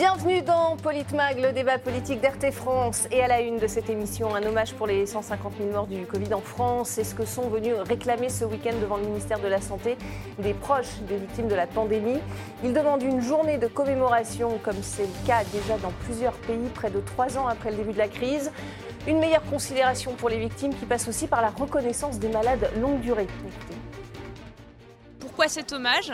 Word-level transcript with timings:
Bienvenue 0.00 0.40
dans 0.40 0.78
Politmag, 0.78 1.38
le 1.38 1.52
débat 1.52 1.76
politique 1.76 2.22
d'RT 2.22 2.52
France. 2.52 3.06
Et 3.10 3.22
à 3.22 3.28
la 3.28 3.42
une 3.42 3.58
de 3.58 3.66
cette 3.66 3.90
émission, 3.90 4.34
un 4.34 4.42
hommage 4.44 4.72
pour 4.72 4.86
les 4.86 5.04
150 5.04 5.52
000 5.58 5.72
morts 5.72 5.86
du 5.86 6.06
Covid 6.06 6.32
en 6.32 6.40
France. 6.40 6.88
C'est 6.88 7.04
ce 7.04 7.14
que 7.14 7.26
sont 7.26 7.50
venus 7.50 7.74
réclamer 7.86 8.30
ce 8.30 8.46
week-end 8.46 8.72
devant 8.80 8.96
le 8.96 9.02
ministère 9.02 9.40
de 9.40 9.46
la 9.46 9.60
Santé 9.60 9.98
des 10.38 10.54
proches 10.54 11.00
des 11.06 11.18
victimes 11.18 11.48
de 11.48 11.54
la 11.54 11.66
pandémie. 11.66 12.18
Ils 12.64 12.72
demandent 12.72 13.02
une 13.02 13.20
journée 13.20 13.58
de 13.58 13.66
commémoration, 13.66 14.58
comme 14.62 14.82
c'est 14.82 15.02
le 15.02 15.26
cas 15.26 15.44
déjà 15.52 15.76
dans 15.76 15.92
plusieurs 16.06 16.32
pays, 16.32 16.70
près 16.74 16.88
de 16.88 17.00
trois 17.00 17.36
ans 17.36 17.46
après 17.46 17.70
le 17.70 17.76
début 17.76 17.92
de 17.92 17.98
la 17.98 18.08
crise. 18.08 18.50
Une 19.06 19.18
meilleure 19.18 19.44
considération 19.50 20.14
pour 20.14 20.30
les 20.30 20.38
victimes 20.38 20.74
qui 20.74 20.86
passe 20.86 21.08
aussi 21.08 21.26
par 21.26 21.42
la 21.42 21.50
reconnaissance 21.50 22.18
des 22.18 22.30
malades 22.30 22.70
longue 22.80 23.00
durée. 23.00 23.26
Pourquoi 25.18 25.48
cet 25.48 25.74
hommage? 25.74 26.10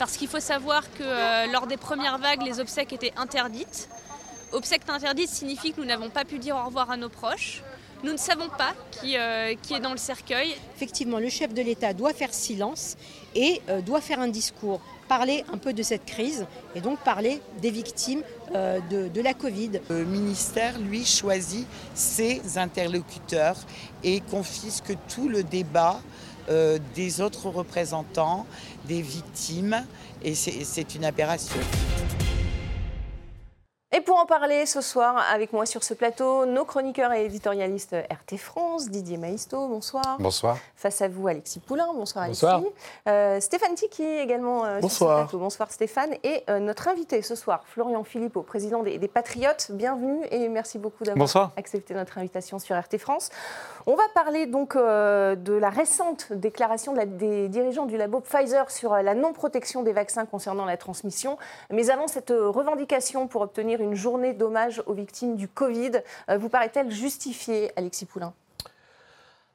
Parce 0.00 0.16
qu'il 0.16 0.28
faut 0.28 0.40
savoir 0.40 0.82
que 0.94 1.02
euh, 1.02 1.46
lors 1.52 1.66
des 1.66 1.76
premières 1.76 2.16
vagues, 2.16 2.40
les 2.42 2.58
obsèques 2.58 2.94
étaient 2.94 3.12
interdites. 3.18 3.90
Obsèques 4.50 4.88
interdites 4.88 5.28
signifie 5.28 5.72
que 5.74 5.80
nous 5.82 5.86
n'avons 5.86 6.08
pas 6.08 6.24
pu 6.24 6.38
dire 6.38 6.56
au 6.56 6.64
revoir 6.64 6.90
à 6.90 6.96
nos 6.96 7.10
proches. 7.10 7.62
Nous 8.02 8.12
ne 8.12 8.16
savons 8.16 8.48
pas 8.48 8.72
qui, 8.90 9.18
euh, 9.18 9.54
qui 9.60 9.74
est 9.74 9.80
dans 9.80 9.90
le 9.90 9.98
cercueil. 9.98 10.56
Effectivement, 10.74 11.18
le 11.18 11.28
chef 11.28 11.52
de 11.52 11.60
l'État 11.60 11.92
doit 11.92 12.14
faire 12.14 12.32
silence 12.32 12.96
et 13.34 13.60
euh, 13.68 13.82
doit 13.82 14.00
faire 14.00 14.20
un 14.20 14.28
discours, 14.28 14.80
parler 15.06 15.44
un 15.52 15.58
peu 15.58 15.74
de 15.74 15.82
cette 15.82 16.06
crise 16.06 16.46
et 16.74 16.80
donc 16.80 16.98
parler 17.00 17.42
des 17.60 17.70
victimes 17.70 18.22
de, 18.54 19.06
de, 19.06 19.20
la 19.20 19.34
Covid. 19.34 19.80
Le 19.90 20.04
ministère, 20.06 20.78
lui, 20.78 21.04
choisit 21.04 21.66
ses 21.94 22.56
interlocuteurs 22.56 23.58
et 24.02 24.20
confisque 24.22 24.96
tout 25.08 25.28
le 25.28 25.44
débat 25.44 26.00
euh, 26.50 26.78
des 26.94 27.20
autres 27.20 27.48
représentants, 27.48 28.46
des 28.86 29.02
victimes, 29.02 29.84
et 30.22 30.34
c'est 30.34 30.94
une 30.94 31.04
aberration. 31.04 31.60
Et 33.92 34.00
pour 34.00 34.18
en 34.18 34.26
parler 34.26 34.66
ce 34.66 34.80
soir 34.80 35.16
avec 35.32 35.52
moi 35.52 35.66
sur 35.66 35.82
ce 35.82 35.94
plateau, 35.94 36.46
nos 36.46 36.64
chroniqueurs 36.64 37.12
et 37.12 37.24
éditorialistes 37.24 37.96
RT 38.08 38.36
France, 38.36 38.88
Didier 38.88 39.16
Maisto, 39.16 39.66
bonsoir. 39.66 40.16
Bonsoir. 40.20 40.58
Face 40.76 41.02
à 41.02 41.08
vous, 41.08 41.26
Alexis 41.26 41.58
Poulain, 41.58 41.88
bonsoir 41.92 42.26
Alexis. 42.26 42.46
Bonsoir. 42.46 42.62
Euh, 43.08 43.40
Stéphane 43.40 43.74
Tiki 43.74 44.04
également 44.04 44.60
bonsoir. 44.80 44.80
sur 44.80 44.90
ce 44.90 45.04
plateau. 45.04 45.38
Bonsoir 45.38 45.72
Stéphane. 45.72 46.14
Et 46.22 46.44
euh, 46.48 46.60
notre 46.60 46.86
invité 46.86 47.20
ce 47.20 47.34
soir, 47.34 47.64
Florian 47.66 48.04
Philippot, 48.04 48.42
président 48.42 48.84
des, 48.84 48.96
Patriotes, 49.08 49.72
bienvenue 49.72 50.24
et 50.30 50.48
merci 50.48 50.78
beaucoup 50.78 51.02
d'avoir 51.02 51.50
accepté 51.56 51.92
notre 51.92 52.16
invitation 52.18 52.60
sur 52.60 52.78
RT 52.78 52.96
France. 52.98 53.30
On 53.86 53.94
va 53.94 54.02
parler 54.14 54.46
donc 54.46 54.76
euh, 54.76 55.36
de 55.36 55.52
la 55.52 55.70
récente 55.70 56.32
déclaration 56.32 56.92
de 56.92 56.98
la, 56.98 57.06
des 57.06 57.48
dirigeants 57.48 57.86
du 57.86 57.96
labo 57.96 58.20
Pfizer 58.20 58.70
sur 58.70 58.94
la 58.94 59.14
non-protection 59.14 59.82
des 59.82 59.92
vaccins 59.92 60.26
concernant 60.26 60.64
la 60.64 60.76
transmission. 60.76 61.38
Mais 61.70 61.90
avant 61.90 62.08
cette 62.08 62.30
revendication 62.30 63.26
pour 63.26 63.42
obtenir 63.42 63.80
une 63.80 63.94
journée 63.94 64.32
d'hommage 64.32 64.82
aux 64.86 64.94
victimes 64.94 65.36
du 65.36 65.48
Covid. 65.48 66.02
Euh, 66.28 66.38
vous 66.38 66.48
paraît-elle 66.48 66.90
justifiée, 66.90 67.72
Alexis 67.76 68.06
Poulain? 68.06 68.32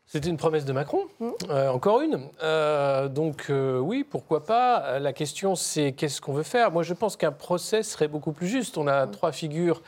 C'était 0.07 0.29
une 0.29 0.37
promesse 0.37 0.65
de 0.65 0.73
Macron, 0.73 1.01
mmh. 1.19 1.29
euh, 1.49 1.69
encore 1.69 2.01
une. 2.01 2.19
Euh, 2.43 3.07
donc 3.07 3.49
oui, 3.49 4.05
pourquoi 4.07 4.45
pas. 4.45 4.99
La 4.99 5.13
question, 5.13 5.55
c'est 5.55 5.91
qu'est-ce 5.91 6.21
qu'on 6.21 6.33
veut 6.33 6.43
faire? 6.43 6.71
Moi, 6.71 6.83
je 6.83 6.93
pense 6.93 7.17
qu'un 7.17 7.31
procès 7.31 7.83
serait 7.83 8.07
beaucoup 8.07 8.31
plus 8.31 8.47
juste. 8.47 8.77
On 8.77 8.87
a 8.87 9.05
mmh. 9.05 9.11
trois 9.11 9.31
figures 9.31 9.81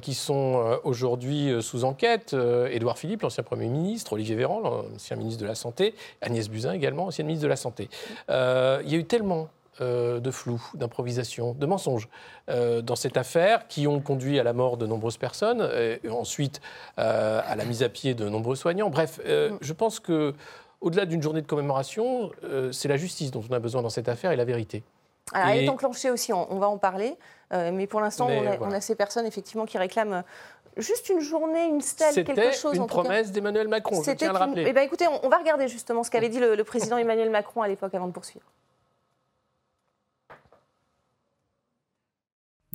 qui 0.00 0.14
sont 0.14 0.78
aujourd'hui 0.84 1.50
sous 1.60 1.84
enquête. 1.84 2.34
Édouard 2.70 2.98
Philippe, 2.98 3.22
l'ancien 3.22 3.42
Premier 3.42 3.68
ministre, 3.68 4.12
Olivier 4.12 4.36
Véran, 4.36 4.60
l'ancien 4.60 5.16
ministre 5.16 5.42
de 5.42 5.46
la 5.46 5.54
Santé, 5.54 5.94
Agnès 6.20 6.48
Buzyn 6.48 6.72
également, 6.72 7.06
ancienne 7.06 7.26
ministre 7.26 7.44
de 7.44 7.50
la 7.50 7.56
Santé. 7.56 7.88
il 8.28 8.90
y 8.90 8.94
a 8.94 8.98
eu 8.98 9.04
tellement 9.04 9.48
euh, 9.82 10.20
de 10.20 10.30
flou, 10.30 10.62
d'improvisation, 10.72 11.52
de 11.52 11.66
mensonges 11.66 12.08
euh, 12.48 12.80
dans 12.80 12.96
cette 12.96 13.18
affaire 13.18 13.68
qui 13.68 13.86
ont 13.86 14.00
conduit 14.00 14.40
à 14.40 14.42
la 14.42 14.54
mort 14.54 14.78
de 14.78 14.86
nombreuses 14.86 15.18
personnes, 15.18 15.68
et 16.02 16.08
ensuite 16.08 16.62
euh, 16.98 17.42
à 17.44 17.56
la 17.56 17.64
mise 17.66 17.82
à 17.82 17.90
pied 17.90 18.14
de 18.14 18.26
nombreux 18.26 18.56
soignants. 18.56 18.88
Bref, 18.88 19.20
je 19.26 19.72
pense 19.74 20.00
que 20.00 20.32
au-delà 20.80 21.04
d'une 21.04 21.22
journée 21.22 21.42
de 21.42 21.46
commémoration, 21.46 22.30
c'est 22.72 22.88
la 22.88 22.96
justice 22.96 23.30
dont 23.30 23.42
on 23.50 23.52
a 23.52 23.58
besoin 23.58 23.82
dans 23.82 23.90
cette 23.90 24.08
affaire 24.08 24.30
et 24.32 24.36
la 24.36 24.46
vérité. 24.46 24.82
Alors, 25.34 25.48
elle 25.48 25.64
est 25.64 25.68
enclenchée 25.68 26.10
aussi, 26.10 26.32
on, 26.32 26.58
va 26.58 26.68
en 26.68 26.78
parler, 26.78 27.14
mais 27.52 27.86
pour 27.86 28.00
l'instant, 28.00 28.28
on, 28.30 28.70
a 28.70 28.80
ces 28.80 28.94
personnes 28.94 29.26
effectivement 29.26 29.66
qui 29.66 29.76
réclament 29.76 30.24
juste 30.78 31.10
une 31.10 31.20
journée, 31.20 31.66
une 31.66 31.82
stèle, 31.82 32.14
quelque 32.24 32.52
chose. 32.52 32.72
C'était 32.72 32.76
une 32.78 32.86
promesse 32.86 33.30
d'Emmanuel 33.30 33.68
Macron, 33.68 34.02
je 34.02 34.12
tiens 34.12 34.30
à 34.30 34.32
le 34.32 34.38
rappeler. 34.38 34.64
Eh 34.68 34.72
ben, 34.72 34.82
écoutez, 34.82 35.06
on, 35.22 35.28
va 35.28 35.36
regarder 35.36 35.68
justement 35.68 36.02
ce 36.02 36.10
qu'avait 36.10 36.30
dit 36.30 36.40
le 36.40 36.64
président 36.64 36.96
Emmanuel 36.96 37.28
Macron 37.28 37.60
à 37.60 37.68
l'époque 37.68 37.94
avant 37.94 38.06
de 38.06 38.12
poursuivre. 38.12 38.46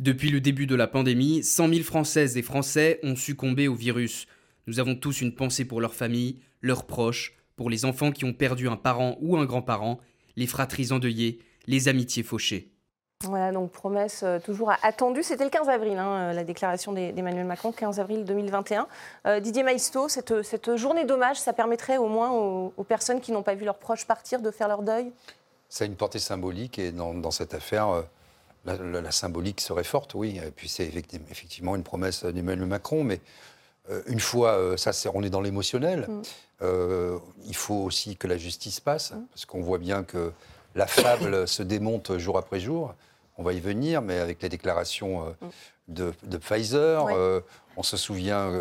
Depuis 0.02 0.32
le 0.32 0.42
début 0.42 0.66
de 0.66 0.74
la 0.74 0.88
pandémie, 0.88 1.44
100 1.44 1.68
000 1.68 1.84
Françaises 1.84 2.36
et 2.36 2.42
Français 2.42 3.00
ont 3.04 3.16
succombé 3.16 3.68
au 3.68 3.76
virus. 3.76 4.26
Nous 4.66 4.80
avons 4.80 4.96
tous 4.96 5.22
une 5.22 5.36
pensée 5.36 5.64
pour 5.64 5.80
leurs 5.80 5.94
familles, 5.94 6.40
leurs 6.60 6.88
proches, 6.88 7.38
pour 7.56 7.70
les 7.70 7.86
enfants 7.86 8.12
qui 8.12 8.26
ont 8.26 8.34
perdu 8.34 8.68
un 8.68 8.78
parent 8.78 9.16
ou 9.22 9.38
un 9.38 9.46
grand-parent, 9.46 10.00
les 10.38 10.48
fratries 10.48 10.92
endeuillées, 10.92 11.38
les 11.68 11.88
amitiés 11.88 12.24
fauchées. 12.24 12.72
Voilà, 13.26 13.52
donc 13.52 13.70
promesse 13.70 14.24
euh, 14.24 14.40
toujours 14.40 14.74
attendue. 14.82 15.22
C'était 15.22 15.44
le 15.44 15.52
15 15.52 15.70
avril, 15.70 16.00
hein, 16.00 16.32
euh, 16.32 16.34
la 16.34 16.44
déclaration 16.44 16.94
d'Emmanuel 16.94 17.46
Macron, 17.46 17.72
15 17.72 18.00
avril 18.00 18.26
2021. 18.26 18.88
Euh, 19.28 19.40
Didier 19.40 19.62
Maisto, 19.62 20.10
cette, 20.10 20.42
cette 20.42 20.78
journée 20.78 21.06
d'hommage, 21.06 21.40
ça 21.40 21.54
permettrait 21.54 21.98
au 21.98 22.08
moins 22.08 22.32
aux, 22.32 22.84
personnes 22.86 23.22
qui 23.22 23.32
n'ont 23.32 23.44
pas 23.44 23.54
vu 23.54 23.66
leurs 23.66 23.78
proches 23.78 24.08
partir 24.08 24.42
de 24.42 24.50
faire 24.50 24.68
leur 24.68 24.82
deuil? 24.82 25.12
Ça 25.70 25.84
a 25.84 25.88
une 25.88 25.96
portée 25.96 26.18
symbolique 26.18 26.80
et 26.80 26.92
dans, 26.92 27.14
dans 27.14 27.30
cette 27.30 27.54
affaire, 27.54 28.04
la, 28.66 29.12
symbolique 29.12 29.62
serait 29.62 29.84
forte, 29.84 30.14
oui. 30.16 30.40
Et 30.46 30.52
puis 30.52 30.70
c'est 30.70 30.92
effectivement 31.30 31.76
une 31.76 31.84
promesse 31.84 32.24
d'Emmanuel 32.26 32.68
Macron, 32.68 33.04
mais 33.04 33.20
euh, 33.90 34.02
une 34.08 34.20
fois, 34.20 34.54
euh, 34.54 34.78
ça, 34.78 34.92
on 35.14 35.24
est 35.24 35.30
dans 35.30 35.42
l'émotionnel. 35.42 36.08
Mm. 36.08 36.22
Euh, 36.62 37.18
il 37.46 37.56
faut 37.56 37.76
aussi 37.76 38.16
que 38.16 38.28
la 38.28 38.38
justice 38.38 38.80
passe, 38.80 39.12
mm. 39.12 39.26
parce 39.32 39.46
qu'on 39.46 39.62
voit 39.62 39.80
bien 39.80 40.04
que 40.04 40.32
la 40.76 40.88
fable 40.88 41.48
se 41.48 41.64
démonte 41.64 42.18
jour 42.18 42.38
après 42.38 42.60
jour. 42.60 42.94
On 43.38 43.44
va 43.44 43.54
y 43.54 43.60
venir, 43.60 44.02
mais 44.02 44.20
avec 44.20 44.42
les 44.42 44.50
déclarations 44.50 45.36
mm. 45.42 45.50
de, 45.88 46.38
Pfizer, 46.38 47.08
on 47.78 47.84
se 47.84 47.98
souvient 47.98 48.52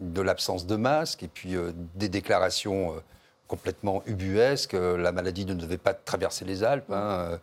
de 0.00 0.22
l'absence 0.22 0.66
de 0.66 0.76
masques 0.76 1.24
et 1.24 1.28
puis 1.28 1.56
des 1.94 2.08
déclarations 2.08 2.94
complètement 3.48 4.02
ubuesque. 4.06 4.72
La 4.72 5.12
maladie 5.12 5.44
ne 5.46 5.54
devait 5.54 5.78
pas 5.78 5.94
traverser 5.94 6.44
les 6.44 6.64
Alpes, 6.64 6.90
hein, 6.90 7.38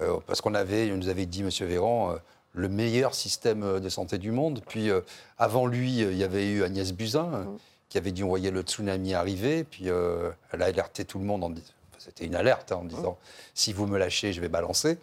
euh, 0.00 0.18
parce 0.26 0.40
qu'on 0.40 0.54
avait, 0.54 0.86
nous 0.88 1.08
avait 1.08 1.26
dit, 1.26 1.42
Monsieur 1.42 1.66
Véran, 1.66 2.12
euh, 2.12 2.16
le 2.52 2.68
meilleur 2.68 3.14
système 3.14 3.80
de 3.80 3.88
santé 3.88 4.18
du 4.18 4.30
monde. 4.30 4.62
Puis 4.68 4.90
euh, 4.90 5.00
avant 5.38 5.66
lui, 5.66 6.02
il 6.02 6.16
y 6.16 6.24
avait 6.24 6.48
eu 6.48 6.62
Agnès 6.62 6.92
Buzyn, 6.92 7.46
qui 7.88 7.98
avait 7.98 8.12
dit 8.12 8.22
on 8.22 8.28
voyait 8.28 8.52
le 8.52 8.62
tsunami 8.62 9.14
arriver. 9.14 9.64
Puis 9.64 9.86
elle 9.86 10.62
a 10.62 10.66
alerté 10.66 11.04
tout 11.04 11.18
le 11.18 11.24
monde 11.24 11.42
en 11.42 11.50
disant 11.50 11.66
c'était 11.98 12.26
une 12.26 12.36
alerte 12.36 12.70
hein, 12.70 12.80
en 12.82 12.84
disant 12.84 13.16
si 13.54 13.72
vous 13.72 13.86
me 13.86 13.98
lâchez, 13.98 14.32
je 14.32 14.40
vais 14.40 14.48
balancer. 14.48 14.98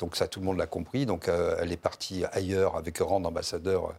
Donc 0.00 0.16
ça, 0.16 0.26
tout 0.26 0.40
le 0.40 0.46
monde 0.46 0.58
l'a 0.58 0.66
compris. 0.66 1.06
Donc 1.06 1.28
elle 1.28 1.70
est 1.70 1.76
partie 1.76 2.24
ailleurs 2.32 2.76
avec 2.76 2.98
rang 2.98 3.20
d'ambassadeur 3.20 3.94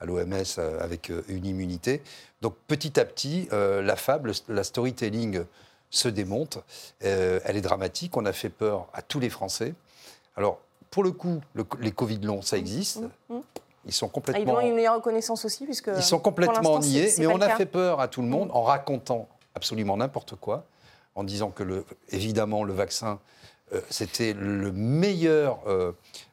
à 0.00 0.06
l'OMS 0.06 0.58
avec 0.80 1.10
une 1.28 1.46
immunité. 1.46 2.02
Donc 2.44 2.56
petit 2.68 3.00
à 3.00 3.06
petit, 3.06 3.48
euh, 3.54 3.80
la 3.80 3.96
fable, 3.96 4.32
la 4.48 4.64
storytelling 4.64 5.44
se 5.88 6.08
démonte. 6.08 6.58
Euh, 7.02 7.40
elle 7.44 7.56
est 7.56 7.62
dramatique. 7.62 8.18
On 8.18 8.26
a 8.26 8.34
fait 8.34 8.50
peur 8.50 8.86
à 8.92 9.00
tous 9.00 9.18
les 9.18 9.30
Français. 9.30 9.72
Alors, 10.36 10.60
pour 10.90 11.04
le 11.04 11.12
coup, 11.12 11.40
les 11.80 11.92
Covid 11.92 12.18
longs, 12.18 12.42
ça 12.42 12.58
existe. 12.58 13.00
Mmh, 13.00 13.08
mmh, 13.30 13.34
mmh. 13.36 13.42
Ils 13.86 13.92
sont 13.92 14.08
complètement. 14.08 14.56
Ah, 14.58 14.62
ils 14.62 14.66
ont 14.66 14.68
une 14.68 14.74
meilleure 14.74 14.96
reconnaissance 14.96 15.46
aussi, 15.46 15.64
puisque. 15.64 15.90
Ils 15.96 16.02
sont 16.02 16.18
complètement 16.18 16.78
niés, 16.80 17.14
mais 17.18 17.26
on 17.26 17.40
a 17.40 17.56
fait 17.56 17.64
peur 17.64 18.00
à 18.00 18.08
tout 18.08 18.20
le 18.20 18.28
monde 18.28 18.50
en 18.52 18.62
racontant 18.62 19.26
absolument 19.54 19.96
n'importe 19.96 20.36
quoi, 20.36 20.66
en 21.14 21.24
disant 21.24 21.50
que, 21.50 21.62
le, 21.62 21.86
évidemment, 22.10 22.64
le 22.64 22.74
vaccin, 22.74 23.20
euh, 23.72 23.80
c'était 23.88 24.34
le 24.34 24.70
meilleur 24.70 25.60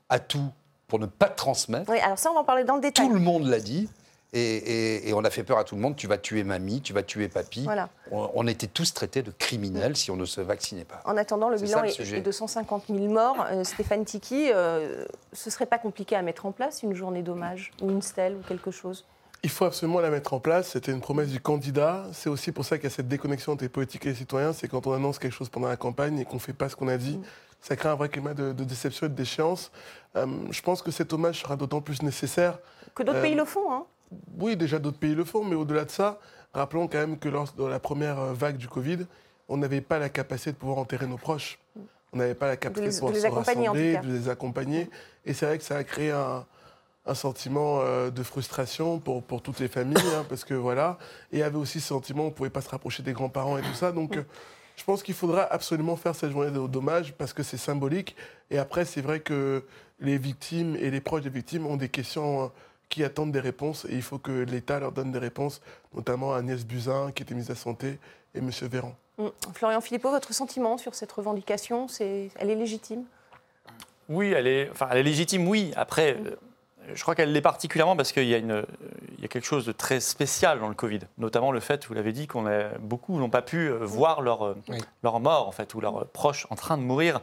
atout 0.10 0.52
pour 0.92 1.00
ne 1.00 1.06
pas 1.06 1.30
transmettre. 1.30 1.90
Oui, 1.90 2.00
alors 2.00 2.20
ça, 2.20 2.32
on 2.32 2.34
va 2.34 2.42
en 2.42 2.44
parler 2.44 2.66
dans 2.66 2.76
le 2.76 2.82
détail. 2.82 3.08
Tout 3.08 3.14
le 3.14 3.22
monde 3.22 3.48
l'a 3.48 3.62
dit. 3.62 3.88
Et, 4.34 5.10
on 5.16 5.24
a 5.24 5.30
fait 5.30 5.44
peur 5.44 5.58
à 5.58 5.64
tout 5.64 5.76
le 5.76 5.82
monde. 5.82 5.96
Tu 5.96 6.06
vas 6.06 6.18
tuer 6.18 6.44
mamie, 6.44 6.82
tu 6.82 6.92
vas 6.92 7.02
tuer 7.02 7.30
papy. 7.30 7.64
Voilà. 7.64 7.88
On, 8.12 8.46
était 8.46 8.68
tous 8.68 8.94
traités 8.94 9.22
de 9.22 9.32
criminels 9.32 9.96
si 9.96 10.12
on 10.12 10.18
ne 10.18 10.26
se 10.26 10.42
vaccinait 10.42 10.84
pas. 10.84 11.00
En 11.06 11.16
attendant, 11.16 11.48
le 11.48 11.58
bilan 11.58 11.86
est, 11.86 12.20
de 12.20 12.32
150 12.32 12.88
000 12.90 13.08
morts. 13.08 13.38
Euh, 13.50 13.64
Stéphane 13.64 14.04
Tiki, 14.04 14.52
euh, 14.52 15.06
ce 15.32 15.50
serait 15.50 15.66
pas 15.66 15.78
compliqué 15.78 16.18
à 16.18 16.22
mettre 16.24 16.46
en 16.46 16.52
place 16.52 16.84
une 16.84 16.94
journée 16.94 17.22
d'hommage 17.22 17.72
ou 17.82 17.90
une 17.90 18.02
stèle 18.02 18.36
ou 18.36 18.42
quelque 18.46 18.72
chose? 18.72 19.06
Il 19.44 19.50
faut 19.50 19.64
absolument 19.64 20.02
la 20.02 20.10
mettre 20.10 20.34
en 20.34 20.42
place. 20.42 20.72
C'était 20.72 20.92
une 20.92 21.00
promesse 21.00 21.30
du 21.30 21.40
candidat. 21.40 22.04
C'est 22.12 22.30
aussi 22.30 22.52
pour 22.52 22.66
ça 22.66 22.78
qu'il 22.78 22.90
y 22.90 22.92
a 22.92 22.96
cette 22.96 23.08
déconnexion 23.08 23.54
entre 23.54 23.64
les 23.64 23.70
politiques 23.70 24.06
et 24.06 24.10
les 24.10 24.16
citoyens. 24.16 24.52
C'est 24.52 24.68
quand 24.68 24.88
on 24.88 24.92
annonce 24.92 25.20
quelque 25.20 25.36
chose 25.36 25.48
pendant 25.48 25.70
la 25.70 25.78
campagne 25.78 26.20
et 26.20 26.26
qu'on 26.26 26.36
ne 26.36 26.42
fait 26.42 26.52
pas 26.52 26.68
ce 26.68 26.76
qu'on 26.76 26.90
a 26.90 26.98
dit. 26.98 27.18
Mm. 27.18 27.24
Ça 27.62 27.76
crée 27.76 27.90
un 27.90 27.96
vrai 27.96 28.10
climat 28.10 28.34
de, 28.34 28.52
déception 28.52 29.06
et 29.06 29.10
de 29.10 29.16
déchéance. 29.16 29.72
Euh, 30.16 30.26
je 30.50 30.62
pense 30.62 30.82
que 30.82 30.92
cet 30.92 31.14
hommage 31.14 31.42
sera 31.42 31.56
d'autant 31.56 31.82
plus 31.82 32.02
nécessaire. 32.02 32.60
Que 32.96 33.04
d'autres 33.04 33.22
pays 33.22 33.36
le 33.36 33.46
font, 33.46 33.72
hein 33.72 33.86
oui, 34.38 34.58
déjà 34.58 34.80
d'autres 34.80 34.98
pays 34.98 35.16
le 35.16 35.24
font, 35.24 35.44
mais 35.44 35.56
au-delà 35.56 35.86
de 35.86 35.90
ça, 35.90 36.20
rappelons 36.54 36.88
quand 36.88 36.98
même 36.98 37.18
que 37.18 37.30
lors 37.30 37.52
de 37.54 37.64
la 37.64 37.80
première 37.80 38.20
euh, 38.20 38.34
vague 38.34 38.58
du 38.58 38.68
Covid, 38.68 39.06
on 39.48 39.58
n'avait 39.58 39.82
pas 39.82 40.00
la 40.00 40.10
capacité 40.10 40.52
de 40.52 40.58
pouvoir 40.58 40.78
enterrer 40.80 41.08
nos 41.08 41.18
proches. 41.18 41.60
On 42.14 42.18
n'avait 42.18 42.36
pas 42.36 42.48
la 42.48 42.58
capacité 42.58 42.94
de, 42.94 43.00
pouvoir 43.00 43.16
se 43.16 43.28
rassembler, 43.28 43.98
de 43.98 44.12
les 44.12 44.30
accompagner. 44.30 44.90
Et 45.26 45.34
c'est 45.34 45.46
vrai 45.46 45.58
que 45.58 45.64
ça 45.64 45.78
a 45.78 45.84
créé 45.84 46.12
un, 46.12 46.46
un 47.06 47.14
sentiment 47.14 47.80
euh, 47.82 48.10
de 48.10 48.24
frustration 48.24 49.00
pour, 49.00 49.24
pour 49.24 49.42
toutes 49.42 49.60
les 49.60 49.68
familles, 49.68 50.04
hein, 50.16 50.26
parce 50.28 50.44
que 50.44 50.54
voilà, 50.54 50.98
et 51.32 51.38
il 51.38 51.40
y 51.40 51.44
avait 51.44 51.58
aussi 51.58 51.80
ce 51.80 51.88
sentiment, 51.88 52.24
on 52.24 52.28
ne 52.28 52.32
pouvait 52.32 52.50
pas 52.50 52.62
se 52.62 52.70
rapprocher 52.70 53.02
des 53.02 53.14
grands-parents 53.14 53.58
et 53.58 53.62
tout 53.62 53.74
ça. 53.74 53.92
Donc, 53.92 54.18
euh, 54.18 54.24
je 54.82 54.86
pense 54.88 55.04
qu'il 55.04 55.14
faudra 55.14 55.44
absolument 55.44 55.96
faire 55.96 56.16
cette 56.16 56.32
journée 56.32 56.50
de 56.50 56.66
dommage 56.66 57.14
parce 57.14 57.34
que 57.34 57.44
c'est 57.44 57.58
symbolique. 57.58 58.16
Et 58.50 58.58
après, 58.58 58.84
c'est 58.84 59.02
vrai 59.02 59.20
que 59.20 59.64
les 60.00 60.18
victimes 60.18 60.76
et 60.76 60.90
les 60.90 61.00
proches 61.00 61.22
des 61.22 61.30
victimes 61.30 61.68
ont 61.68 61.78
des 61.78 61.88
questions 61.88 62.46
euh, 62.46 62.48
qui 62.90 63.04
attendent 63.04 63.32
des 63.32 63.40
réponses 63.40 63.86
et 63.86 63.94
il 63.94 64.02
faut 64.02 64.18
que 64.18 64.32
l'État 64.32 64.80
leur 64.80 64.92
donne 64.92 65.12
des 65.12 65.20
réponses, 65.20 65.62
notamment 65.94 66.34
à 66.34 66.40
Agnès 66.40 66.66
Buzyn, 66.66 67.12
qui 67.12 67.22
était 67.22 67.36
mise 67.36 67.52
à 67.52 67.56
santé, 67.56 68.00
et 68.34 68.40
M. 68.40 68.50
Véran. 68.64 68.96
Mm. 69.20 69.28
Florian 69.54 69.82
Philippot, 69.82 70.10
votre 70.10 70.34
sentiment 70.34 70.80
sur 70.80 70.96
cette 70.96 71.12
revendication, 71.12 71.88
c'est, 71.88 72.32
elle 72.40 72.50
est 72.50 72.56
légitime? 72.56 73.04
Oui, 74.10 74.34
elle 74.36 74.48
est, 74.48 74.68
enfin, 74.72 74.88
elle 74.90 74.98
est 74.98 75.04
légitime, 75.04 75.48
oui. 75.48 75.72
Après, 75.76 76.18
euh, 76.26 76.36
je 76.94 77.02
crois 77.02 77.16
qu'elle 77.16 77.32
l'est 77.32 77.42
particulièrement 77.42 77.96
parce 77.96 78.12
qu'il 78.12 78.26
y, 78.28 78.34
a 78.36 78.38
une- 78.38 78.66
il 79.18 79.22
y 79.22 79.26
a 79.26 79.28
quelque 79.28 79.46
chose 79.46 79.66
de 79.66 79.72
très 79.72 80.00
spécial 80.00 80.60
dans 80.60 80.68
le 80.70 80.74
Covid, 80.76 81.00
notamment 81.18 81.52
le 81.52 81.60
fait, 81.60 81.86
vous 81.86 81.94
l'avez 81.94 82.12
dit, 82.12 82.28
qu'on 82.28 82.46
a, 82.48 82.70
beaucoup 82.80 83.18
n'ont 83.20 83.30
pas 83.30 83.42
pu 83.42 83.70
euh, 83.70 83.78
voir 83.82 84.22
leur, 84.22 84.46
euh, 84.46 84.56
Oui. 84.70 84.78
leur 85.04 85.20
mort, 85.20 85.48
en 85.48 85.52
fait, 85.52 85.74
ou 85.76 85.82
leurs 85.82 86.08
proches 86.08 86.48
en 86.50 86.56
train 86.56 86.78
de 86.78 86.84
mourir. 86.84 87.22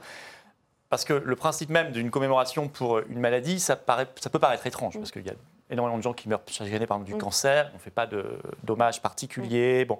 Parce 0.90 1.04
que 1.04 1.12
le 1.12 1.36
principe 1.36 1.68
même 1.68 1.92
d'une 1.92 2.10
commémoration 2.10 2.68
pour 2.68 3.00
une 3.00 3.20
maladie, 3.20 3.60
ça, 3.60 3.76
paraît, 3.76 4.08
ça 4.20 4.30
peut 4.30 4.38
paraître 4.38 4.66
étrange, 4.66 4.96
parce 4.96 5.10
qu'il 5.10 5.26
y 5.26 5.30
a 5.30 5.34
énormément 5.70 5.98
de 5.98 6.02
gens 6.02 6.14
qui 6.14 6.30
meurent 6.30 6.40
chagrinés 6.46 6.86
par 6.86 6.96
exemple, 6.96 7.12
du 7.12 7.18
cancer, 7.18 7.68
on 7.72 7.76
ne 7.76 7.80
fait 7.82 7.90
pas 7.90 8.06
de 8.06 8.38
dommages 8.62 9.02
particuliers. 9.02 9.84
Bon. 9.84 9.98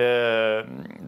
Euh, 0.00 0.62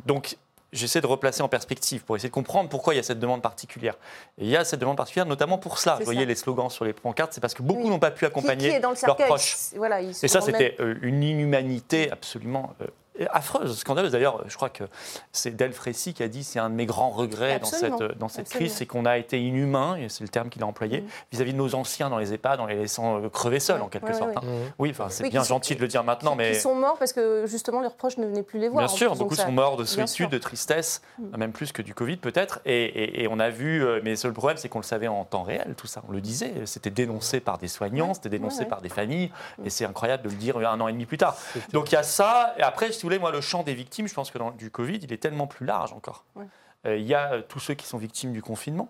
donc, 0.07 0.37
j'essaie 0.73 1.01
de 1.01 1.07
replacer 1.07 1.43
en 1.43 1.49
perspective 1.49 2.05
pour 2.05 2.17
essayer 2.17 2.29
de 2.29 2.35
comprendre 2.35 2.69
pourquoi 2.69 2.95
il 2.95 2.97
y 2.97 3.01
a 3.01 3.03
cette 3.03 3.19
demande 3.19 3.43
particulière. 3.43 3.95
Et 4.39 4.45
il 4.45 4.49
y 4.51 4.57
a 4.57 4.65
cette 4.65 4.81
demande 4.81 4.97
particulière 4.97 5.27
notamment 5.27 5.59
pour 5.59 5.79
cela. 5.79 5.97
Vous 5.97 6.05
voyez 6.05 6.21
ça. 6.21 6.27
les 6.27 6.35
slogans 6.35 6.71
sur 6.71 6.85
les 6.85 6.93
pancartes, 6.93 7.33
c'est 7.33 7.41
parce 7.41 7.55
que 7.55 7.63
beaucoup 7.63 7.83
Oui. 7.85 7.91
n'ont 7.91 7.99
pas 7.99 8.11
pu 8.11 8.25
accompagner 8.27 8.71
qui 8.75 8.81
leurs 9.07 9.17
proches. 9.17 9.57
Voilà, 9.77 10.01
Et 10.03 10.13
ça, 10.13 10.39
même- 10.41 10.47
c'était 10.47 10.77
euh, 10.81 10.95
une 11.03 11.23
inhumanité 11.23 12.11
absolument 12.11 12.75
euh, 12.81 12.87
affreuse, 13.31 13.79
scandaleuse. 13.79 14.13
D'ailleurs, 14.13 14.43
je 14.49 14.57
crois 14.57 14.71
que 14.71 14.85
c'est 15.33 15.51
Del 15.55 15.73
Frécy 15.73 16.15
qui 16.15 16.23
a 16.23 16.29
dit 16.29 16.45
c'est 16.45 16.59
un 16.59 16.71
de 16.71 16.75
mes 16.75 16.87
grands 16.87 17.11
regrets 17.11 17.59
dans 17.59 17.67
cette, 17.67 17.93
dans 18.19 18.29
cette 18.29 18.47
Absolument. 18.47 18.67
crise, 18.69 18.73
c'est 18.73 18.87
qu'on 18.87 19.05
a 19.05 19.19
été 19.19 19.41
inhumain, 19.41 19.97
et 19.97 20.09
c'est 20.09 20.23
le 20.25 20.29
terme 20.29 20.49
qu'il 20.49 20.63
a 20.63 20.67
employé, 20.67 21.01
Mm. 21.03 21.07
vis-à-vis 21.33 21.53
de 21.53 21.59
nos 21.59 21.75
anciens 21.75 22.09
dans 22.11 22.19
les 22.19 22.33
EHPAD, 22.33 22.61
en 22.61 22.67
les 22.67 22.77
laissant 22.77 23.23
euh, 23.23 23.29
crever 23.29 23.61
seuls, 23.61 23.77
Ouais, 23.79 23.83
en 23.87 23.89
quelque 23.89 24.07
ouais, 24.07 24.15
sorte. 24.15 24.31
ouais. 24.31 24.37
hein. 24.39 24.73
Oui, 24.79 24.91
enfin, 24.91 25.07
c'est 25.11 25.25
Oui, 25.25 25.31
bien 25.31 25.43
sont- 25.43 25.51
gentil 25.55 25.75
de 25.77 25.81
le 25.81 25.89
dire 25.89 26.05
maintenant, 26.05 26.33
qui, 26.33 26.39
mais. 26.39 26.53
qui 26.53 26.61
sont 26.61 26.75
morts 26.75 26.97
parce 26.99 27.13
que 27.13 27.45
justement 27.47 27.81
leurs 27.81 27.95
proches 27.97 28.17
ne 28.17 28.27
venaient 28.27 28.43
plus 28.43 28.59
les 28.59 28.69
voir. 28.69 28.85
Bien 28.85 28.93
en 28.93 28.97
sûr, 28.97 29.15
beaucoup 29.17 29.35
ça- 29.35 29.45
sont 29.45 29.53
morts 29.53 29.77
de 29.77 29.85
solitude, 29.85 30.31
de 30.31 30.39
tristesse, 30.39 31.03
Mm. 31.19 31.37
même 31.37 31.53
plus 31.53 31.73
que 31.73 31.83
du 31.83 31.95
Covid 31.95 32.17
peut-être. 32.17 32.61
Et, 32.65 32.85
et- 32.85 33.23
et 33.25 33.29
on 33.29 33.39
a 33.39 33.51
vu, 33.51 33.85
euh, 33.85 34.01
mais 34.03 34.11
le 34.11 34.17
seul 34.17 34.33
problème, 34.33 34.57
c'est 34.57 34.69
qu'on 34.69 34.79
le 34.81 34.85
savait 34.85 35.09
en 35.09 35.25
temps 35.25 35.43
réel, 35.43 35.75
tout 35.77 35.87
ça. 35.87 36.03
On 36.09 36.13
le 36.13 36.21
disait, 36.21 36.53
c'était 36.65 36.91
dénoncé 36.91 37.41
par 37.41 37.59
des 37.59 37.69
soignants, 37.69 38.15
c'était 38.15 38.29
dénoncé 38.29 38.59
Ouais, 38.59 38.65
ouais. 38.65 38.69
par 38.71 38.81
des 38.81 38.89
familles. 38.89 39.31
Mm. 39.59 39.67
Et 39.67 39.71
c'est 39.71 39.85
incroyable 39.85 40.23
de 40.25 40.29
le 40.29 40.35
dire 40.37 40.57
un 40.57 40.81
an 40.81 40.89
et 40.89 40.93
demi 40.93 41.07
plus 41.07 41.19
tard. 41.19 41.37
Donc 41.73 41.91
il 41.91 41.95
y 41.95 41.99
a 41.99 42.03
ça. 42.03 42.55
Et 42.59 42.63
après, 42.63 42.93
si 42.93 43.03
vous 43.03 43.10
voulez, 43.11 43.19
moi, 43.19 43.31
le 43.33 43.41
champ 43.41 43.63
des 43.63 43.75
victimes, 43.75 44.09
je 44.09 44.15
pense 44.15 44.31
que 44.31 44.39
dans 44.39 44.51
du 44.53 44.71
Covid, 44.71 44.99
il 45.03 45.13
est 45.13 45.19
tellement 45.19 45.47
plus 45.47 45.67
large 45.67 45.93
encore. 45.93 46.25
Ouais. 46.37 46.47
Euh, 46.87 46.97
Il 46.97 47.05
y 47.07 47.15
a 47.15 47.33
euh, 47.35 47.43
tous 47.47 47.61
ceux 47.61 47.75
qui 47.75 47.87
sont 47.87 47.99
victimes 47.99 48.33
du 48.33 48.43
confinement. 48.43 48.89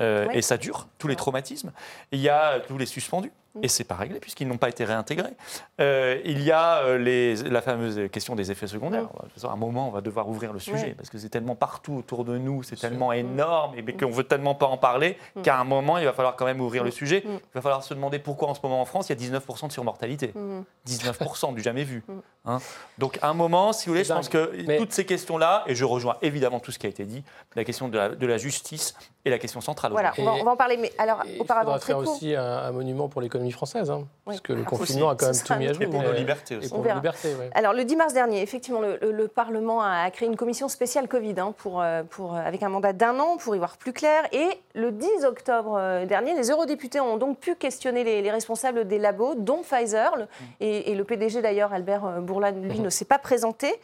euh, 0.00 0.26
Ouais. 0.26 0.38
Et 0.38 0.42
ça 0.42 0.56
dure, 0.58 0.86
tous 0.98 1.08
les 1.08 1.16
traumatismes. 1.16 1.72
Il 2.12 2.20
y 2.20 2.28
a 2.28 2.60
tous 2.60 2.78
les 2.78 2.86
suspendus. 2.86 3.32
Et 3.62 3.68
c'est 3.68 3.84
pas 3.84 3.94
réglé 3.94 4.20
puisqu'ils 4.20 4.46
n'ont 4.48 4.56
pas 4.58 4.68
été 4.68 4.84
réintégrés. 4.84 5.32
Euh, 5.80 6.20
il 6.24 6.42
y 6.42 6.50
a 6.52 6.78
euh, 6.78 6.98
les, 6.98 7.36
la 7.36 7.60
fameuse 7.62 8.10
question 8.10 8.34
des 8.34 8.50
effets 8.50 8.66
secondaires. 8.66 9.04
Mm. 9.04 9.16
De 9.16 9.22
toute 9.24 9.32
façon, 9.34 9.48
À 9.48 9.52
un 9.52 9.56
moment, 9.56 9.88
on 9.88 9.90
va 9.90 10.00
devoir 10.00 10.28
ouvrir 10.28 10.52
le 10.52 10.58
sujet 10.60 10.94
parce 10.96 11.10
que 11.10 11.18
c'est 11.18 11.28
tellement 11.28 11.54
partout 11.54 11.94
autour 11.94 12.24
de 12.24 12.38
nous, 12.38 12.62
c'est 12.62 12.76
tellement 12.76 13.10
Mm. 13.10 13.14
énorme, 13.14 13.74
et 13.78 13.82
mais 13.82 13.92
qu'on 13.94 14.10
veut 14.10 14.24
tellement 14.24 14.54
pas 14.54 14.66
en 14.66 14.76
parler 14.76 15.16
Mm. 15.36 15.42
qu'à 15.42 15.58
un 15.58 15.64
moment, 15.64 15.98
il 15.98 16.04
va 16.04 16.12
falloir 16.12 16.36
quand 16.36 16.44
même 16.46 16.60
ouvrir 16.60 16.82
le 16.84 16.90
Mm. 16.90 16.92
sujet. 16.92 17.22
Mm. 17.26 17.30
Il 17.34 17.40
va 17.54 17.60
falloir 17.60 17.82
se 17.84 17.94
demander 17.94 18.18
pourquoi 18.18 18.48
en 18.48 18.54
ce 18.54 18.60
moment 18.62 18.80
en 18.80 18.84
France, 18.84 19.08
il 19.08 19.12
y 19.12 19.12
a 19.12 19.16
19% 19.16 19.66
de 19.68 19.72
surmortalité. 19.72 20.32
Mhm. 20.34 20.64
19% 20.86 21.52
du 21.52 21.62
jamais 21.62 21.84
vu. 21.84 22.02
Mm. 22.08 22.20
hein. 22.46 22.58
Donc 22.98 23.18
à 23.22 23.28
un 23.28 23.34
moment, 23.34 23.72
si 23.72 23.86
vous 23.86 23.92
voulez, 23.92 24.04
je 24.04 24.12
pense 24.12 24.28
que 24.28 24.52
Mais- 24.66 24.76
toutes 24.78 24.92
ces 24.92 25.04
questions-là, 25.04 25.64
et 25.66 25.74
je 25.74 25.84
rejoins 25.84 26.16
évidemment 26.22 26.60
tout 26.60 26.70
ce 26.72 26.78
qui 26.78 26.86
a 26.86 26.88
été 26.88 27.04
dit, 27.04 27.24
la 27.56 27.64
question 27.64 27.88
de 27.88 27.96
la, 27.98 28.08
de 28.10 28.26
la 28.26 28.38
justice 28.38 28.94
est 29.24 29.30
la 29.30 29.38
question 29.38 29.60
centrale. 29.60 29.90
Voilà, 29.92 30.12
on 30.18 30.24
va, 30.24 30.36
Et- 30.36 30.40
on 30.40 30.44
va 30.44 30.50
en 30.52 30.56
parler. 30.56 30.76
Mais 30.76 30.92
alors, 30.98 31.22
Et 31.26 31.34
il 31.34 31.40
auparavant, 31.40 31.72
faudra 31.72 31.78
très 31.80 31.92
faire 31.94 32.02
court. 32.02 32.12
aussi 32.14 32.34
un, 32.34 32.42
un 32.44 32.70
monument 32.72 33.08
pour 33.08 33.20
l'économie 33.20 33.45
française, 33.52 33.90
hein, 33.90 34.06
parce 34.24 34.40
que 34.40 34.52
le 34.52 34.62
Ah, 34.64 34.68
confinement 34.68 35.08
a 35.10 35.16
quand 35.16 35.26
même 35.26 35.34
tout 35.44 35.54
mis 35.56 35.66
à 35.68 35.72
jour. 35.72 35.82
Et 35.82 35.86
pour 35.86 36.02
nos 36.02 36.12
libertés 36.12 36.54
Et 36.54 36.56
aussi. 36.58 36.68
pour 36.68 36.78
On 36.78 36.82
nos 36.82 36.84
verra. 36.84 36.96
libertés, 36.96 37.34
ouais. 37.34 37.50
Alors, 37.54 37.72
le 37.72 37.84
10 37.84 37.96
mars 37.96 38.12
dernier, 38.12 38.42
effectivement, 38.42 38.80
le, 38.80 38.98
le- 39.00 39.12
le 39.12 39.28
Parlement 39.28 39.82
a 39.82 40.10
créé 40.10 40.28
une 40.28 40.36
commission 40.36 40.68
spéciale 40.68 41.08
Covid 41.08 41.34
hein, 41.38 41.54
pour, 41.56 41.80
euh, 41.80 42.02
pour, 42.02 42.34
euh, 42.34 42.38
avec 42.38 42.62
un 42.62 42.68
mandat 42.68 42.92
d'un 42.92 43.18
an 43.20 43.36
pour 43.36 43.54
y 43.54 43.58
voir 43.58 43.76
plus 43.76 43.92
clair. 43.92 44.22
Et 44.32 44.46
le 44.74 44.92
10 44.92 45.24
octobre 45.24 45.76
euh, 45.78 46.06
dernier, 46.06 46.34
les 46.34 46.50
eurodéputés 46.50 47.00
ont 47.00 47.16
donc 47.16 47.38
pu 47.38 47.54
questionner 47.54 48.04
les, 48.04 48.22
les 48.22 48.30
responsables 48.30 48.86
des 48.86 48.98
labos, 48.98 49.34
dont 49.36 49.62
Pfizer. 49.62 50.16
Le- 50.16 50.26
et, 50.60 50.90
et 50.90 50.94
le 50.94 51.04
PDG, 51.04 51.42
d'ailleurs, 51.42 51.72
Albert 51.72 52.04
euh, 52.04 52.20
Bourla, 52.20 52.50
lui, 52.50 52.80
ne 52.80 52.90
s'est 52.90 53.04
pas 53.04 53.18
présenté, 53.18 53.74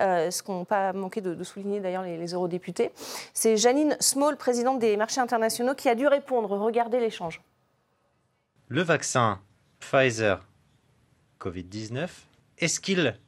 euh, 0.00 0.30
ce 0.30 0.42
qu'ont 0.42 0.64
pas 0.64 0.92
manqué 0.92 1.20
de, 1.20 1.34
de 1.34 1.44
souligner, 1.44 1.80
d'ailleurs, 1.80 2.02
les, 2.02 2.16
les 2.16 2.32
eurodéputés. 2.34 2.90
C'est 3.34 3.56
Janine 3.56 3.96
Small, 4.00 4.36
présidente 4.36 4.78
des 4.78 4.96
marchés 4.96 5.20
internationaux, 5.20 5.74
qui 5.74 5.88
a 5.88 5.94
dû 5.94 6.06
répondre. 6.06 6.50
Regardez 6.58 7.00
l'échange. 7.00 7.40
Le 8.74 8.80
vaccin 8.80 9.38
Pfizer 9.80 10.42
Covid-19, 11.38 12.08
est-ce 12.56 12.80
qu'il 12.80 13.18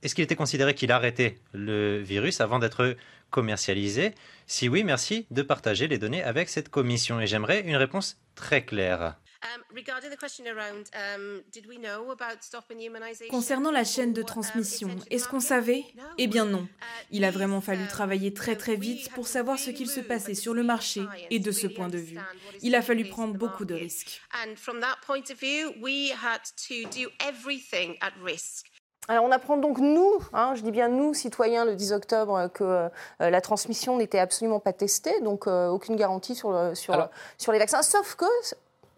qu'il 0.00 0.22
était 0.22 0.36
considéré 0.36 0.76
qu'il 0.76 0.92
arrêtait 0.92 1.40
le 1.52 1.98
virus 1.98 2.40
avant 2.40 2.60
d'être 2.60 2.94
commercialisé? 3.30 4.14
Si 4.46 4.68
oui, 4.68 4.84
merci 4.84 5.26
de 5.32 5.42
partager 5.42 5.88
les 5.88 5.98
données 5.98 6.22
avec 6.22 6.50
cette 6.50 6.68
commission. 6.68 7.20
Et 7.20 7.26
j'aimerais 7.26 7.62
une 7.62 7.74
réponse 7.74 8.20
très 8.36 8.64
claire. 8.64 9.16
Concernant 13.28 13.70
la 13.70 13.84
chaîne 13.84 14.12
de 14.12 14.22
transmission, 14.22 14.88
est-ce 15.10 15.28
qu'on 15.28 15.40
savait? 15.40 15.84
Eh 16.18 16.26
bien 16.28 16.44
non. 16.44 16.68
Il 17.10 17.24
a 17.24 17.30
vraiment 17.30 17.60
fallu 17.60 17.86
travailler 17.88 18.32
très 18.32 18.56
très 18.56 18.76
vite 18.76 19.10
pour 19.12 19.26
savoir 19.26 19.58
ce 19.58 19.70
qu'il 19.70 19.88
se 19.88 20.00
passait 20.00 20.34
sur 20.34 20.54
le 20.54 20.62
marché 20.62 21.02
et 21.30 21.38
de 21.40 21.50
ce 21.50 21.66
point 21.66 21.88
de 21.88 21.98
vue. 21.98 22.18
Il 22.62 22.74
a 22.74 22.82
fallu 22.82 23.08
prendre 23.08 23.34
beaucoup 23.34 23.64
de 23.64 23.74
risques. 23.74 24.22
Alors 29.08 29.24
on 29.24 29.32
apprend 29.32 29.56
donc, 29.56 29.78
nous, 29.78 30.20
hein, 30.32 30.54
je 30.54 30.62
dis 30.62 30.70
bien 30.70 30.88
nous, 30.88 31.12
citoyens, 31.14 31.64
le 31.64 31.74
10 31.74 31.92
octobre, 31.92 32.48
que 32.54 32.62
euh, 32.62 32.88
la 33.18 33.40
transmission 33.40 33.96
n'était 33.98 34.20
absolument 34.20 34.60
pas 34.60 34.72
testée, 34.72 35.20
donc 35.22 35.48
euh, 35.48 35.66
aucune 35.66 35.96
garantie 35.96 36.36
sur, 36.36 36.52
le- 36.52 36.76
sur, 36.76 36.94
Alors- 36.94 37.10
sur 37.36 37.50
les 37.50 37.58
vaccins, 37.58 37.82
sauf 37.82 38.14
que 38.14 38.26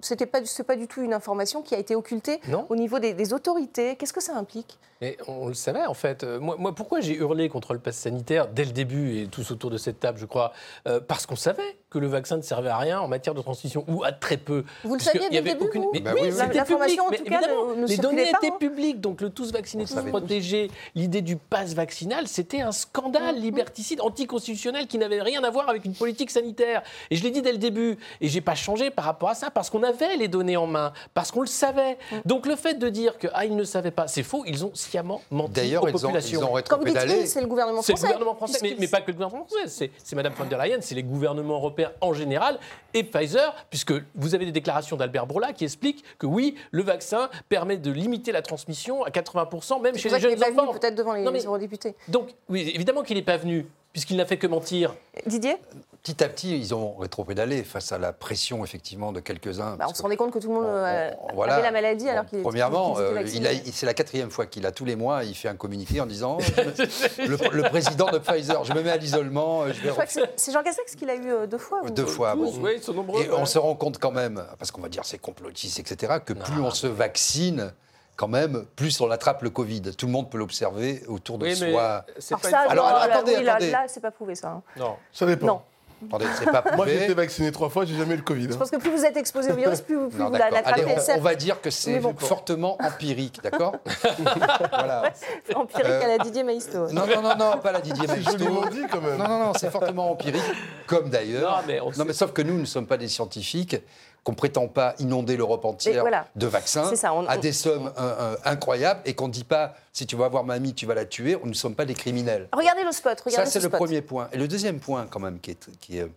c'était 0.05 0.27
pas, 0.27 0.45
c'est 0.45 0.63
pas 0.65 0.77
du 0.77 0.87
tout 0.87 1.03
une 1.03 1.13
information 1.15 1.63
qui 1.63 1.75
a 1.75 1.79
été 1.79 1.95
occultée 1.95 2.41
Non. 2.49 2.67
au 2.69 2.77
niveau 2.77 2.99
des, 2.99 3.15
des 3.15 3.33
autorités. 3.33 3.97
Qu'est-ce 3.97 4.13
que 4.13 4.23
ça 4.23 4.37
implique? 4.37 4.79
Mais 5.01 5.17
on 5.27 5.49
le 5.49 5.55
savait 5.55 5.85
en 5.87 5.95
fait. 5.95 6.23
Euh, 6.25 6.39
Moi, 6.41 6.57
moi, 6.59 6.75
pourquoi 6.75 7.01
j'ai 7.01 7.15
hurlé 7.17 7.49
contre 7.49 7.73
le 7.75 7.79
pass 7.81 7.97
sanitaire 7.97 8.49
dès 8.49 8.65
le 8.65 8.71
début 8.73 9.19
et 9.21 9.27
tous 9.27 9.51
autour 9.51 9.71
de 9.71 9.77
cette 9.77 9.99
table, 10.01 10.19
je 10.19 10.27
crois? 10.27 10.53
Euh, 10.87 11.01
Parce 11.01 11.27
qu'on 11.27 11.37
savait 11.37 11.77
que 11.95 11.99
le 12.01 12.09
vaccin 12.09 12.37
ne 12.37 12.43
servait 12.43 12.71
à 12.71 12.77
rien 12.79 12.99
en 13.01 13.07
matière 13.07 13.35
de 13.35 13.41
transmission 13.41 13.85
ou 13.87 14.03
à 14.03 14.11
très 14.11 14.37
peu. 14.37 14.65
Vous 14.83 14.95
le 14.95 15.01
saviez 15.01 15.29
dès 15.31 15.37
le 15.37 15.39
avait 15.39 15.51
début, 15.55 15.67
aucune- 15.67 15.83
vous 15.83 15.91
Mais 15.95 16.01
Bah 16.01 16.11
oui, 16.21 16.29
L'information, 16.53 17.05
en 17.07 17.11
public, 17.11 17.25
tout 17.25 17.31
mais 17.31 17.37
cas, 17.37 17.43
évidemment, 17.43 17.75
ne- 17.77 17.83
ne 17.83 17.87
les 17.87 17.97
données 17.99 18.31
pas, 18.33 18.39
étaient 18.39 18.53
hein. 18.53 18.57
publiques, 18.59 19.01
donc 19.01 19.21
le 19.21 19.31
tous 19.31 19.53
vaccinés, 19.53 19.85
tous 19.85 19.95
protégés. 20.09 20.71
L'idée 20.97 21.23
du 21.23 21.37
pass 21.37 21.73
vaccinal, 21.75 22.27
c'était 22.27 22.61
un 22.63 22.73
scandale 22.73 23.37
liberticide, 23.41 24.01
anticonstitutionnel 24.01 24.89
qui 24.89 24.99
n'avait 24.99 25.23
rien 25.23 25.45
à 25.45 25.51
voir 25.51 25.69
avec 25.69 25.85
une 25.85 25.95
politique 25.95 26.31
sanitaire. 26.33 26.83
Et 27.11 27.17
je 27.17 27.23
l'ai 27.23 27.31
dit 27.31 27.43
dès 27.43 27.53
le 27.53 27.59
début, 27.59 27.97
et 28.21 28.29
j'ai 28.29 28.41
pas 28.41 28.57
changé 28.57 28.91
par 28.91 29.05
rapport 29.05 29.29
à 29.29 29.35
ça 29.35 29.51
parce 29.51 29.71
qu'on 29.71 29.85
avait 29.85 30.17
les 30.17 30.27
données 30.29 30.57
en 30.57 30.67
main, 30.67 30.93
parce 31.15 31.31
qu'on 31.31 31.43
le 31.43 31.47
savait. 31.47 31.97
Donc 32.25 32.47
le 32.47 32.57
fait 32.57 32.75
de 32.75 32.89
dire 32.89 33.19
que 33.19 33.29
ah 33.35 33.45
ils 33.45 33.55
ne 33.55 33.65
savaient 33.65 33.93
pas, 33.93 34.09
c'est 34.09 34.25
faux. 34.25 34.43
Ils 34.47 34.65
ont 34.65 34.73
sciemment 34.75 35.21
menti 35.31 35.53
D'ailleurs, 35.53 35.85
aux 35.85 35.89
ils 35.89 35.95
ont, 35.95 36.01
populations. 36.01 36.41
ils 36.41 36.45
ont 36.45 36.47
Comme 36.69 36.85
dit 36.85 36.91
rétropédalé. 36.91 37.15
Phil, 37.21 37.29
c'est 37.29 37.41
le 37.41 37.47
gouvernement 37.47 37.83
C'est 37.83 37.93
le 37.93 37.99
français. 37.99 38.13
gouvernement 38.15 38.35
français, 38.35 38.59
mais, 38.63 38.77
mais 38.81 38.89
pas 38.89 39.01
que 39.01 39.07
le 39.09 39.13
gouvernement 39.13 39.47
français. 39.47 39.69
C'est, 39.69 39.91
c'est 40.03 40.17
Mme 40.17 40.33
von 40.35 40.45
der 40.47 40.59
Leyen, 40.59 40.79
c'est 40.81 40.95
les 40.95 41.03
gouvernements 41.05 41.55
européens 41.55 41.84
en 42.01 42.13
général 42.13 42.59
et 42.95 43.03
Pfizer, 43.05 43.55
puisque 43.71 43.93
vous 44.15 44.35
avez 44.35 44.45
des 44.47 44.53
déclarations 44.53 44.97
d'Albert 44.97 45.27
Bourla 45.27 45.53
qui 45.53 45.65
expliquent 45.65 46.05
que 46.19 46.27
oui, 46.27 46.55
le 46.71 46.83
vaccin 46.83 47.29
permet 47.49 47.77
de 47.77 47.91
limiter 47.91 48.33
la 48.33 48.43
transmission 48.43 49.03
à 49.05 49.11
80%, 49.11 49.81
même 49.83 49.97
chez 49.97 50.09
les 50.09 50.21
jeunes 50.21 50.43
enfants. 50.43 50.73
peut-être 50.73 50.95
devant 50.95 51.13
les, 51.15 51.23
Non, 51.23 51.31
mais- 51.33 51.39
les 51.41 51.47
eurodéputés. 51.47 51.95
Donc, 52.09 52.31
oui, 52.49 52.71
évidemment 52.75 53.03
qu'il 53.03 53.17
n'est 53.17 53.23
pas 53.23 53.37
venu, 53.37 53.67
puisqu'il 53.93 54.17
n'a 54.17 54.27
fait 54.27 54.37
que 54.37 54.47
mentir. 54.47 54.95
Didier? 55.27 55.57
Petit 56.05 56.23
à 56.23 56.29
petit, 56.29 56.55
ils 56.59 56.75
ont 56.75 56.97
rétropédalé 56.97 57.65
face 57.65 57.91
à 57.91 57.97
la 57.97 58.13
pression, 58.13 58.63
effectivement, 58.63 59.11
de 59.11 59.21
quelques-uns. 59.21 59.77
Bah, 59.77 59.87
On 59.89 59.95
se 59.95 60.03
rendait 60.03 60.19
compte 60.19 60.33
que 60.33 60.39
tout 60.39 60.49
le 60.49 60.55
monde 60.55 60.67
on- 60.67 60.75
euh, 60.85 61.11
on- 61.31 61.35
voilà. 61.35 61.55
avait 61.55 61.63
la 61.63 61.71
maladie 61.71 62.05
Bon, 62.05 62.11
alors 62.11 62.27
qu'il 62.27 62.39
était 62.41 62.43
Premièrement, 62.47 62.93
qu'il 62.93 63.47
euh, 63.47 63.51
a- 63.51 63.73
c'est 63.73 63.87
la 63.87 63.95
quatrième 63.95 64.31
fois 64.31 64.45
qu'il 64.45 64.67
a 64.67 64.71
tous 64.71 64.85
les 64.85 64.97
mois, 64.97 65.25
il 65.25 65.35
fait 65.35 65.49
un 65.49 65.57
communiqué 65.57 66.03
en 66.03 66.07
disant 66.07 66.37
le, 67.19 67.39
le 67.57 67.63
président 67.71 68.11
de 68.11 68.19
Pfizer, 68.19 68.63
je 68.65 68.75
me 68.75 68.83
mets 68.83 68.91
à 68.91 68.99
l'isolement, 68.99 69.63
euh, 69.63 69.69
je 69.73 69.81
vais 69.81 69.87
Je 69.89 69.93
crois 69.93 70.05
que 70.05 70.13
c'est- 70.37 70.53
Jean 70.53 70.63
Castex 70.63 70.95
qui 70.95 71.07
l'a 71.07 71.15
eu 71.15 71.47
deux 71.47 71.57
fois. 71.57 71.81
ou- 71.83 71.89
deux 71.89 72.05
fois. 72.05 72.35
bon. 72.37 72.51
Tous, 72.53 72.59
oui, 72.61 72.73
ils 72.77 72.83
sont 72.83 72.93
nombreux. 72.93 73.23
Et 73.23 73.31
on 73.33 73.47
se 73.47 73.59
rend 73.59 73.75
compte 73.75 73.97
quand 73.97 74.13
même, 74.13 74.45
parce 74.59 74.71
qu'on 74.71 74.83
va 74.83 74.91
dire 74.91 75.07
c'est 75.07 75.17
complotiste, 75.17 75.79
etc., 75.81 76.19
que 76.23 76.35
plus 76.35 76.61
on 76.61 76.71
se 76.71 76.87
vaccine, 76.87 77.73
quand 78.17 78.29
même, 78.29 78.67
plus 78.77 79.01
on 79.01 79.11
attrape 79.11 79.41
le 79.43 79.49
Covid. 79.49 79.81
Tout 79.97 80.05
le 80.05 80.13
monde 80.13 80.29
peut 80.31 80.37
l'observer 80.39 81.03
autour 81.09 81.39
de 81.39 81.47
Oui, 81.47 81.57
mais 81.63 81.73
soi. 81.73 82.05
c'est 82.19 82.35
Alors 82.35 82.43
pas 82.43 82.59
Alors, 82.59 82.87
alors, 82.89 82.99
là, 83.09 83.15
attendez, 83.15 83.37
oui, 83.39 83.43
là, 83.43 83.55
attendez. 83.55 83.71
là, 83.71 83.85
c'est 83.89 84.01
pas 84.01 84.11
prouvé 84.11 84.35
ça. 84.35 84.49
hein. 84.49 84.63
Non. 84.77 84.97
Ça 85.11 85.25
dépend. 85.25 85.47
Non. 85.47 85.61
Attendez, 86.07 86.27
c'est 86.39 86.45
pas 86.47 86.63
Moi, 86.77 86.87
j'ai 86.87 86.93
prouvé. 86.93 87.05
été 87.05 87.15
vacciné 87.15 87.53
trois 87.53 87.69
fois, 87.69 87.85
j'ai 87.85 87.97
jamais 87.97 88.15
eu 88.15 88.19
le 88.19 88.23
Covid. 88.23 88.45
Je 88.49 88.53
hein. 88.55 88.57
pense 88.59 88.71
que 88.71 88.77
plus 88.77 88.91
vous 88.91 89.05
êtes 89.05 89.17
exposé 89.17 89.53
au 89.53 89.57
virus, 89.57 89.81
plus, 89.81 90.09
plus 90.09 90.19
Non, 90.19 90.27
vous 90.31 90.33
l'attrapez. 90.37 90.83
Allez, 90.83 90.85
on, 91.15 91.19
on 91.19 91.21
va 91.23 91.35
dire 91.35 91.61
que 91.61 91.71
c'est 91.71 91.99
bon. 92.01 92.15
fortement 92.17 92.77
empirique, 92.83 93.41
d'accord 93.43 93.75
Voilà. 94.71 95.13
Empirique 95.55 95.87
Euh, 95.87 96.03
à 96.05 96.09
la 96.09 96.19
Didier 96.19 96.43
Maisto. 96.45 96.89
Non, 96.93 97.07
non, 97.07 97.23
non, 97.23 97.37
non, 97.37 97.59
pas 97.59 97.73
la 97.73 97.81
Didier 97.81 98.07
C'est 98.09 98.17
Maisto. 98.17 98.69
dit 98.71 98.83
quand 98.91 99.01
même. 99.01 99.19
Non, 99.19 99.29
non, 99.29 99.39
non, 99.39 99.53
c'est 99.59 99.71
fortement 99.71 100.11
empirique, 100.11 100.43
comme 100.87 101.09
d'ailleurs. 101.11 101.59
Non, 101.59 101.63
mais 101.67 101.81
on 101.81 101.91
Non, 101.91 102.05
mais 102.07 102.13
sauf 102.13 102.33
que 102.33 102.43
nous, 102.43 102.59
ne 102.59 102.65
sommes 102.65 102.87
pas 102.87 102.97
des 102.97 103.09
scientifiques, 103.09 103.77
qu'on 104.25 104.35
prétend 104.35 104.69
pas 104.69 104.95
inonder 104.99 105.37
l'Europe 105.37 105.65
entière 105.67 106.01
voilà. 106.01 106.27
de 106.35 106.47
vaccins 106.47 106.87
C'est 106.89 106.97
ça, 106.97 107.13
on- 107.13 107.27
à 107.27 107.37
on- 107.37 107.41
des 107.41 107.53
sommes 107.53 107.89
euh, 107.99 108.15
euh, 108.19 108.37
incroyables 108.45 109.01
et 109.05 109.15
qu'on 109.15 109.29
ne 109.29 109.33
dit 109.33 109.45
pas 109.45 109.75
si 109.93 110.07
tu 110.07 110.17
vas 110.17 110.29
voir 110.29 110.45
mamie, 110.45 110.73
tu 110.75 110.87
vas 110.87 110.95
la 110.95 111.05
tuer. 111.05 111.37
On 111.43 111.47
ne 111.47 111.53
sommes 111.53 111.75
pas 111.75 111.85
des 111.85 111.95
criminels. 111.95 112.49
Regardez 112.53 112.85
le 112.85 112.91
spot. 112.93 113.19
Ça, 113.19 113.25
Regardez 113.27 113.51
c'est 113.51 113.61
ce 113.61 113.65
le 113.67 113.71
spot. 113.71 113.79
premier 113.79 114.01
point. 114.03 114.29
Et 114.33 114.39
le 114.39 114.49
deuxième 114.49 114.81
point, 114.81 115.07
quand 115.09 115.21
même, 115.21 115.39
qui 115.41 115.51
est, 115.53 115.69
qui 115.79 115.99
est 115.99 116.09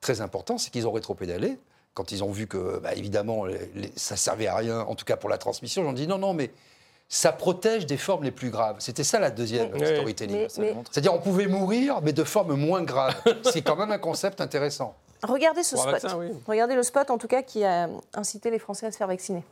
très 0.00 0.20
important, 0.20 0.58
c'est 0.58 0.70
qu'ils 0.70 0.86
ont 0.86 0.92
rétropédalé. 0.92 1.58
Quand 1.92 2.12
ils 2.12 2.22
ont 2.22 2.30
vu 2.30 2.46
que, 2.46 2.78
bah, 2.78 2.94
évidemment, 2.94 3.44
les- 3.46 3.70
les- 3.74 3.92
ça 3.96 4.16
servait 4.16 4.46
à 4.46 4.54
rien, 4.54 4.80
en 4.82 4.94
tout 4.94 5.04
cas 5.04 5.16
pour 5.16 5.28
la 5.28 5.38
transmission, 5.38 5.82
ils 5.82 5.88
ont 5.88 5.92
dit 5.92 6.06
non, 6.06 6.18
non, 6.18 6.34
mais 6.34 6.50
ça 7.08 7.32
protège 7.32 7.86
des 7.86 7.96
formes 7.96 8.22
les 8.24 8.30
plus 8.30 8.50
graves. 8.50 8.76
C'était 8.78 9.04
ça 9.04 9.18
la 9.18 9.30
deuxième 9.30 9.70
Mais- 9.72 9.94
storytelling. 9.94 10.46
C'est-à-dire, 10.48 11.14
on 11.14 11.18
pouvait 11.20 11.46
mourir, 11.46 12.00
mais 12.02 12.12
de 12.12 12.22
formes 12.24 12.54
moins 12.54 12.82
graves. 12.82 13.14
c'est 13.52 13.62
quand 13.62 13.76
même 13.76 13.90
un 13.92 13.98
concept 13.98 14.40
intéressant. 14.40 14.94
Regardez 15.26 15.62
ce 15.62 15.74
Pour 15.74 15.82
spot. 15.84 15.92
vaccin, 16.02 16.16
oui. 16.18 16.28
Regardez 16.46 16.74
le 16.74 16.82
spot, 16.82 17.10
en 17.10 17.18
tout 17.18 17.28
cas, 17.28 17.42
qui 17.42 17.64
a 17.64 17.88
incité 18.14 18.50
les 18.50 18.58
Français 18.58 18.86
à 18.86 18.92
se 18.92 18.96
faire 18.96 19.06
vacciner. 19.06 19.44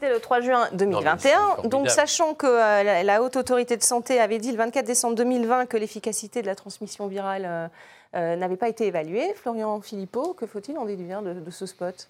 C'était 0.00 0.14
le 0.14 0.20
3 0.20 0.40
juin 0.40 0.68
2021. 0.72 1.18
c'est 1.18 1.28
formidable. 1.28 1.68
Donc, 1.68 1.90
sachant 1.90 2.32
que 2.32 2.46
euh, 2.46 3.02
la, 3.02 3.22
Haute 3.22 3.36
Autorité 3.36 3.76
de 3.76 3.82
Santé 3.82 4.18
avait 4.18 4.38
dit 4.38 4.50
le 4.50 4.56
24 4.56 4.86
décembre 4.86 5.14
2020 5.16 5.66
que 5.66 5.76
l'efficacité 5.76 6.40
de 6.40 6.46
la 6.46 6.54
transmission 6.54 7.06
virale 7.06 7.44
euh, 7.46 7.68
euh, 8.16 8.36
n'avait 8.36 8.56
pas 8.56 8.70
été 8.70 8.86
évaluée, 8.86 9.34
Florian 9.34 9.78
Philippot, 9.82 10.32
que 10.32 10.46
faut-il 10.46 10.78
en 10.78 10.86
déduire 10.86 11.20
de, 11.20 11.34
de 11.34 11.50
ce 11.50 11.66
spot? 11.66 12.08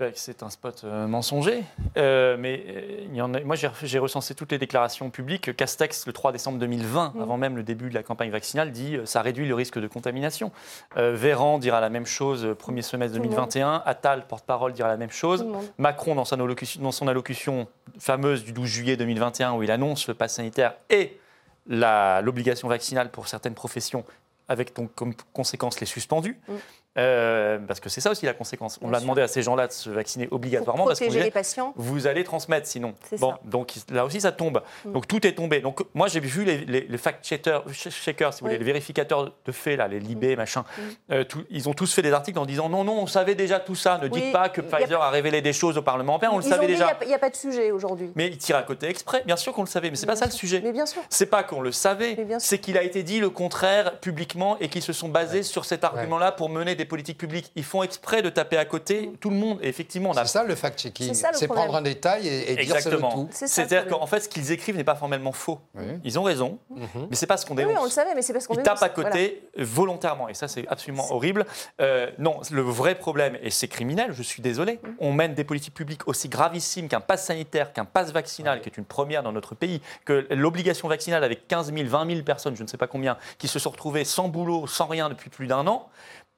Ben, 0.00 0.12
C'est 0.14 0.42
un 0.42 0.48
spot 0.48 0.80
euh, 0.84 1.06
mensonger. 1.06 1.62
Euh, 1.98 2.38
mais 2.38 2.64
euh, 2.68 3.04
il 3.10 3.14
y 3.14 3.20
en 3.20 3.34
a, 3.34 3.40
moi, 3.40 3.54
j'ai 3.54 3.98
recensé 3.98 4.34
toutes 4.34 4.50
les 4.50 4.56
déclarations 4.56 5.10
publiques. 5.10 5.54
Castex, 5.54 6.06
le 6.06 6.14
3 6.14 6.32
décembre 6.32 6.58
2020, 6.58 7.12
Mm. 7.14 7.20
avant 7.20 7.36
même 7.36 7.54
le 7.54 7.62
début 7.62 7.90
de 7.90 7.94
la 7.94 8.02
campagne 8.02 8.30
vaccinale, 8.30 8.72
dit 8.72 8.96
ça 9.04 9.20
réduit 9.20 9.46
le 9.46 9.54
risque 9.54 9.78
de 9.78 9.86
contamination. 9.86 10.52
Véran 10.96 11.58
dira 11.58 11.82
la 11.82 11.90
même 11.90 12.06
chose 12.06 12.56
premier 12.58 12.80
semestre 12.80 13.14
Tout 13.14 13.22
le 13.22 13.28
monde. 13.28 13.36
2021. 13.36 13.82
Attal, 13.84 14.26
porte-parole, 14.26 14.72
dira 14.72 14.88
la 14.88 14.96
même 14.96 15.10
chose. 15.10 15.44
Macron, 15.76 16.14
dans 16.14 16.24
son, 16.24 16.40
allocution, 16.40 16.80
dans 16.82 16.92
son 16.92 17.06
allocution 17.06 17.68
fameuse 17.98 18.42
du 18.44 18.52
12 18.52 18.66
juillet 18.66 18.96
2021, 18.96 19.52
où 19.52 19.62
il 19.62 19.70
annonce 19.70 20.08
le 20.08 20.14
pass 20.14 20.36
sanitaire 20.36 20.74
et 20.88 21.18
l'obligation 21.66 22.68
vaccinale 22.68 23.10
pour 23.10 23.28
certaines 23.28 23.54
professions, 23.54 24.04
avec 24.48 24.74
donc 24.74 24.94
comme 24.94 25.12
conséquence 25.34 25.78
les 25.80 25.86
suspendus. 25.86 26.38
Mm. 26.48 26.52
Euh, 26.98 27.58
parce 27.68 27.78
que 27.78 27.88
c'est 27.88 28.00
ça 28.00 28.10
aussi 28.10 28.26
la 28.26 28.32
conséquence. 28.32 28.78
On 28.82 28.88
Bien 28.88 28.98
sûr. 28.98 29.02
demandé 29.02 29.22
à 29.22 29.28
ces 29.28 29.42
gens-là 29.42 29.68
de 29.68 29.72
se 29.72 29.90
vacciner 29.90 30.26
Pour 30.26 30.36
obligatoirement 30.36 30.86
parce 30.86 30.98
qu'on 30.98 31.08
les 31.08 31.30
patients. 31.30 31.72
vous 31.76 32.08
allez 32.08 32.24
transmettre 32.24 32.66
sinon. 32.66 32.94
C'est 33.08 33.20
Bon, 33.20 33.30
ça. 33.30 33.38
donc 33.44 33.72
là 33.92 34.04
aussi 34.04 34.20
ça 34.20 34.32
tombe. 34.32 34.60
Mm. 34.84 34.92
Donc 34.92 35.06
tout 35.06 35.24
est 35.24 35.34
tombé. 35.34 35.60
Donc 35.60 35.84
moi 35.94 36.08
j'ai 36.08 36.18
vu 36.18 36.44
les, 36.44 36.58
les, 36.64 36.80
les 36.88 36.98
fact-checkers, 36.98 37.62
checkers, 37.72 38.34
si 38.34 38.40
vous 38.40 38.46
Oui. 38.46 38.54
voulez, 38.54 38.58
les 38.58 38.64
vérificateurs 38.64 39.32
de 39.44 39.52
faits, 39.52 39.78
là, 39.78 39.86
les 39.86 40.00
Libé, 40.00 40.34
machin, 40.34 40.64
Mm. 40.76 41.12
euh, 41.12 41.24
tout- 41.24 41.44
ils 41.48 41.68
ont 41.68 41.74
tous 41.74 41.94
fait 41.94 42.02
des 42.02 42.12
articles 42.12 42.38
en 42.40 42.44
disant 42.44 42.68
non, 42.68 42.82
non, 42.82 43.00
on 43.02 43.06
savait 43.06 43.36
déjà 43.36 43.60
tout 43.60 43.76
ça. 43.76 43.98
Ne 44.02 44.08
dites 44.08 44.32
pas 44.32 44.48
que 44.48 44.60
a 44.60 44.64
Pfizer 44.64 45.00
a 45.00 45.10
révélé 45.10 45.42
des 45.42 45.52
choses 45.52 45.78
au 45.78 45.82
Parlement 45.82 46.14
européen, 46.14 46.30
on 46.32 46.38
le 46.38 46.44
Ils 46.44 46.48
savait 46.48 46.66
déjà. 46.66 46.96
il 47.02 47.06
n'y 47.08 47.14
a, 47.14 47.18
pas 47.20 47.30
de 47.30 47.36
sujet 47.36 47.70
aujourd'hui. 47.70 48.10
Mais 48.16 48.26
il 48.26 48.36
tire 48.36 48.56
à 48.56 48.62
côté 48.64 48.88
exprès. 48.88 49.22
Bien 49.24 49.36
sûr 49.36 49.52
qu'on 49.52 49.62
le 49.62 49.68
savait, 49.68 49.90
mais 49.90 49.96
c'est 49.96 50.06
pas 50.06 50.16
ça 50.16 50.26
le 50.26 50.32
sujet. 50.32 50.60
Mais 50.64 50.72
bien 50.72 50.86
sûr. 50.86 51.02
C'est 51.08 51.26
pas 51.26 51.44
qu'on 51.44 51.60
le 51.60 51.70
savait, 51.70 52.16
c'est 52.40 52.58
qu'il 52.58 52.76
a 52.76 52.82
été 52.82 53.04
dit 53.04 53.20
le 53.20 53.30
contraire 53.30 54.00
publiquement 54.00 54.56
et 54.58 54.68
qu'ils 54.68 54.82
se 54.82 54.92
sont 54.92 55.08
basés 55.08 55.44
sur 55.44 55.64
cet 55.64 55.84
argument-là 55.84 56.32
pour 56.32 56.48
mener 56.48 56.74
des 56.80 56.86
politiques 56.86 57.18
publiques. 57.18 57.52
Ils 57.56 57.64
font 57.64 57.82
exprès 57.82 58.22
de 58.22 58.30
taper 58.30 58.56
à 58.56 58.64
côté 58.64 59.12
tout 59.20 59.30
le 59.30 59.36
monde. 59.36 59.58
Et 59.62 59.68
effectivement, 59.68 60.10
on 60.10 60.16
a 60.16 60.24
C'est 60.24 60.32
ça 60.32 60.44
le 60.44 60.54
fact-checking. 60.54 61.08
C'est 61.08 61.14
ça, 61.14 61.30
le 61.30 61.36
C'est 61.36 61.46
problème. 61.46 61.66
prendre 61.66 61.78
un 61.78 61.82
détail 61.82 62.26
et, 62.26 62.52
et 62.52 62.64
dire 62.64 62.76
c'est 62.80 62.90
le 62.90 62.98
tout. 62.98 63.28
C'est-à-dire 63.32 63.86
qu'en 63.86 64.06
fait, 64.06 64.20
ce 64.20 64.28
qu'ils 64.28 64.50
écrivent 64.52 64.76
n'est 64.76 64.84
pas 64.84 64.94
formellement 64.94 65.32
faux. 65.32 65.60
Oui. 65.74 65.84
Ils 66.04 66.18
ont 66.18 66.22
raison, 66.22 66.58
Mhm. 66.70 67.06
mais 67.10 67.16
c'est 67.16 67.26
pas 67.26 67.36
ce 67.36 67.44
qu'on 67.46 67.54
dénonce. 67.54 67.72
oui, 67.72 67.78
on 67.80 67.84
le 67.84 67.90
savait, 67.90 68.14
mais 68.14 68.22
c'est 68.22 68.32
parce 68.32 68.46
qu'on 68.46 68.54
Ils 68.54 68.62
dénonce. 68.62 68.80
tapent 68.80 68.90
à 68.90 68.92
côté 68.92 69.42
volontairement, 69.56 70.28
et 70.28 70.34
ça 70.34 70.48
c'est 70.48 70.66
absolument 70.68 71.12
horrible. 71.12 71.46
Euh, 71.80 72.10
non, 72.18 72.40
le 72.50 72.62
vrai 72.62 72.94
problème, 72.94 73.36
et 73.42 73.50
c'est 73.50 73.68
criminel, 73.68 74.12
je 74.12 74.22
suis 74.22 74.42
désolé, 74.42 74.80
Mm. 74.82 74.88
on 75.00 75.12
mène 75.12 75.34
des 75.34 75.44
politiques 75.44 75.74
publiques 75.74 76.06
aussi 76.08 76.28
gravissimes 76.28 76.88
qu'un 76.88 77.00
pass 77.00 77.24
sanitaire, 77.26 77.72
qu'un 77.72 77.84
pass 77.84 78.12
vaccinal, 78.12 78.60
qui 78.60 78.68
est 78.68 78.76
une 78.78 78.84
première 78.84 79.22
dans 79.22 79.32
notre 79.32 79.54
pays, 79.54 79.80
que 80.04 80.26
l'obligation 80.30 80.88
vaccinale 80.88 81.24
avec 81.24 81.46
15 81.48 81.72
000, 81.72 81.88
20 81.88 82.06
000 82.10 82.22
personnes, 82.22 82.56
je 82.56 82.62
ne 82.62 82.68
sais 82.68 82.76
pas 82.76 82.86
combien, 82.86 83.16
qui 83.38 83.48
se 83.48 83.58
sont 83.58 83.70
retrouvées 83.70 84.04
sans 84.04 84.28
boulot, 84.28 84.66
sans 84.66 84.86
rien 84.86 85.08
depuis 85.08 85.30
plus 85.30 85.46
d'un 85.46 85.66
an. 85.66 85.88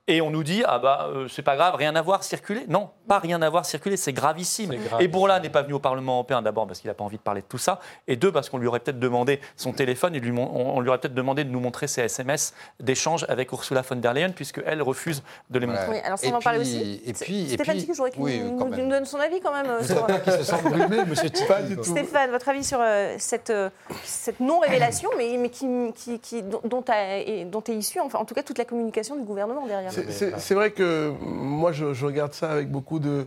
Et 0.08 0.20
on 0.20 0.30
nous 0.30 0.42
dit, 0.42 0.64
ah 0.66 0.80
bah, 0.80 1.08
euh, 1.14 1.28
c'est 1.28 1.42
pas 1.42 1.54
grave, 1.54 1.76
rien 1.76 1.94
à 1.94 2.02
voir, 2.02 2.24
circuler. 2.24 2.64
Non, 2.66 2.90
pas 3.06 3.20
rien 3.20 3.40
à 3.40 3.48
voir, 3.48 3.64
circuler, 3.64 3.96
c'est 3.96 4.12
gravissime. 4.12 4.72
Et 4.98 5.06
Bourla 5.06 5.38
n'est 5.38 5.48
pas 5.48 5.62
venu 5.62 5.74
au 5.74 5.78
Parlement 5.78 6.14
européen, 6.14 6.42
d'abord 6.42 6.66
parce 6.66 6.80
qu'il 6.80 6.88
n'a 6.88 6.94
pas 6.94 7.04
envie 7.04 7.18
de 7.18 7.22
parler 7.22 7.40
de 7.42 7.46
tout 7.46 7.56
ça, 7.58 7.78
et 8.08 8.16
deux, 8.16 8.32
parce 8.32 8.50
qu'on 8.50 8.58
lui 8.58 8.66
aurait 8.66 8.80
peut-être 8.80 8.98
demandé 8.98 9.38
son 9.54 9.72
téléphone, 9.72 10.16
et 10.16 10.20
lui, 10.20 10.32
on 10.36 10.76
on 10.76 10.80
lui 10.80 10.88
aurait 10.88 10.98
peut-être 10.98 11.14
demandé 11.14 11.44
de 11.44 11.50
nous 11.50 11.60
montrer 11.60 11.86
ses 11.86 12.00
SMS 12.02 12.52
d'échange 12.80 13.24
avec 13.28 13.52
Ursula 13.52 13.82
von 13.82 13.94
der 13.94 14.12
Leyen, 14.12 14.30
puisqu'elle 14.30 14.82
refuse 14.82 15.22
de 15.50 15.58
les 15.60 15.66
montrer. 15.66 15.86
Oui, 15.88 15.98
alors 16.02 16.18
ça, 16.18 16.26
on 16.32 16.34
en 16.34 16.38
puis- 16.40 16.58
aussi. 16.58 17.02
et 17.06 17.12
puis- 17.12 17.46
Stéphane 17.50 17.76
puis- 17.76 17.84
Tic, 17.84 17.92
je 17.92 17.96
voudrais 17.96 18.10
qu'il 18.10 18.22
oui, 18.22 18.40
nous, 18.40 18.88
donne 18.90 19.04
son 19.04 19.20
avis 19.20 19.38
quand 19.40 19.52
même. 19.52 19.66
euh, 19.70 19.78
Vous 19.78 19.86
sur- 19.86 20.00
savez 20.04 20.18
pas 20.18 20.18
qui 20.18 20.30
se 20.32 20.42
sent 20.42 20.62
brûlé, 20.64 21.04
monsieur 21.04 21.30
tout. 21.30 21.84
Stéphane, 21.84 22.30
votre 22.32 22.48
avis 22.48 22.64
sur 22.64 22.78
euh, 22.80 23.14
cette, 23.18 23.50
euh, 23.50 23.70
cette 24.02 24.40
non-révélation, 24.40 25.10
mais, 25.16 25.36
mais 25.38 25.48
qui, 25.50 25.66
qui, 25.94 26.18
qui- 26.18 26.42
dont, 26.42 26.60
dont, 26.64 26.84
a- 26.88 27.18
et- 27.18 27.44
dont 27.44 27.62
est 27.62 27.74
issue, 27.74 28.00
enfin, 28.00 28.18
en 28.18 28.24
tout 28.24 28.34
cas, 28.34 28.42
toute 28.42 28.58
la 28.58 28.64
communication 28.64 29.14
du 29.14 29.22
gouvernement 29.22 29.64
derrière. 29.64 29.91
C'est- 30.38 30.54
vrai 30.54 30.70
que 30.70 31.12
moi, 31.20 31.72
je, 31.72 31.92
je 31.94 32.06
regarde 32.06 32.32
ça 32.32 32.50
avec 32.50 32.70
beaucoup 32.70 32.98
de 32.98 33.26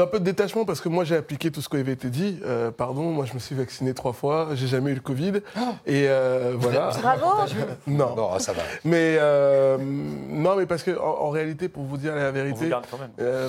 un 0.00 0.06
peu 0.06 0.18
de 0.20 0.24
détachement 0.24 0.64
parce 0.64 0.80
que 0.80 0.88
moi, 0.88 1.04
j'ai 1.04 1.16
appliqué 1.16 1.50
tout 1.50 1.60
ce 1.60 1.68
qui 1.68 1.76
avait 1.76 1.92
été 1.92 2.08
dit. 2.08 2.38
Euh, 2.44 2.70
pardon, 2.70 3.02
moi, 3.10 3.24
je 3.24 3.34
me 3.34 3.38
suis 3.38 3.54
vacciné 3.54 3.94
trois 3.94 4.12
fois, 4.12 4.48
j'ai 4.54 4.66
jamais 4.66 4.90
eu 4.92 4.94
le 4.94 5.00
Covid. 5.00 5.32
Et 5.86 6.06
euh, 6.08 6.54
voilà. 6.56 6.90
Bravo 7.00 7.26
Non. 7.86 8.14
Bon, 8.14 8.38
ça 8.38 8.52
va. 8.52 8.62
Mais 8.84 9.16
euh, 9.18 9.78
non, 9.78 10.56
mais 10.56 10.66
parce 10.66 10.82
que 10.82 10.90
en, 10.98 11.22
en 11.26 11.30
réalité, 11.30 11.68
pour 11.68 11.84
vous 11.84 11.96
dire 11.96 12.14
la 12.14 12.24
On 12.24 12.26
vous 12.28 12.32
vérité, 12.34 12.68
garde 12.68 12.84
quand 12.90 12.98
même. 12.98 13.10
euh, 13.20 13.48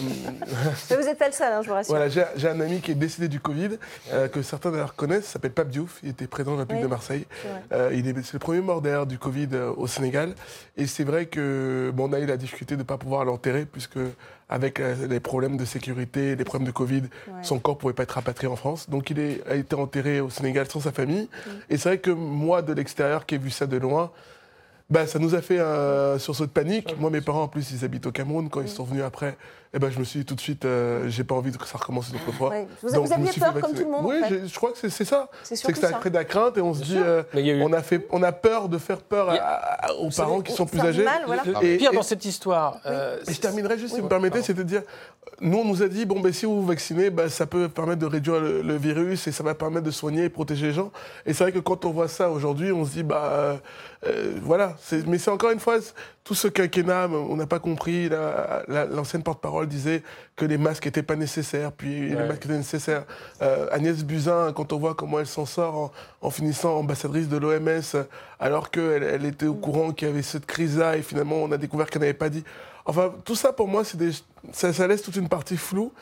Mais 0.90 0.96
vous 0.98 1.04
n'êtes 1.04 1.18
pas 1.20 1.28
le 1.28 1.34
seul, 1.34 1.54
hein, 1.54 1.62
je 1.62 1.68
vous 1.68 1.74
rassure. 1.74 1.96
voilà, 1.96 2.10
j'ai 2.10 2.48
un 2.48 2.60
ami 2.60 2.80
qui 2.82 2.92
est 2.92 2.96
décédé 2.96 3.28
du 3.28 3.40
Covid, 3.40 3.70
euh, 4.12 4.28
que 4.28 4.42
certains 4.42 4.72
d'ailleurs 4.72 4.96
connaissent, 4.96 5.26
il 5.28 5.32
s'appelle 5.32 5.52
Pape 5.54 5.70
Diouf, 5.70 6.00
il 6.04 6.10
était 6.10 6.28
président 6.28 6.52
de 6.54 6.58
la 6.58 6.62
République 6.64 6.84
Oui, 6.84 6.88
de 6.90 6.94
Marseille. 6.94 7.26
c'est. 7.42 7.76
Euh, 7.76 7.90
il 7.94 8.08
est, 8.08 8.34
le 8.34 8.40
premier 8.40 8.62
mort 8.62 8.82
d'ailleurs 8.82 9.06
du 9.06 9.18
Covid 9.18 9.50
euh, 9.54 9.72
au 9.76 9.88
Sénégal. 9.88 10.34
Et 10.78 10.88
c'est 10.88 11.04
vrai 11.04 11.26
que 11.28 11.92
bon, 11.94 12.10
on 12.10 12.14
a 12.14 12.20
eu 12.20 12.26
la 12.26 12.38
difficulté 12.38 12.76
de 12.76 12.80
ne 12.80 12.84
pas 12.86 12.98
pouvoir 12.98 13.26
l'enterrer, 13.26 13.66
puisque 13.66 13.98
avec 14.54 14.80
euh, 14.80 15.08
les 15.08 15.20
problèmes 15.20 15.58
de 15.58 15.66
sécurité, 15.66 16.36
les 16.36 16.44
problèmes 16.44 16.68
de 16.68 16.72
Covid, 16.72 17.02
Ouais. 17.02 17.34
son 17.42 17.58
corps 17.58 17.74
ne 17.74 17.80
pouvait 17.80 17.94
pas 17.94 18.04
être 18.04 18.12
rapatrié 18.12 18.48
en 18.48 18.56
France. 18.56 18.88
Donc 18.88 19.10
il 19.10 19.18
est- 19.18 19.42
a 19.50 19.56
été 19.56 19.76
enterré 19.76 20.20
au 20.22 20.30
Sénégal 20.30 20.68
sans 20.70 20.80
sa 20.80 20.92
famille. 20.92 21.28
Et 21.72 21.78
c'est 21.78 21.90
vrai 21.90 21.98
que 21.98 22.12
moi, 22.12 22.62
de 22.62 22.72
l'extérieur, 22.72 23.26
qui 23.26 23.34
ai 23.34 23.38
vu 23.40 23.50
ça 23.50 23.66
de 23.66 23.78
loin, 23.78 24.12
bah, 24.94 25.08
ça 25.08 25.18
nous 25.20 25.34
a 25.34 25.42
fait 25.42 25.60
un 25.60 26.20
sursaut 26.20 26.46
de 26.46 26.52
panique. 26.52 26.96
Moi, 27.00 27.10
mes 27.10 27.22
parents, 27.22 27.44
en 27.44 27.48
plus, 27.48 27.72
ils 27.72 27.84
habitent 27.84 28.06
au 28.06 28.12
Cameroun. 28.12 28.48
Quand 28.50 28.62
ils 28.62 28.70
sont 28.70 28.84
venus 28.84 29.04
après, 29.04 29.36
eh 29.74 29.80
ben, 29.80 29.90
je 29.90 29.98
me 29.98 30.04
suis 30.04 30.20
dit 30.20 30.26
tout 30.26 30.36
de 30.36 30.40
suite, 30.42 30.66
euh, 30.66 31.06
j'ai 31.10 31.24
pas 31.24 31.34
envie 31.34 31.52
que 31.52 31.66
ça 31.68 31.80
recommence 31.80 32.10
une 32.10 32.18
autre 32.18 32.32
fois. 32.32 32.50
Ouais. 32.52 32.68
Vous, 32.84 32.90
Donc, 32.92 33.06
vous 33.08 33.12
je 33.14 33.18
me 33.18 33.22
aviez 33.22 33.32
suis 33.32 33.42
peur 33.42 33.54
fait 33.56 33.62
comme 33.62 33.72
tout 33.72 33.78
vacciner. 33.78 33.86
le 33.98 34.04
monde, 34.04 34.06
Oui, 34.06 34.22
en 34.24 34.28
fait. 34.30 34.40
je, 34.44 34.48
je 34.48 34.56
crois 34.56 34.72
que 34.72 34.78
c'est 34.78 35.04
ça. 35.06 35.30
C'est 35.42 35.56
C'est 35.56 35.72
que 35.74 35.80
ça 35.80 35.90
ça. 35.90 35.98
crée 35.98 36.10
de 36.12 36.16
la 36.16 36.26
crainte 36.26 36.58
et 36.60 36.62
on 36.62 36.76
se 36.76 36.84
dit, 36.84 36.98
euh, 36.98 37.24
eu- 37.34 37.62
on, 37.64 37.74
a 37.74 37.82
fait, 37.82 38.06
on 38.12 38.22
a 38.22 38.32
peur 38.32 38.70
de 38.70 38.78
faire 38.78 39.00
peur 39.02 39.30
a- 39.30 39.34
à- 39.34 39.94
aux 39.94 40.06
Vous 40.06 40.12
savez, 40.12 40.28
parents 40.28 40.42
qui 40.42 40.52
sont 40.54 40.68
plus 40.68 40.80
âgés. 40.80 41.04
mal, 41.04 41.24
voilà. 41.26 41.42
Et- 41.64 41.78
pire 41.78 41.92
dans 41.92 42.04
cette 42.04 42.24
histoire, 42.26 42.80
euh, 42.86 43.18
Et 43.28 43.34
je 43.34 43.42
terminerai 43.42 43.80
juste, 43.80 43.96
si 43.96 44.00
vous 44.00 44.06
me 44.06 44.10
permettez, 44.10 44.44
c'est 44.44 44.54
de 44.54 44.62
dire, 44.64 44.84
nous, 45.42 45.58
on 45.58 45.66
nous 45.66 45.82
a 45.82 45.88
dit, 45.88 46.06
bon, 46.06 46.20
ben, 46.20 46.32
si 46.32 46.46
vous 46.46 46.62
vous 46.62 46.68
vaccinez, 46.68 47.10
ben, 47.10 47.28
ça 47.30 47.48
peut 47.48 47.68
permettre 47.68 48.00
de 48.00 48.06
réduire 48.06 48.40
le, 48.40 48.62
le 48.62 48.76
virus 48.76 49.26
et 49.28 49.32
ça 49.32 49.44
va 49.44 49.56
permettre 49.56 49.86
de 49.88 49.92
soigner 49.92 50.26
et 50.26 50.30
protéger 50.30 50.68
les 50.68 50.74
gens. 50.74 50.92
Et 51.26 51.34
c'est 51.34 51.44
vrai 51.46 51.52
que 51.52 51.58
quand 51.60 51.84
on 51.86 51.90
voit 51.92 52.08
ça 52.08 52.30
aujourd'hui, 52.30 52.72
on 52.72 52.86
se 52.86 52.92
dit, 52.92 53.04
bah, 53.04 53.58
euh, 54.06 54.34
voilà. 54.42 54.76
Mais 55.08 55.18
c'est 55.18 55.32
encore 55.32 55.52
une 55.52 55.60
fois, 55.60 55.78
tout 56.24 56.36
ce 56.36 56.48
quinquennat, 56.48 57.08
on 57.10 57.36
n'a 57.36 57.46
pas 57.46 57.60
compris. 57.60 58.10
La- 58.10 58.64
la- 58.68 58.86
L'ancienne 58.86 59.24
porte-parole 59.24 59.68
disait 59.68 60.04
que 60.36 60.46
les 60.46 60.58
masques 60.58 60.86
n'étaient 60.86 61.04
pas 61.04 61.16
nécessaires, 61.16 61.72
puis 61.72 62.10
les 62.10 62.16
masques 62.28 62.46
étaient 62.46 62.58
nécessaires. 62.58 63.04
Euh, 63.42 63.68
Agnès 63.72 64.04
Buzyn, 64.04 64.52
quand 64.54 64.74
on 64.74 64.78
voit 64.78 64.94
comment 64.96 65.20
elle 65.20 65.28
s'en 65.28 65.46
sort 65.46 65.76
en, 65.76 65.92
en 66.22 66.30
finissant 66.30 66.78
ambassadrice 66.78 67.28
de 67.30 67.38
l'OMS, 67.38 68.06
alors 68.40 68.72
qu'elle 68.72 69.04
elle 69.04 69.26
était 69.26 69.46
au 69.48 69.54
courant 69.56 69.92
qu'il 69.92 70.08
y 70.08 70.12
avait 70.12 70.22
cette 70.22 70.46
crise-là 70.46 70.98
et 70.98 71.02
finalement 71.02 71.38
on 71.38 71.52
a 71.52 71.58
découvert 71.58 71.90
qu'elle 71.90 72.02
n'avait 72.02 72.14
pas 72.14 72.30
dit. 72.30 72.44
Enfin, 72.86 73.14
tout 73.24 73.36
ça 73.36 73.54
pour 73.54 73.68
moi, 73.70 73.84
des- 73.94 74.12
ça, 74.52 74.74
ça 74.74 74.88
laisse 74.88 75.02
toute 75.02 75.16
une 75.16 75.30
partie 75.30 75.56
floue 75.58 75.94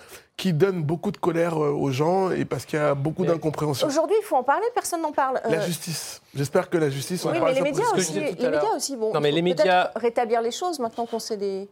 qui 0.42 0.54
donne 0.54 0.82
beaucoup 0.82 1.12
de 1.12 1.18
colère 1.18 1.64
euh, 1.64 1.70
aux 1.70 1.92
gens 1.92 2.32
et 2.32 2.46
parce 2.46 2.66
qu'il 2.66 2.80
y 2.80 2.82
a 2.82 2.96
beaucoup 2.96 3.26
d'incompréhension. 3.28 3.86
Aujourd'hui, 3.86 4.16
il 4.20 4.26
faut 4.26 4.36
en 4.38 4.42
parler, 4.44 4.66
personne 4.74 5.00
n'en 5.04 5.12
parle. 5.12 5.40
La 5.48 5.60
Euh, 5.60 5.66
justice. 5.68 6.20
J'espère 6.34 6.68
que 6.68 6.80
la 6.80 6.90
justice. 6.90 7.24
on 7.26 7.30
Oui, 7.32 7.38
parle 7.38 7.50
mais 7.52 7.56
les 7.60 7.62
médias 7.62 7.86
aussi. 7.96 8.14
Les 8.20 8.32
médias 8.34 8.76
aussi. 8.76 8.98
Bon, 8.98 9.14
Non, 9.14 9.20
mais 9.20 9.30
les 9.32 9.44
médias- 9.44 9.92
rétablir 9.96 10.42
les 10.42 10.50
choses 10.50 10.80
maintenant 10.80 11.06
qu'on 11.06 11.20
sait 11.20 11.38
des. 11.38 11.70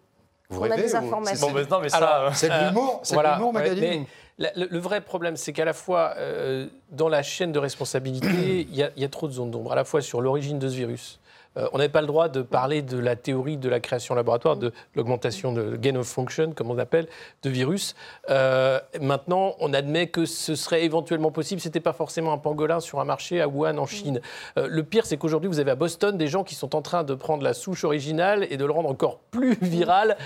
Vous 0.51 0.61
on 0.61 0.69
a 0.69 0.75
des 0.77 0.95
informations. 0.95 1.47
Bon, 1.47 1.53
mais 1.55 1.63
non, 1.65 1.79
mais 1.81 1.89
ça. 1.89 2.25
Euh, 2.25 2.29
C'est 2.33 2.49
de 2.49 2.67
l'humour, 2.67 2.99
c'est 3.01 3.13
de 3.13 3.15
Voilà, 3.15 3.35
l'humour, 3.38 3.55
ouais, 3.55 3.61
Magali. 3.61 3.81
mais 3.81 4.05
la- 4.38 4.51
le, 4.55 4.67
le 4.69 4.77
vrai 4.79 5.01
problème, 5.01 5.35
c'est 5.35 5.51
qu'à 5.51 5.65
la 5.65 5.73
fois, 5.73 6.13
euh, 6.17 6.67
dans 6.91 7.09
la 7.09 7.23
chaîne 7.23 7.51
de 7.51 7.57
responsabilité, 7.59 8.67
il 8.69 8.75
y, 8.75 8.83
a- 8.83 8.91
il 8.95 9.01
y 9.01 9.05
a 9.05 9.09
trop 9.09 9.27
de 9.27 9.33
zones 9.33 9.49
d'ombre, 9.49 9.71
à 9.71 9.75
la 9.75 9.83
fois 9.83 10.01
sur 10.01 10.21
l'origine 10.21 10.59
de 10.59 10.69
ce 10.69 10.75
virus. 10.75 11.19
Euh, 11.57 11.67
on 11.73 11.77
n'avait 11.79 11.89
pas 11.89 12.01
le 12.01 12.07
droit 12.07 12.29
de 12.29 12.41
parler 12.41 12.81
de 12.81 12.97
la 12.97 13.15
théorie 13.15 13.57
de 13.57 13.67
la 13.69 13.79
création 13.79 14.13
laboratoire, 14.15 14.55
de 14.55 14.71
l'augmentation 14.95 15.51
de 15.51 15.75
gain 15.75 15.95
of 15.95 16.07
function, 16.07 16.51
comme 16.51 16.69
on 16.69 16.77
appelle, 16.77 17.07
de 17.43 17.49
virus. 17.49 17.95
Euh, 18.29 18.79
maintenant, 19.01 19.55
on 19.59 19.73
admet 19.73 20.07
que 20.07 20.25
ce 20.25 20.55
serait 20.55 20.83
éventuellement 20.85 21.31
possible. 21.31 21.59
Ce 21.59 21.67
n'était 21.67 21.79
pas 21.79 21.93
forcément 21.93 22.31
un 22.33 22.37
pangolin 22.37 22.79
sur 22.79 22.99
un 22.99 23.05
marché 23.05 23.41
à 23.41 23.47
Wuhan, 23.47 23.77
en 23.77 23.85
Chine. 23.85 24.21
Euh, 24.57 24.67
le 24.69 24.83
pire, 24.83 25.05
c'est 25.05 25.17
qu'aujourd'hui, 25.17 25.49
vous 25.49 25.59
avez 25.59 25.71
à 25.71 25.75
Boston 25.75 26.17
des 26.17 26.27
gens 26.27 26.43
qui 26.43 26.55
sont 26.55 26.75
en 26.75 26.81
train 26.81 27.03
de 27.03 27.15
prendre 27.15 27.43
la 27.43 27.53
souche 27.53 27.83
originale 27.83 28.45
et 28.49 28.57
de 28.57 28.65
le 28.65 28.71
rendre 28.71 28.89
encore 28.89 29.19
plus 29.31 29.55
viral 29.61 30.17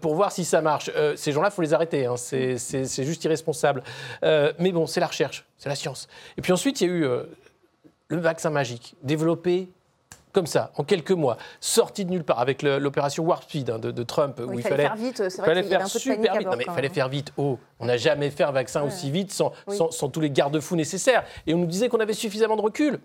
pour 0.00 0.14
voir 0.14 0.32
si 0.32 0.44
ça 0.44 0.60
marche. 0.62 0.90
Ces 1.16 1.32
gens-là, 1.32 1.48
il 1.50 1.54
faut 1.54 1.62
les 1.62 1.74
arrêter. 1.74 2.06
hein. 2.06 2.16
C'est- 2.16 2.56
juste 3.04 3.24
irresponsable. 3.24 3.82
Mais 4.22 4.72
bon, 4.72 4.86
c'est 4.86 5.00
la 5.00 5.06
recherche, 5.08 5.44
c'est 5.56 5.68
la 5.68 5.74
science. 5.74 6.08
Et 6.36 6.42
puis 6.42 6.52
ensuite, 6.52 6.80
il 6.80 6.88
y 6.88 6.90
a 6.90 6.94
eu 6.94 7.06
le 8.08 8.20
vaccin 8.20 8.50
magique, 8.50 8.94
développé 9.02 9.68
comme 10.32 10.46
ça, 10.46 10.72
en 10.76 10.84
quelques 10.84 11.10
mois, 11.12 11.36
sorti 11.60 12.04
de 12.04 12.10
nulle 12.10 12.24
part, 12.24 12.38
avec 12.40 12.62
l'opération 12.62 13.24
Warp 13.24 13.42
Speed 13.44 13.70
hein, 13.70 13.78
de, 13.78 13.90
de 13.90 14.02
Trump, 14.02 14.40
où 14.46 14.52
il 14.52 14.58
il 14.60 14.62
fallait 14.62 14.82
faire 14.84 14.96
vite. 14.96 15.16
C'est 15.28 15.38
vrai 15.38 15.46
fallait 15.46 15.62
qu'il 15.62 15.72
y 15.72 15.74
avait 15.74 15.84
faire 15.84 15.86
un 15.86 15.88
peu 15.88 15.98
de 15.98 15.98
super 15.98 16.36
vite. 16.38 16.46
Non, 16.48 16.56
mais 16.56 16.64
quand 16.64 16.74
fallait 16.74 16.88
faire 16.88 17.08
vite. 17.08 17.32
Oh, 17.36 17.58
on 17.80 17.86
n'a 17.86 17.96
jamais 17.96 18.30
fait 18.30 18.44
un 18.44 18.52
vaccin 18.52 18.82
aussi 18.82 19.10
vite 19.10 19.32
sans, 19.32 19.52
Oui. 19.66 19.76
sans, 19.76 19.90
sans 19.90 20.08
tous 20.08 20.20
les 20.20 20.30
garde-fous 20.30 20.76
nécessaires. 20.76 21.24
Et 21.46 21.54
on 21.54 21.58
nous 21.58 21.66
disait 21.66 21.88
qu'on 21.88 22.00
avait 22.00 22.12
suffisamment 22.12 22.56
de 22.56 22.62
recul. 22.62 23.00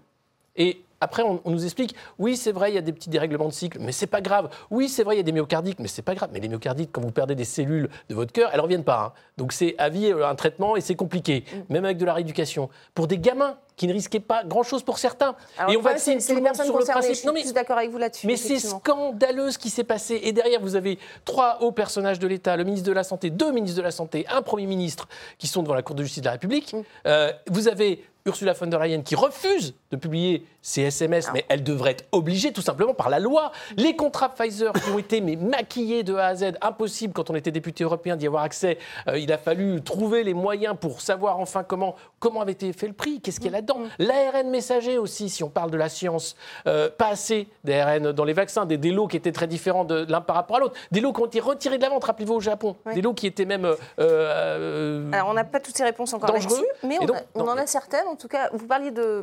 Et 0.56 0.84
après, 1.02 1.24
on, 1.24 1.42
on 1.44 1.52
nous 1.52 1.66
explique, 1.66 1.96
oui, 2.20 2.38
c'est 2.38 2.52
vrai, 2.52 2.72
il 2.72 2.76
y 2.76 2.78
a 2.78 2.82
des 2.82 2.94
petits 2.94 3.10
dérèglements 3.10 3.48
de 3.48 3.54
cycle, 3.54 3.80
mais 3.82 3.92
c'est 3.92 4.08
pas 4.08 4.22
grave. 4.22 4.50
Oui, 4.70 4.88
c'est 4.88 5.04
vrai, 5.04 5.16
il 5.16 5.18
y 5.18 5.20
a 5.20 5.24
des 5.24 5.32
myocardites, 5.34 5.80
mais 5.80 5.88
c'est 5.88 6.02
pas 6.04 6.16
grave. 6.16 6.30
Mais 6.32 6.40
les 6.40 6.48
myocardites, 6.48 6.92
quand 6.94 7.02
vous 7.02 7.12
perdez 7.12 7.36
des 7.36 7.44
cellules 7.44 7.90
de 8.08 8.16
votre 8.16 8.32
cœur, 8.32 8.52
elles 8.54 8.62
reviennent 8.62 8.84
pas. 8.86 9.02
hein. 9.02 9.14
Donc 9.38 9.52
c'est 9.52 9.76
à 9.80 9.90
vie 9.90 10.12
euh, 10.12 10.28
un 10.28 10.36
traitement 10.36 10.76
et 10.78 10.82
c'est 10.82 10.96
compliqué, 10.96 11.44
Mm. 11.52 11.74
même 11.74 11.86
avec 11.86 11.98
de 11.98 12.06
la 12.06 12.14
rééducation. 12.14 12.70
Pour 12.94 13.08
des 13.08 13.18
gamins 13.18 13.58
qui 13.76 13.88
ne 13.88 13.94
risquaient 13.94 14.20
pas 14.20 14.44
grand-chose 14.44 14.84
pour 14.84 15.00
certains. 15.00 15.36
Alors, 15.58 15.72
et 15.72 15.78
on 15.78 15.82
vaccine 15.82 16.20
tout 16.20 16.36
le 16.36 16.42
monde 16.42 16.56
sur 16.56 16.78
le 16.78 16.86
principe. 16.86 17.14
Je 17.14 17.18
suis 17.20 17.28
Non, 17.28 17.34
mais 17.34 17.42
plus 17.42 17.54
d'accord 17.54 17.78
avec 17.78 17.92
vous 17.92 17.98
là-dessus. 17.98 18.28
mais 18.28 18.38
c'est 18.38 18.60
scandaleux 18.60 19.52
ce 19.52 19.58
qui 19.58 19.70
s'est 19.70 19.84
passé. 19.84 20.20
Et 20.24 20.32
derrière, 20.32 20.62
vous 20.62 20.76
avez 20.76 21.00
trois 21.26 21.60
hauts 21.62 21.72
personnages 21.72 22.20
de 22.20 22.28
l'État, 22.28 22.56
le 22.56 22.64
ministre 22.64 22.88
de 22.88 22.94
la 22.94 23.04
Santé, 23.04 23.30
deux 23.30 23.52
ministres 23.52 23.78
de 23.78 23.84
la 23.84 23.92
Santé, 23.92 24.26
un 24.30 24.42
Premier 24.42 24.66
ministre 24.66 25.08
qui 25.38 25.48
sont 25.48 25.64
devant 25.64 25.76
la 25.76 25.82
Cour 25.82 25.96
de 25.96 26.04
justice 26.04 26.22
de 26.22 26.28
la 26.28 26.34
République. 26.34 26.74
Mm. 26.74 26.82
Euh, 27.08 27.32
vous 27.50 27.68
avez 27.68 28.04
Ursula 28.26 28.54
von 28.54 28.68
der 28.68 28.80
Leyen 28.80 29.02
qui 29.02 29.16
refuse 29.16 29.74
de 29.92 29.98
publier 29.98 30.46
ses 30.62 30.84
SMS, 30.84 31.30
mais 31.34 31.46
elle 31.50 31.62
devrait 31.62 31.92
être 31.92 32.06
obligée 32.14 32.54
tout 32.54 32.62
simplement 32.62 32.94
par 32.94 33.10
la 33.10 33.20
loi. 33.20 33.52
Les 33.76 33.98
contrats 33.98 34.30
Pfizer 34.30 34.72
qui 34.72 34.90
ont 34.92 34.98
été 34.98 35.20
mais, 35.20 35.36
maquillés 35.36 36.04
de 36.04 36.16
A 36.16 36.28
à 36.28 36.36
Z, 36.36 36.54
impossible 36.62 37.14
quand 37.14 37.30
on 37.30 37.36
était 37.36 37.52
député 37.52 37.84
européen 37.84 38.16
d'y 38.16 38.26
avoir 38.26 38.44
accès. 38.44 38.78
Euh, 39.10 39.20
il 39.20 39.32
a 39.34 39.38
fallu 39.38 39.82
trouver 39.82 40.24
les 40.24 40.34
moyens 40.34 40.76
pour 40.80 41.02
savoir 41.02 41.40
enfin 41.40 41.64
comment, 41.64 41.96
comment 42.20 42.42
avait 42.42 42.54
été 42.54 42.72
fait 42.72 42.88
le 42.88 42.94
prix, 42.94 43.20
qu'est-ce 43.20 43.42
qu'il 43.42 43.52
y 43.52 43.56
a 43.56 43.62
là-dedans. 43.64 43.88
L'ARN 44.00 44.50
messager 44.50 44.98
aussi, 44.98 45.30
si 45.30 45.44
on 45.44 45.50
parle 45.50 45.72
de 45.72 45.78
la 45.78 45.90
science, 45.90 46.36
euh, 46.68 46.90
pas 46.90 47.08
assez 47.10 47.48
d'ARN 47.64 48.12
dans 48.12 48.24
les 48.26 48.34
vaccins, 48.34 48.66
des, 48.66 48.78
des 48.78 48.92
lots 48.92 49.08
qui 49.08 49.18
étaient 49.18 49.32
très 49.32 49.48
différents 49.48 49.86
de 49.86 50.06
l'un 50.10 50.22
par 50.22 50.36
rapport 50.36 50.58
à 50.58 50.60
l'autre, 50.60 50.76
des 50.92 51.02
lots 51.02 51.14
qui 51.14 51.22
ont 51.22 51.26
été 51.26 51.40
retirés 51.40 51.78
de 51.78 51.84
la 51.84 51.90
vente, 51.90 52.04
rappelez-vous 52.04 52.36
au 52.36 52.40
Japon, 52.40 52.76
des 52.94 53.02
lots 53.02 53.14
qui 53.14 53.28
étaient 53.28 53.46
même... 53.46 53.66
euh, 53.66 53.76
euh, 54.00 55.12
Alors, 55.12 55.30
on 55.30 55.34
n'a 55.34 55.44
pas 55.44 55.60
toutes 55.60 55.76
ces 55.78 55.84
réponses 55.84 56.14
encore 56.14 56.32
Dangereux. 56.32 56.56
là-dessus, 56.56 56.88
mais 56.88 56.98
on, 57.02 57.06
donc- 57.06 57.16
a- 57.18 57.24
on 57.36 57.44
non, 57.46 57.52
en 57.52 57.56
mais- 57.56 57.62
a 57.62 57.68
certaines. 57.68 58.08
En 58.08 58.16
tout 58.16 58.28
cas, 58.28 58.50
vous 58.54 58.68
parliez 58.68 58.92
de, 58.92 59.22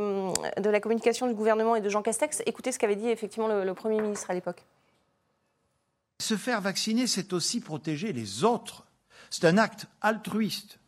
de 0.60 0.70
la 0.70 0.80
communication 0.80 1.26
du 1.26 1.34
gouvernement 1.34 1.76
et 1.76 1.80
de 1.80 1.88
Jean 1.88 2.02
Castex. 2.02 2.42
Écoutez 2.46 2.72
ce 2.72 2.78
qu'avait 2.78 2.96
dit 2.96 3.08
effectivement 3.08 3.48
le, 3.48 3.64
le 3.64 3.74
Premier 3.74 4.00
ministre 4.00 4.30
à 4.30 4.34
l'époque. 4.34 4.62
Se 6.20 6.36
faire 6.36 6.60
vacciner, 6.60 7.06
c'est 7.06 7.32
aussi 7.32 7.60
protéger 7.60 8.12
les 8.12 8.44
autres. 8.44 8.84
C'est 9.30 9.44
un 9.46 9.56
acte 9.58 9.86
altruiste. 10.02 10.78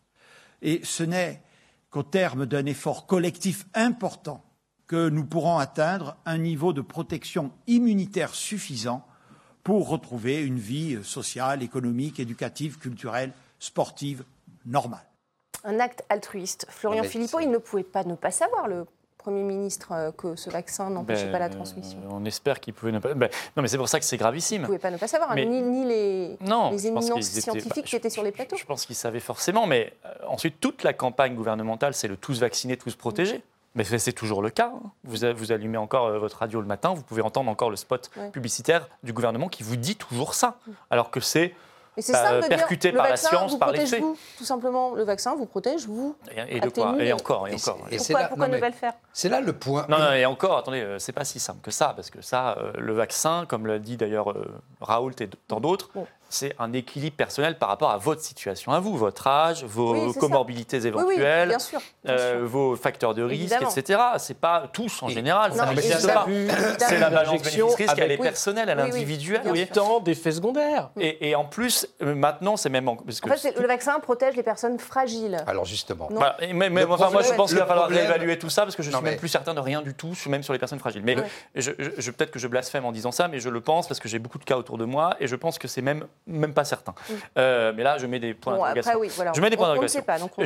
Et 0.60 0.80
ce 0.84 1.02
n'est 1.02 1.40
qu'au 1.92 2.02
terme 2.02 2.46
d'un 2.46 2.66
effort 2.66 3.06
collectif 3.06 3.66
important 3.74 4.42
que 4.88 5.08
nous 5.08 5.24
pourrons 5.24 5.58
atteindre 5.58 6.16
un 6.26 6.38
niveau 6.38 6.72
de 6.72 6.80
protection 6.80 7.52
immunitaire 7.68 8.34
suffisant 8.34 9.06
pour 9.62 9.88
retrouver 9.88 10.42
une 10.42 10.58
vie 10.58 10.98
sociale, 11.04 11.62
économique, 11.62 12.18
éducative, 12.18 12.78
culturelle, 12.78 13.32
sportive 13.60 14.24
normale. 14.66 15.06
Un 15.64 15.78
acte 15.78 16.02
altruiste. 16.08 16.66
Florian 16.68 17.02
mais 17.02 17.08
Philippot, 17.08 17.38
il 17.38 17.50
ne 17.50 17.58
pouvait 17.58 17.84
pas 17.84 18.02
ne 18.02 18.16
pas 18.16 18.32
savoir, 18.32 18.66
le 18.66 18.86
Premier 19.22 19.42
ministre, 19.42 19.92
euh, 19.92 20.10
que 20.10 20.34
ce 20.36 20.50
vaccin 20.50 20.90
n'empêchait 20.90 21.26
ben, 21.26 21.32
pas 21.32 21.38
la 21.38 21.46
euh, 21.46 21.50
transmission. 21.50 21.98
on 22.10 22.24
espère 22.24 22.58
qu'il 22.60 22.74
pouvait 22.74 22.90
ne 22.92 22.98
pas. 22.98 23.14
ben, 23.14 23.28
non, 23.56 23.62
mais 23.62 23.68
c'est 23.68 23.78
pour 23.78 23.88
ça 23.88 23.98
que 24.00 24.04
c'est 24.04 24.16
Il 24.16 24.18
gravissime. 24.18 24.62
ne 24.62 24.66
pouvait 24.66 24.78
pas 24.78 24.90
ne 24.90 24.96
pas 24.96 25.06
savoir, 25.08 25.30
hein, 25.30 25.34
Mais- 25.36 25.46
ni, 25.46 25.62
ni 25.62 25.84
les, 25.86 26.36
Non, 26.40 26.70
les 26.70 26.86
éminences 26.88 27.20
scientifiques 27.22 27.84
qui 27.86 27.96
étaient 27.96 28.10
sur 28.10 28.22
les 28.24 28.32
plateaux. 28.32 28.56
Je 28.56 28.64
pense 28.64 28.84
qu'ils 28.84 28.96
savaient 28.96 29.20
forcément, 29.20 29.66
mais 29.66 29.92
euh, 30.04 30.08
ensuite, 30.28 30.58
toute 30.60 30.82
la 30.82 30.92
campagne 30.92 31.34
gouvernementale, 31.36 31.94
c'est 31.94 32.08
le 32.08 32.16
tous 32.16 32.40
vacciner, 32.40 32.76
tous 32.76 32.96
protéger. 32.96 33.42
Mais 33.74 33.84
c'est 33.84 34.12
toujours 34.12 34.42
le 34.42 34.50
cas. 34.50 34.70
hein. 34.74 34.90
Vous, 35.04 35.24
allumez 35.24 35.78
encore 35.78 36.06
euh, 36.06 36.18
votre 36.18 36.38
radio 36.38 36.60
le 36.60 36.66
matin, 36.66 36.92
vous 36.92 37.02
pouvez 37.02 37.22
entendre 37.22 37.50
encore 37.50 37.70
le 37.70 37.76
spot 37.76 38.10
Ouais. 38.18 38.28
publicitaire 38.30 38.86
du 39.02 39.14
gouvernement 39.14 39.48
qui 39.48 39.62
vous 39.62 39.76
dit 39.76 39.96
toujours 39.96 40.34
ça. 40.34 40.58
Alors 40.90 41.10
que 41.10 41.20
c'est. 41.20 41.54
Mais 41.96 42.02
c'est 42.02 42.12
bah, 42.12 42.22
simple 42.24 42.36
de 42.36 42.40
dire, 42.48 42.48
percuté 42.56 42.90
le 42.90 42.96
par 42.96 43.08
la 43.08 43.16
science, 43.16 43.50
vous 43.52 43.58
par 43.58 43.70
les 43.72 43.84
faits. 43.84 44.00
vous, 44.00 44.16
tout 44.38 44.44
simplement. 44.44 44.94
Le 44.94 45.02
vaccin 45.04 45.34
vous 45.34 45.44
protège 45.44 45.86
vous. 45.86 46.16
Et, 46.34 46.56
et 46.56 46.60
de 46.60 46.68
quoi? 46.70 46.88
Atténue, 46.88 47.02
Et 47.02 47.04
mais- 47.06 47.12
encore, 47.12 47.48
et 47.48 47.54
encore. 47.54 47.78
et 47.90 47.96
Pourquoi, 47.98 48.20
là- 48.20 48.28
pourquoi 48.28 48.48
non, 48.48 48.54
ne 48.54 48.60
pas 48.60 48.68
le 48.68 48.74
faire? 48.74 48.92
C'est 49.12 49.28
là 49.28 49.40
le 49.42 49.52
point. 49.52 49.84
Non, 49.90 49.98
non, 49.98 50.12
et 50.12 50.24
encore, 50.24 50.56
attendez, 50.58 50.80
euh, 50.80 50.98
c'est 50.98 51.12
pas 51.12 51.24
si 51.24 51.38
simple 51.38 51.60
que 51.62 51.70
ça, 51.70 51.92
parce 51.94 52.08
que 52.08 52.22
ça, 52.22 52.56
euh, 52.58 52.72
le 52.78 52.94
vaccin, 52.94 53.44
comme 53.46 53.66
l'a 53.66 53.78
dit 53.78 53.96
d'ailleurs 53.98 54.30
euh, 54.30 54.50
Raoult 54.80 55.12
et 55.20 55.28
tant 55.48 55.60
d'autres, 55.60 55.90
Bon. 55.94 56.06
C'est 56.32 56.54
un 56.58 56.72
équilibre 56.72 57.16
personnel 57.16 57.58
par 57.58 57.68
rapport 57.68 57.90
à 57.90 57.98
votre 57.98 58.22
situation 58.22 58.72
à 58.72 58.80
vous, 58.80 58.96
votre 58.96 59.26
âge, 59.26 59.64
vos 59.64 59.92
Oui, 60.06 60.12
ça. 60.12 60.20
comorbidités 60.20 60.78
Oui, 60.78 60.82
oui, 60.84 60.88
éventuelles, 60.88 61.48
bien 61.50 61.58
sûr. 61.58 61.80
bien 62.04 62.14
euh, 62.14 62.40
vos 62.44 62.74
facteurs 62.76 63.14
de 63.14 63.22
risque, 63.22 63.52
Évidemment. 63.52 63.70
etc. 63.70 64.00
C'est 64.18 64.38
pas 64.38 64.68
tous 64.72 65.02
en 65.02 65.08
Et- 65.08 65.12
général, 65.12 65.50
Non, 65.50 65.56
ça 65.58 65.66
mais 65.66 65.74
n'existe 65.74 65.98
évidemment. 65.98 66.24
pas. 66.24 66.30
Évidemment. 66.30 66.74
C'est 66.78 66.98
la 66.98 67.10
balance 67.10 67.42
bénéfice-risque, 67.42 67.98
elle 67.98 68.10
est 68.12 68.16
personnelle, 68.16 68.68
elle 68.68 68.78
est 68.78 68.82
Oui, 68.84 68.88
oui, 68.92 68.96
individuelle. 68.96 69.42
sûr. 69.56 69.68
Tant 69.72 70.00
d'effets 70.00 70.32
secondaires. 70.32 70.90
Et, 70.98 71.28
et 71.30 71.34
en 71.34 71.44
plus, 71.44 71.86
euh, 72.02 72.14
maintenant, 72.14 72.56
c'est 72.56 72.68
même... 72.70 72.88
en- 72.88 72.96
Parce 72.96 73.20
que 73.20 73.28
En 73.28 73.32
fait, 73.32 73.38
c'est- 73.38 73.58
le 73.60 73.66
vaccin 73.66 73.98
protège 74.00 74.34
les 74.36 74.42
personnes 74.42 74.78
fragiles. 74.78 75.36
Alors 75.46 75.64
justement, 75.64 76.08
même- 76.10 76.74
Le 76.74 76.90
enfin, 76.90 77.10
moi, 77.10 77.22
je 77.22 77.32
pense 77.34 77.50
qu'il 77.50 77.58
va 77.58 77.66
falloir 77.66 77.86
problème- 77.88 78.06
réévaluer 78.06 78.38
tout 78.38 78.50
ça 78.50 78.62
parce 78.62 78.74
que 78.76 78.82
je 78.82 78.90
Non, 78.90 78.98
suis 78.98 79.04
même 79.04 79.14
mais- 79.14 79.18
plus 79.18 79.28
certain 79.28 79.54
de 79.54 79.60
rien 79.60 79.82
du 79.82 79.94
tout, 79.94 80.12
même 80.28 80.42
sur 80.42 80.52
les 80.52 80.58
personnes 80.58 80.78
fragiles. 80.78 81.02
Mais 81.04 81.16
Ouais. 81.16 81.24
je, 81.54 81.72
je- 81.78 81.90
je- 81.98 82.10
peut-être 82.10 82.30
que 82.30 82.38
je 82.38 82.46
blasphème 82.48 82.84
en 82.84 82.92
disant 82.92 83.12
ça, 83.12 83.28
mais 83.28 83.38
je 83.40 83.48
le 83.48 83.60
pense 83.60 83.86
parce 83.88 84.00
que 84.00 84.08
j'ai 84.08 84.18
beaucoup 84.18 84.38
de 84.38 84.44
cas 84.44 84.56
autour 84.56 84.78
de 84.78 84.84
moi 84.84 85.16
et 85.20 85.26
je 85.26 85.36
pense 85.36 85.58
que 85.58 85.68
c'est 85.68 85.82
même, 85.82 86.06
même 86.26 86.54
pas 86.54 86.64
certain. 86.64 86.94
Euh, 87.38 87.72
mais 87.74 87.82
là, 87.82 87.98
je 87.98 88.06
mets 88.06 88.18
des 88.20 88.34
points 88.34 88.54
Bon, 88.54 88.60
d'interrogation. 88.62 88.90
après, 88.92 89.00
oui, 89.00 89.12
voilà. 89.14 89.32
Je 89.34 89.40
mets 89.40 89.50
des 89.50 89.56
points 89.56 89.68
d'interrogation. 89.68 90.02
on- 90.38 90.44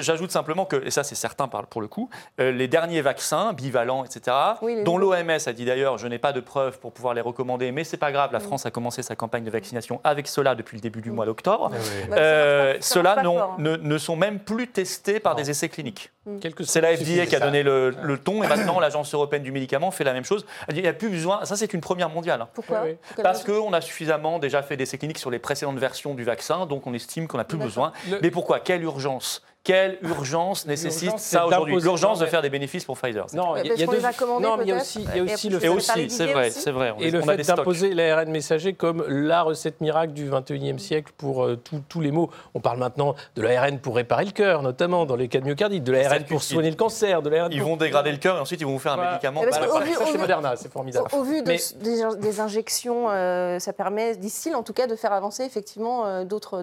J'ajoute 0.00 0.30
simplement 0.30 0.64
que, 0.64 0.76
et 0.86 0.90
ça 0.90 1.02
c'est 1.04 1.14
certain 1.14 1.48
pour 1.48 1.80
le 1.80 1.88
coup, 1.88 2.08
euh, 2.40 2.52
les 2.52 2.68
derniers 2.68 3.00
vaccins 3.02 3.52
bivalents, 3.52 4.04
etc., 4.04 4.36
Oui, 4.62 4.82
dont 4.84 4.98
l'OMS 4.98 5.30
a 5.46 5.52
dit 5.52 5.64
d'ailleurs, 5.64 5.98
je 5.98 6.06
n'ai 6.06 6.18
pas 6.18 6.32
de 6.32 6.40
preuves 6.40 6.78
pour 6.78 6.92
pouvoir 6.92 7.14
les 7.14 7.20
recommander, 7.20 7.72
mais 7.72 7.84
c'est 7.84 7.96
pas 7.96 8.12
grave, 8.12 8.30
la 8.32 8.38
Mm. 8.38 8.42
France 8.42 8.66
a 8.66 8.70
commencé 8.70 9.02
sa 9.02 9.16
campagne 9.16 9.44
de 9.44 9.50
vaccination 9.50 10.00
avec 10.04 10.28
cela 10.28 10.54
depuis 10.54 10.76
le 10.76 10.80
début 10.80 11.00
du 11.00 11.10
mois 11.10 11.26
d'octobre. 11.26 11.68
Bah, 11.70 11.76
marche 11.76 12.08
pas- 12.10 12.16
Euh, 12.16 12.76
Ceux-là 12.80 13.16
hein. 13.18 13.54
ne, 13.58 13.76
ne 13.76 13.98
sont 13.98 14.16
même 14.16 14.38
plus 14.38 14.68
testés 14.68 15.20
par 15.20 15.32
Non. 15.34 15.38
des 15.42 15.50
essais 15.50 15.68
cliniques. 15.68 16.10
Que 16.54 16.64
C'est 16.64 16.82
la 16.82 16.94
FDA 16.94 17.24
qui 17.24 17.34
a 17.34 17.40
donné 17.40 17.62
le, 17.62 17.94
le 18.02 18.18
ton 18.18 18.42
et 18.42 18.46
maintenant 18.46 18.78
l'Agence 18.80 19.14
européenne 19.14 19.42
du 19.42 19.52
médicament 19.52 19.90
fait 19.90 20.04
la 20.04 20.12
même 20.12 20.24
chose. 20.24 20.44
Il 20.68 20.80
n'y 20.80 20.86
a 20.86 20.92
plus 20.92 21.08
besoin, 21.08 21.44
ça 21.46 21.56
c'est 21.56 21.72
une 21.72 21.80
première 21.80 22.10
mondiale. 22.10 22.46
Pourquoi 22.52 22.82
Oui, 22.84 22.96
Parce 23.22 23.42
qu'on 23.42 23.72
a 23.72 23.80
suffisamment 23.80 24.38
déjà 24.38 24.62
fait 24.62 24.76
des 24.76 24.82
essais 24.82 24.98
cliniques 24.98 25.18
sur 25.18 25.30
les 25.30 25.38
précédentes 25.38 25.78
versions 25.78 26.14
du 26.14 26.22
vaccin, 26.24 26.66
donc 26.66 26.86
on 26.86 26.92
estime 26.92 27.26
qu'on 27.26 27.38
n'a 27.38 27.44
plus 27.44 27.56
besoin. 27.56 27.92
Le- 28.10 28.18
Mais 28.20 28.30
pourquoi? 28.30 28.60
Quelle 28.60 28.82
urgence? 28.82 29.42
Quelle 29.70 29.98
urgence 30.02 30.66
nécessite 30.66 31.02
L'urgence, 31.02 31.22
ça 31.22 31.46
aujourd'hui? 31.46 31.80
L'urgence 31.80 32.18
de 32.18 32.26
faire 32.26 32.42
des 32.42 32.50
bénéfices 32.50 32.84
pour 32.84 32.98
Pfizer. 32.98 33.26
Non, 33.34 33.56
il 33.56 33.66
y 33.66 33.70
a- 33.82 33.86
qu'on 33.86 33.92
deux- 33.92 34.42
non, 34.42 34.56
mais 34.56 34.64
il 34.64 34.68
y 34.68 34.72
a 34.72 34.74
peut-être. 34.74 34.80
aussi, 34.82 35.06
il 35.14 35.16
y 35.16 35.30
a 35.30 35.34
aussi 35.34 35.48
le 35.48 35.58
fait, 35.60 35.68
aussi, 35.68 36.10
c'est 36.10 36.26
vrai, 36.26 36.50
c'est 36.50 36.70
vrai. 36.72 36.92
on- 36.96 37.00
et 37.00 37.10
le 37.10 37.20
fait 37.22 37.36
d'imposer 37.42 37.94
l'ARN 37.94 38.28
messager 38.30 38.72
comme 38.74 39.04
la 39.06 39.42
recette 39.42 39.80
miracle 39.80 40.12
du 40.12 40.28
21e 40.28 40.78
siècle 40.78 41.12
pour 41.16 41.44
euh, 41.44 41.56
tous- 41.88 42.00
les 42.00 42.10
maux. 42.10 42.30
On 42.54 42.60
parle 42.60 42.78
maintenant 42.78 43.14
de 43.36 43.42
l'ARN 43.42 43.78
pour 43.78 43.94
réparer 43.96 44.24
le 44.24 44.30
cœur, 44.32 44.62
notamment 44.62 45.06
dans 45.06 45.16
les 45.16 45.28
cas 45.28 45.38
de 45.40 45.44
myocardite, 45.44 45.84
de 45.84 45.92
l'ARN 45.92 46.24
pour 46.24 46.42
soigner 46.42 46.70
le 46.70 46.76
cancer, 46.76 47.22
de 47.22 47.28
l'ARN 47.30 47.52
Ils 47.52 47.62
vont 47.62 47.76
dégrader 47.76 48.10
le 48.10 48.18
cœur 48.18 48.36
et 48.36 48.40
ensuite 48.40 48.60
ils 48.60 48.64
vont 48.66 48.72
vous 48.72 48.78
faire 48.78 48.98
un 48.98 49.10
médicament. 49.10 49.42
Bah, 49.42 49.52
Ça, 49.52 49.60
c'est 50.06 50.18
Moderna, 50.18 50.56
c'est 50.56 50.72
formidable. 50.72 51.08
Au, 51.12 51.22
vu 51.22 51.42
des 51.42 52.40
injections, 52.40 53.08
euh, 53.10 53.58
ça 53.58 53.72
permet, 53.72 54.16
d'ici 54.16 54.54
en 54.54 54.62
tout 54.62 54.72
cas, 54.72 54.86
de 54.86 54.96
faire 54.96 55.12
avancer 55.12 55.44
effectivement 55.44 56.06
euh, 56.06 56.24
d'autres, 56.24 56.62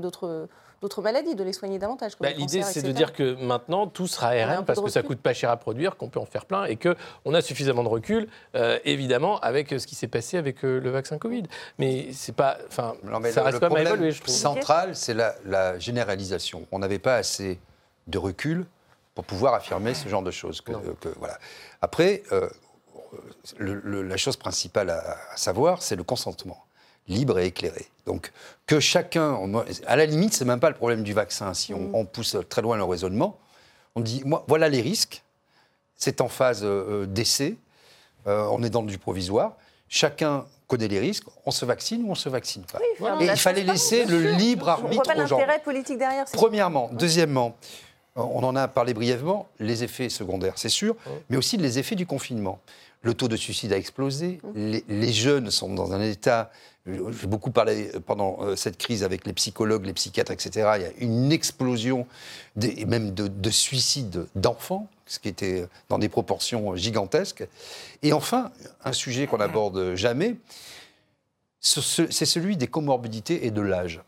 d'autres, 0.82 1.02
maladies, 1.02 1.36
de 1.36 1.44
les 1.44 1.54
soigner 1.54 1.80
davantage. 1.80 2.14
Bah, 2.20 2.32
L'idée, 2.32 2.62
c'est 2.64 2.82
de 2.82 2.92
dire 2.92 3.14
que 3.14 3.36
maintenant, 3.44 3.88
tout 3.88 4.08
sera 4.08 4.30
ARN 4.30 4.64
parce 4.66 4.80
que 4.82 4.90
ça 4.90 5.04
coûte 5.04 5.20
pas 5.20 5.34
cher 5.34 5.50
à 5.50 5.58
produire, 5.58 5.96
qu'on 5.98 6.10
peut 6.10 6.20
en 6.20 6.26
faire 6.26 6.46
plein 6.46 6.66
et 6.66 6.76
qu'on 6.78 7.34
a 7.34 7.42
suffisamment 7.42 7.84
de 7.84 7.88
recul, 7.90 8.28
euh, 8.56 8.80
évidemment, 8.86 9.40
avec 9.40 9.70
ce 9.70 9.88
qui 9.88 9.96
s'est 9.96 10.08
passé 10.08 10.38
avec 10.38 10.64
euh, 10.64 10.80
le 10.80 10.90
vaccin 10.90 11.18
Covid. 11.18 11.44
Mais 11.80 12.12
c'est 12.14 12.36
pas. 12.36 12.58
Enfin, 12.68 12.96
ça 13.04 13.10
le- 13.10 13.18
reste 13.18 13.26
le 13.26 13.34
quand 13.34 13.44
même 13.44 13.52
à 13.52 13.60
problème 13.60 13.88
évaluer, 13.88 14.12
je 14.12 14.22
trouve. 14.22 14.34
central, 14.34 14.96
c'est 14.96 15.14
la, 15.14 15.36
la 15.46 15.80
généralisation. 15.80 16.66
On 16.72 16.80
n'avait 16.80 17.00
pas 17.00 17.16
assez 17.16 17.60
de 18.08 18.18
recul 18.18 18.66
pour 19.16 19.24
pouvoir 19.26 19.54
affirmer 19.56 19.94
ce 19.94 20.08
genre 20.08 20.22
de 20.24 20.32
choses. 20.32 20.62
que- 20.62 20.74
que- 21.02 21.10
voilà. 21.18 21.38
Après, 21.82 22.24
euh, 22.32 22.48
le- 23.58 23.82
le- 23.84 24.04
la 24.04 24.18
chose 24.18 24.38
principale 24.38 24.90
à, 24.90 25.18
à 25.34 25.38
savoir, 25.38 25.82
c'est 25.82 25.96
le 25.96 26.04
consentement 26.04 26.64
libre 27.08 27.40
et 27.40 27.48
éclairé. 27.48 27.88
Donc, 28.06 28.32
que 28.66 28.80
chacun, 28.80 29.40
à 29.86 29.96
la 29.96 30.06
limite, 30.06 30.34
c'est 30.34 30.46
même 30.46 30.60
pas 30.60 30.70
le 30.70 30.76
problème 30.76 31.04
du 31.04 31.14
vaccin. 31.14 31.54
Si 31.54 31.74
on, 31.74 31.90
on 31.94 32.06
pousse 32.06 32.38
très 32.50 32.62
loin 32.62 32.78
le 32.78 32.84
raisonnement, 32.84 33.38
on 33.96 34.02
dit, 34.02 34.22
moi, 34.26 34.46
voilà 34.48 34.70
les 34.70 34.82
risques. 34.82 35.24
C'est 35.96 36.22
en 36.22 36.30
phase 36.30 36.64
euh, 36.64 37.04
euh, 37.04 37.06
d'essai. 37.08 37.58
Euh, 38.28 38.48
on 38.52 38.62
est 38.62 38.70
dans 38.70 38.84
du 38.84 39.00
provisoire. 39.00 39.54
Chacun 39.90 40.46
connaît 40.68 40.88
les 40.88 41.00
risques. 41.00 41.26
On 41.46 41.52
se 41.52 41.66
vaccine 41.66 42.04
ou 42.06 42.12
on 42.12 42.16
se 42.16 42.30
vaccine 42.30 42.64
pas. 42.64 42.80
Et 43.20 43.26
il 43.26 43.38
fallait 43.38 43.64
laisser 43.64 44.06
le 44.06 44.34
libre 44.34 44.66
On 44.66 44.82
voit 44.82 44.84
arbitre 44.84 45.04
pas 45.16 45.24
aux 45.24 45.26
gens. 45.26 45.40
politique 45.64 45.98
derrière. 45.98 46.26
Premièrement. 46.32 46.90
Deuxièmement, 46.92 47.58
on 48.16 48.44
en 48.44 48.56
a 48.56 48.68
parlé 48.68 48.94
brièvement, 48.94 49.48
les 49.60 49.84
effets 49.84 50.10
secondaires, 50.10 50.54
c'est 50.58 50.70
sûr, 50.70 50.96
mais 51.30 51.38
aussi 51.38 51.56
les 51.58 51.80
effets 51.80 51.96
du 51.96 52.06
confinement. 52.06 52.60
Le 53.08 53.14
taux 53.14 53.30
de 53.30 53.38
suicide 53.38 53.72
a 53.72 53.78
explosé, 53.78 54.42
les, 54.54 54.84
les 54.90 55.14
jeunes 55.14 55.50
sont 55.50 55.74
dans 55.74 55.94
un 55.94 56.02
état, 56.02 56.52
j'ai 56.86 57.00
beaucoup 57.28 57.52
parlé 57.52 57.90
pendant 58.06 58.40
euh, 58.42 58.58
cette 58.58 58.78
crise 58.78 59.02
avec 59.02 59.26
les 59.26 59.32
psychologues, 59.32 59.86
les 59.86 59.94
psychiatres, 59.94 60.34
etc., 60.34 60.50
il 60.76 60.82
y 60.82 60.86
a 60.86 60.92
une 61.00 61.32
explosion, 61.32 62.06
des, 62.58 62.84
même 62.84 63.14
de, 63.14 63.30
de 63.30 63.50
suicides 63.50 64.26
d'enfants, 64.36 64.90
ce 65.06 65.20
qui 65.20 65.30
était 65.30 65.66
dans 65.88 66.00
des 66.00 66.10
proportions 66.10 66.76
gigantesques. 66.76 67.48
Et 68.04 68.12
enfin, 68.12 68.52
un 68.84 68.92
sujet 68.92 69.26
qu'on 69.26 69.38
n'aborde 69.38 69.96
jamais, 69.96 70.36
ce- 71.62 71.80
ce- 71.80 72.12
c'est 72.12 72.26
celui 72.26 72.58
des 72.58 72.68
comorbidités 72.68 73.46
et 73.46 73.52
de 73.52 73.62
l'âge. 73.62 74.02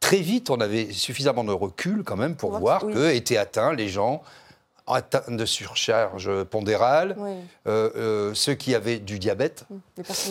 Très 0.00 0.20
vite, 0.20 0.48
on 0.48 0.58
avait 0.58 0.90
suffisamment 0.90 1.44
de 1.44 1.52
recul 1.52 2.02
quand 2.02 2.16
même 2.16 2.34
pour 2.34 2.58
Voir 2.58 2.82
oui. 2.84 2.94
que 2.94 3.12
étaient 3.12 3.36
atteints 3.36 3.74
les 3.74 3.90
gens 3.90 4.22
atteints 4.86 5.30
de 5.34 5.44
surcharge 5.46 6.30
pondérale, 6.44 7.14
Oui. 7.18 7.32
euh, 7.66 7.90
euh, 7.96 8.34
ceux 8.34 8.54
qui 8.54 8.74
avaient 8.74 8.98
du 8.98 9.18
diabète 9.18 9.64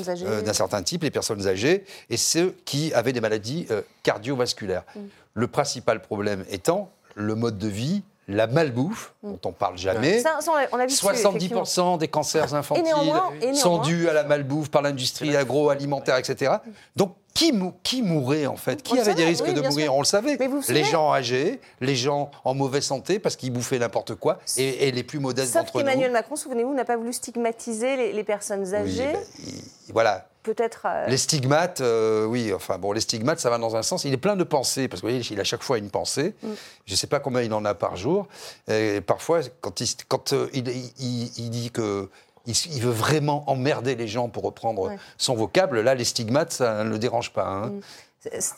âgées. 0.07 0.25
euh, 0.27 0.41
d'un 0.41 0.53
certain 0.53 0.83
type, 0.83 1.03
les 1.03 1.11
personnes 1.11 1.47
âgées, 1.47 1.85
et 2.09 2.17
ceux 2.17 2.55
qui 2.65 2.93
avaient 2.93 3.13
des 3.13 3.21
maladies 3.21 3.65
euh, 3.71 3.81
cardiovasculaires. 4.03 4.83
Mm. 4.95 4.99
Le 5.35 5.47
principal 5.47 6.01
problème 6.01 6.45
étant 6.51 6.91
le 7.15 7.33
mode 7.35 7.57
de 7.57 7.67
vie, 7.67 8.03
la 8.27 8.47
malbouffe, 8.47 9.13
dont 9.23 9.39
on 9.45 9.51
parle 9.51 9.77
jamais. 9.77 10.19
Ça, 10.19 10.37
ça, 10.39 10.51
on 10.71 10.79
effectivement. 10.79 11.63
70% 11.63 11.97
des 11.97 12.07
cancers 12.07 12.53
infantiles 12.53 12.83
néanmoins- 12.85 13.33
et 13.41 13.53
sont 13.53 13.79
dus 13.79 14.07
à 14.07 14.13
la 14.13 14.23
malbouffe 14.23 14.69
par 14.69 14.81
l'industrie 14.81 15.35
agroalimentaire, 15.35 16.15
etc. 16.17 16.53
Donc, 16.95 17.15
qui, 17.33 17.51
mou- 17.51 17.73
qui 17.83 18.01
mourrait 18.01 18.45
en 18.45 18.55
fait? 18.57 18.83
Qui 18.83 18.93
On 18.93 18.99
avait 19.01 19.15
des 19.15 19.25
risques 19.25 19.45
oui, 19.47 19.53
de 19.53 19.61
mourir 19.61 19.85
sûr? 19.85 19.95
On 19.95 19.99
le 19.99 20.05
savait. 20.05 20.37
Mais 20.39 20.47
vous 20.47 20.61
vous 20.61 20.71
les 20.71 20.83
gens 20.83 21.11
âgés, 21.13 21.59
les 21.81 21.95
gens 21.95 22.29
en 22.45 22.53
mauvaise 22.53 22.83
santé 22.83 23.19
parce 23.19 23.35
qu'ils 23.35 23.51
bouffaient 23.51 23.79
n'importe 23.79 24.15
quoi, 24.15 24.39
et, 24.57 24.87
et 24.87 24.91
les 24.91 25.03
plus 25.03 25.19
modestes 25.19 25.53
Sauf 25.53 25.63
d'entre 25.65 25.73
nous. 25.79 25.85
qu'Emmanuel 25.85 26.11
Macron, 26.11 26.35
souvenez-vous, 26.35 26.73
n'a 26.73 26.85
pas 26.85 26.97
voulu 26.97 27.11
stigmatiser 27.13 27.95
les, 27.95 28.13
les 28.13 28.23
personnes 28.23 28.63
Oui, 28.67 28.75
âgées. 28.75 29.13
ben, 29.13 29.19
il- 29.47 29.93
voilà. 29.93 30.27
Peut-être. 30.43 30.81
euh, 30.85 31.07
Les 31.07 31.15
stigmates, 31.17 31.79
euh, 31.79 32.25
oui, 32.25 32.51
enfin 32.53 32.77
bon, 32.77 32.91
les 32.91 32.99
stigmates, 32.99 33.39
ça 33.39 33.49
va 33.49 33.57
dans 33.57 33.77
un 33.77 33.81
sens. 33.81 34.03
Il 34.03 34.11
est 34.13 34.17
plein 34.17 34.35
de 34.35 34.43
pensées, 34.43 34.89
parce 34.89 35.01
que 35.01 35.07
vous 35.07 35.13
voyez, 35.13 35.25
il 35.31 35.39
a 35.39 35.45
chaque 35.45 35.63
fois 35.63 35.77
une 35.77 35.89
pensée. 35.89 36.35
Mm. 36.43 36.47
Je 36.85 36.91
ne 36.91 36.97
sais 36.97 37.07
pas 37.07 37.21
combien 37.21 37.41
il 37.41 37.53
en 37.53 37.63
a 37.63 37.73
par 37.73 37.95
jour. 37.95 38.27
Et 38.69 38.99
parfois, 38.99 39.39
quand 39.61 39.79
il, 39.79 39.87
quand, 40.09 40.33
euh, 40.33 40.49
il, 40.53 40.67
il- 40.99 41.31
il 41.37 41.49
dit 41.49 41.71
que 41.71 42.09
il, 42.45 42.53
il 42.73 42.81
veut 42.81 42.91
vraiment 42.91 43.49
emmerder 43.49 43.95
les 43.95 44.07
gens, 44.07 44.29
pour 44.29 44.43
reprendre 44.43 44.89
Ouais. 44.89 44.97
son 45.17 45.35
vocable, 45.35 45.81
là, 45.81 45.95
les 45.95 46.03
stigmates, 46.03 46.51
ça 46.53 46.83
ne 46.83 46.89
le 46.89 46.99
dérange 46.99 47.31
pas. 47.33 47.47
hein. 47.47 47.67
Mm. 47.67 47.79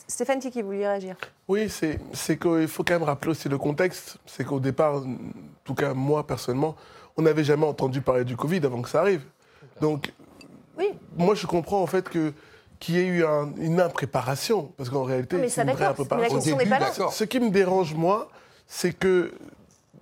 Stéphane 0.06 0.38
Tiki, 0.38 0.62
vous 0.62 0.68
vouliez 0.68 0.86
réagir 0.86 1.16
Oui, 1.48 1.68
c'est 1.68 2.38
qu'il 2.38 2.68
faut 2.68 2.84
quand 2.84 2.94
même 2.94 3.02
rappeler 3.02 3.32
aussi 3.32 3.48
le 3.48 3.58
contexte. 3.58 4.16
C'est 4.24 4.44
qu'au 4.44 4.60
départ, 4.60 4.98
en 4.98 5.16
tout 5.64 5.74
cas 5.74 5.92
moi 5.92 6.24
personnellement, 6.24 6.76
on 7.16 7.22
n'avait 7.22 7.42
jamais 7.42 7.66
entendu 7.66 8.00
parler 8.00 8.24
du 8.24 8.36
Covid 8.36 8.60
avant 8.64 8.80
que 8.80 8.88
ça 8.88 9.00
arrive. 9.00 9.22
Donc, 9.80 10.12
moi 11.16 11.34
je 11.34 11.46
comprends 11.46 11.82
en 11.82 11.86
fait 11.86 12.08
que 12.08 12.32
qu'il 12.78 12.94
y 12.94 12.98
ait 12.98 13.06
eu 13.06 13.24
un- 13.24 13.52
une 13.56 13.80
impréparation, 13.80 14.70
parce 14.76 14.90
qu'en 14.90 15.02
réalité, 15.02 15.36
c'est 15.48 15.62
une 15.62 15.70
vraie 15.72 15.86
impréparation. 15.86 16.38
début, 16.56 16.68
pas 16.70 16.78
là. 16.78 16.92
Ce 17.10 17.24
qui 17.24 17.40
me 17.40 17.50
dérange 17.50 17.94
moi, 17.94 18.28
c'est 18.68 18.92
que 18.92 19.32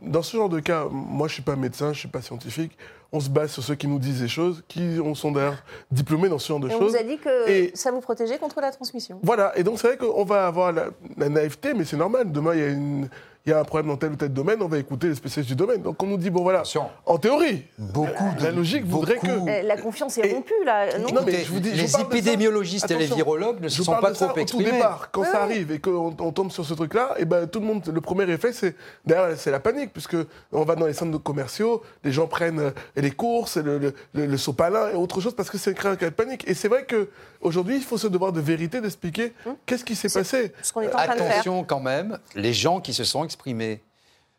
dans 0.01 0.23
ce 0.23 0.37
genre 0.37 0.49
de 0.49 0.59
cas, 0.61 0.87
moi 0.91 1.29
je 1.29 1.35
suis 1.35 1.43
pas 1.43 1.55
médecin, 1.57 1.93
je 1.93 2.01
suis 2.01 2.09
pas 2.09 2.21
scientifique. 2.21 2.77
On 3.17 3.21
se 3.21 3.29
base 3.31 3.53
sur 3.53 3.63
ceux 3.63 3.77
qui 3.77 3.87
nous 3.87 4.01
disent 4.01 4.21
des 4.23 4.29
choses, 4.29 4.65
qui 4.67 4.99
ont- 5.03 5.15
sont 5.15 5.31
d'ailleurs 5.31 5.63
diplômés 5.89 6.29
dans 6.29 6.41
ce 6.41 6.49
genre 6.49 6.59
de 6.59 6.69
Et 6.69 6.75
on 6.75 6.79
choses. 6.81 6.93
vous 6.95 6.99
a 6.99 7.03
dit 7.05 7.17
que 7.19 7.49
Et- 7.49 7.71
ça 7.75 7.93
vous 7.93 8.01
protégeait 8.01 8.39
contre 8.39 8.61
la 8.61 8.73
transmission. 8.73 9.21
voilà, 9.23 9.57
et 9.57 9.63
donc 9.63 9.79
c'est 9.79 9.87
vrai 9.87 9.97
qu'on 9.97 10.25
va 10.25 10.49
avoir 10.49 10.73
la, 10.73 10.87
la 11.17 11.29
naïveté, 11.29 11.75
mais 11.75 11.85
c'est 11.85 11.97
normal. 11.97 12.33
Demain, 12.33 12.55
il 12.55 12.61
y, 12.61 12.65
a 12.65 12.69
une- 12.71 13.09
il 13.47 13.51
y 13.51 13.53
a 13.53 13.61
un 13.61 13.65
problème 13.65 13.89
dans 13.89 13.99
tel 13.99 14.11
ou 14.13 14.17
tel 14.17 14.31
domaine, 14.33 14.63
on 14.63 14.69
va 14.69 14.79
écouter 14.79 15.09
les 15.09 15.15
spécialistes 15.15 15.51
du 15.51 15.55
domaine. 15.57 15.83
Donc 15.83 16.03
on 16.03 16.07
nous 16.07 16.17
dit, 16.17 16.31
bon 16.31 16.43
voilà, 16.43 16.63
en 17.05 17.19
théorie, 17.19 17.63
beaucoup 17.79 18.25
la 18.41 18.51
logique 18.51 18.87
voudrait 18.87 19.19
que... 19.19 19.27
Euh, 19.29 19.63
la 19.63 19.77
confiance 19.77 20.17
est 20.17 20.33
rompue, 20.33 20.55
là. 20.65 20.99
Non, 20.99 21.09
Non, 21.13 21.21
mais 21.27 21.45
je 21.45 21.53
vous 21.53 21.61
dis, 21.61 21.69
je 21.71 21.83
les 21.83 21.83
vous 21.87 21.93
parle 21.93 22.05
de 22.05 22.11
ça. 22.11 22.17
épidémiologistes 22.19 22.91
et 22.91 22.97
les 22.97 23.05
virologues 23.05 23.61
ne 23.61 23.69
se 23.69 23.83
sont 23.83 23.93
parle 23.93 24.03
pas 24.03 24.11
de 24.13 24.17
ça 24.17 24.25
trop 24.29 24.33
Au 24.33 24.35
tout 24.37 24.41
exprimés. 24.41 24.73
départ, 24.73 25.11
quand 25.13 25.21
Ouais, 25.21 25.27
ça 25.31 25.43
arrive 25.43 25.71
et 25.73 25.79
qu'on 25.79 26.17
on 26.19 26.33
tombe 26.33 26.51
sur 26.51 26.65
ce 26.65 26.73
truc-là, 26.73 27.17
et 27.19 27.27
ben 27.27 27.47
tout 27.47 27.61
le 27.61 27.67
monde, 27.67 27.83
le 27.87 28.01
premier 28.01 28.25
réflexe, 28.25 28.57
c'est 28.61 28.77
derrière, 29.05 29.37
c'est 29.39 29.51
la 29.51 29.61
panique, 29.61 29.93
puisque 29.93 30.17
on 30.51 30.65
va 30.65 30.75
dans 30.75 30.87
les 30.87 30.95
centres 30.95 31.19
commerciaux, 31.23 31.83
les 32.03 32.13
gens 32.13 32.27
prennent 32.27 32.73
les 33.05 33.11
courses, 33.13 33.57
le, 33.57 33.79
le, 33.79 33.95
le, 34.15 34.27
le 34.27 34.37
sopalin 34.37 34.89
et 34.91 34.95
autre 34.95 35.21
chose, 35.21 35.35
parce 35.35 35.51
que 35.51 35.59
c'est 35.59 35.75
créé 35.75 35.93
un 35.93 35.97
cas 35.97 36.11
de 36.11 36.15
panique. 36.15 36.45
Et 36.49 36.55
c'est 36.55 36.69
vrai 36.69 36.85
que 36.85 37.09
aujourd'hui, 37.41 37.77
il 37.77 37.83
faut 37.83 37.99
ce 37.99 38.09
devoir 38.09 38.33
de 38.33 38.41
vérité 38.41 38.81
d'expliquer 38.81 39.33
qu'est-ce 39.67 39.85
qui 39.85 39.95
s'est 39.95 40.09
passé. 40.09 40.53
Ce 40.63 40.73
qu'on 40.73 40.81
est 40.81 40.89
en 40.89 40.91
train 40.91 41.15
de 41.15 41.19
faire. 41.21 41.31
Attention 41.31 41.65
quand 41.65 41.81
même, 41.81 42.19
les 42.35 42.53
gens 42.53 42.81
qui 42.81 42.93
se 42.93 43.05
sont 43.05 43.25
exprimés, 43.25 43.81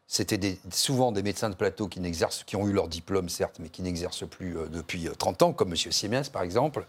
c'était 0.08 0.38
des- 0.38 0.60
souvent 0.72 1.12
des 1.12 1.24
médecins 1.24 1.50
de 1.50 1.56
plateau 1.56 1.88
qui, 1.88 2.00
n'exercent- 2.00 2.44
qui 2.44 2.56
ont 2.56 2.68
eu 2.68 2.72
leur 2.74 2.88
diplôme, 2.88 3.28
certes, 3.28 3.56
mais 3.60 3.70
qui 3.70 3.82
n'exercent 3.82 4.28
plus 4.28 4.56
euh, 4.58 4.68
depuis 4.68 5.08
euh, 5.08 5.13
30 5.18 5.41
ans, 5.41 5.52
comme 5.54 5.70
M. 5.70 5.76
Siemens, 5.76 6.30
par 6.32 6.44
exemple, 6.44 6.86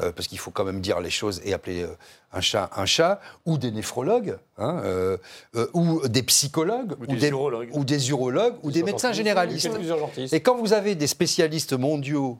euh, 0.00 0.12
parce 0.12 0.28
qu'il 0.28 0.38
faut 0.38 0.52
quand 0.52 0.64
même 0.64 0.80
dire 0.80 1.00
les 1.00 1.10
choses 1.10 1.40
et 1.44 1.52
appeler 1.52 1.82
euh, 1.82 1.88
un 2.32 2.40
chat 2.40 2.70
un 2.76 2.86
chat, 2.86 3.20
ou 3.44 3.58
des 3.58 3.72
néphrologues, 3.72 4.38
hein, 4.58 4.80
euh, 4.84 5.16
euh, 5.56 5.66
ou 5.74 6.06
des 6.06 6.22
psychologues, 6.22 6.94
Ou 7.00 7.06
des 7.06 7.28
urologues. 7.28 7.70
ou 7.72 7.84
des 7.84 8.10
urologues, 8.10 8.54
ou 8.62 8.70
des 8.70 8.82
médecins 8.84 9.12
généralistes. 9.12 9.68
Et 10.32 10.40
quand 10.40 10.56
vous 10.56 10.72
avez 10.72 10.94
des 10.94 11.08
spécialistes 11.08 11.72
mondiaux, 11.72 12.38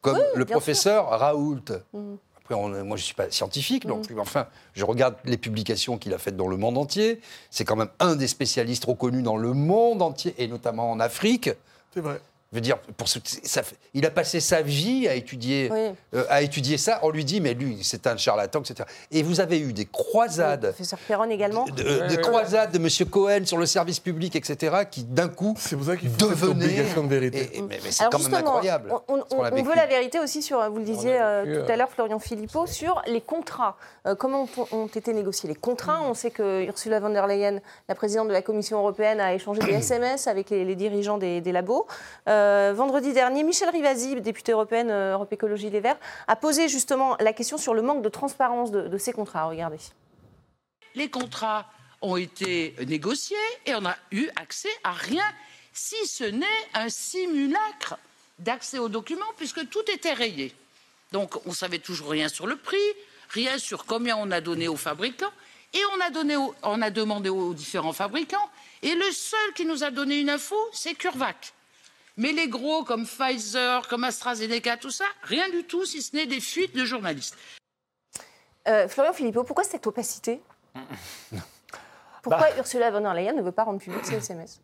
comme 0.00 0.18
le 0.34 0.44
professeur 0.44 1.08
Raoult, 1.10 1.64
Mhm. 1.92 2.18
Après, 2.42 2.54
on- 2.54 2.68
moi, 2.68 2.96
je 2.96 3.02
ne 3.02 3.06
suis 3.06 3.14
pas 3.14 3.30
scientifique 3.30 3.84
non 3.84 4.00
plus, 4.00 4.14
mais 4.14 4.20
enfin, 4.20 4.46
je 4.74 4.84
regarde 4.84 5.14
les 5.24 5.36
publications 5.36 5.96
qu'il 5.98 6.12
a 6.14 6.18
faites 6.18 6.36
dans 6.36 6.48
le 6.48 6.56
monde 6.56 6.76
entier. 6.78 7.20
C'est 7.50 7.64
quand 7.64 7.76
même 7.76 7.90
un 8.00 8.16
des 8.16 8.26
spécialistes 8.28 8.84
reconnus 8.84 9.22
dans 9.22 9.36
le 9.36 9.52
monde 9.52 10.02
entier, 10.02 10.34
et 10.38 10.48
notamment 10.48 10.90
en 10.90 11.00
Afrique. 11.00 11.50
C'est 11.94 12.00
vrai. 12.00 12.20
Je 12.52 12.56
veux 12.58 12.60
dire, 12.60 12.76
pour 12.98 13.08
ce- 13.08 13.18
ça 13.44 13.62
il 13.94 14.04
a 14.04 14.10
passé 14.10 14.38
sa 14.38 14.60
vie 14.60 15.08
à 15.08 15.14
étudier, 15.14 15.70
Oui. 15.72 15.94
euh, 16.14 16.24
à 16.28 16.42
étudier 16.42 16.76
ça. 16.76 16.98
On 17.02 17.08
lui 17.08 17.24
dit, 17.24 17.40
mais 17.40 17.54
lui, 17.54 17.78
c'est 17.82 18.06
un 18.06 18.18
charlatan, 18.18 18.60
etc. 18.60 18.86
Et 19.10 19.22
vous 19.22 19.40
avez 19.40 19.58
eu 19.58 19.72
des 19.72 19.86
croisades, 19.86 20.68
Professeur 20.68 20.98
Perron 21.08 21.24
également. 21.30 21.64
de, 21.64 21.72
de 22.08 22.16
croisades 22.16 22.70
de 22.72 22.76
M. 22.78 23.08
Cohen 23.08 23.46
sur 23.46 23.56
le 23.56 23.64
service 23.64 24.00
public, 24.00 24.36
etc., 24.36 24.76
qui 24.90 25.02
d'un 25.04 25.28
coup 25.28 25.54
C'est 25.58 25.76
pour 25.76 25.86
ça 25.86 25.96
qu'il 25.96 26.10
faut 26.10 26.16
devenaient. 26.28 26.50
obligation 26.66 27.04
de 27.04 27.08
vérité. 27.08 27.38
Et- 27.54 27.58
et- 27.58 27.62
mais 27.62 27.80
mais 27.82 27.90
c'est 27.90 28.02
Alors 28.02 28.12
quand 28.12 28.18
même 28.28 28.34
incroyable. 28.34 28.92
on, 29.08 29.16
veut 29.62 29.74
la 29.74 29.86
vérité 29.86 30.20
aussi 30.20 30.42
sur, 30.42 30.58
vous 30.70 30.78
le 30.78 30.84
disiez 30.84 31.16
euh, 31.18 31.64
tout 31.64 31.72
à 31.72 31.76
l'heure, 31.76 31.88
Florian 31.90 32.18
Philippot, 32.18 32.66
sur 32.66 33.00
les 33.06 33.22
contrats. 33.22 33.76
Euh, 34.06 34.16
comment 34.16 34.48
ont, 34.56 34.66
ont 34.72 34.86
été 34.86 35.12
négociés 35.12 35.48
les 35.48 35.54
contrats? 35.54 36.02
On 36.02 36.14
sait 36.14 36.30
que 36.30 36.64
Ursula 36.66 36.98
von 36.98 37.10
der 37.10 37.26
Leyen, 37.26 37.60
la 37.88 37.94
présidente 37.94 38.28
de 38.28 38.32
la 38.32 38.42
Commission 38.42 38.78
européenne, 38.78 39.20
a 39.20 39.34
échangé 39.34 39.60
des 39.62 39.72
SMS 39.74 40.26
avec 40.26 40.50
les, 40.50 40.64
les 40.64 40.74
dirigeants 40.74 41.18
des, 41.18 41.40
des 41.40 41.52
labos. 41.52 41.86
Euh, 42.28 42.72
vendredi 42.74 43.12
dernier, 43.12 43.44
Michel 43.44 43.68
Rivasi, 43.70 44.20
députée 44.20 44.52
européenne 44.52 44.90
euh, 44.90 45.12
Europe 45.12 45.32
Écologie 45.32 45.70
Les 45.70 45.80
Verts, 45.80 45.98
a 46.26 46.36
posé 46.36 46.68
justement 46.68 47.16
la 47.20 47.32
question 47.32 47.58
sur 47.58 47.74
le 47.74 47.82
manque 47.82 48.02
de 48.02 48.08
transparence 48.08 48.70
de, 48.70 48.88
de 48.88 48.98
ces 48.98 49.12
contrats. 49.12 49.44
Regardez. 49.44 49.78
les 50.94 51.08
contrats 51.08 51.66
ont 52.00 52.16
été 52.16 52.74
négociés 52.86 53.36
et 53.66 53.74
on 53.76 53.82
n'a 53.82 53.96
eu 54.10 54.28
accès 54.34 54.68
à 54.82 54.90
rien, 54.90 55.24
si 55.72 56.06
ce 56.06 56.24
n'est 56.24 56.46
un 56.74 56.88
simulacre 56.88 57.96
d'accès 58.40 58.80
aux 58.80 58.88
documents, 58.88 59.24
puisque 59.36 59.68
tout 59.68 59.84
était 59.92 60.12
rayé. 60.12 60.52
Donc 61.12 61.36
on 61.46 61.52
savait 61.52 61.78
toujours 61.78 62.10
rien 62.10 62.28
sur 62.28 62.48
le 62.48 62.56
prix, 62.56 62.76
rien 63.32 63.58
sur 63.58 63.84
combien 63.86 64.16
on 64.16 64.30
a 64.30 64.40
donné 64.40 64.68
aux 64.68 64.76
fabricants, 64.76 65.32
et 65.74 65.80
on 65.96 66.00
a, 66.00 66.10
donné 66.10 66.36
au- 66.36 66.54
on 66.62 66.82
a 66.82 66.90
demandé 66.90 67.28
aux 67.30 67.54
différents 67.54 67.92
fabricants, 67.94 68.50
et 68.82 68.94
le 68.94 69.10
seul 69.10 69.52
qui 69.54 69.64
nous 69.64 69.82
a 69.84 69.90
donné 69.90 70.20
une 70.20 70.30
info, 70.30 70.56
c'est 70.72 70.94
CureVac. 70.94 71.52
Mais 72.18 72.32
les 72.32 72.46
gros 72.48 72.84
comme 72.84 73.06
Pfizer, 73.06 73.88
comme 73.88 74.04
AstraZeneca, 74.04 74.76
tout 74.76 74.90
ça, 74.90 75.06
rien 75.22 75.48
du 75.48 75.64
tout, 75.64 75.86
si 75.86 76.02
ce 76.02 76.14
n'est 76.14 76.26
des 76.26 76.40
fuites 76.40 76.76
de 76.76 76.84
journalistes. 76.84 77.36
Euh, 78.68 78.86
Florian 78.86 79.12
Philippot, 79.14 79.44
pourquoi 79.44 79.64
cette 79.64 79.86
opacité? 79.86 80.40
Pourquoi 82.22 82.56
Ursula 82.56 82.90
von 82.92 83.00
der 83.00 83.14
Leyen 83.14 83.32
ne 83.32 83.42
veut 83.42 83.50
pas 83.52 83.64
rendre 83.64 83.80
public 83.80 84.04
ces 84.04 84.14
SMS 84.14 84.60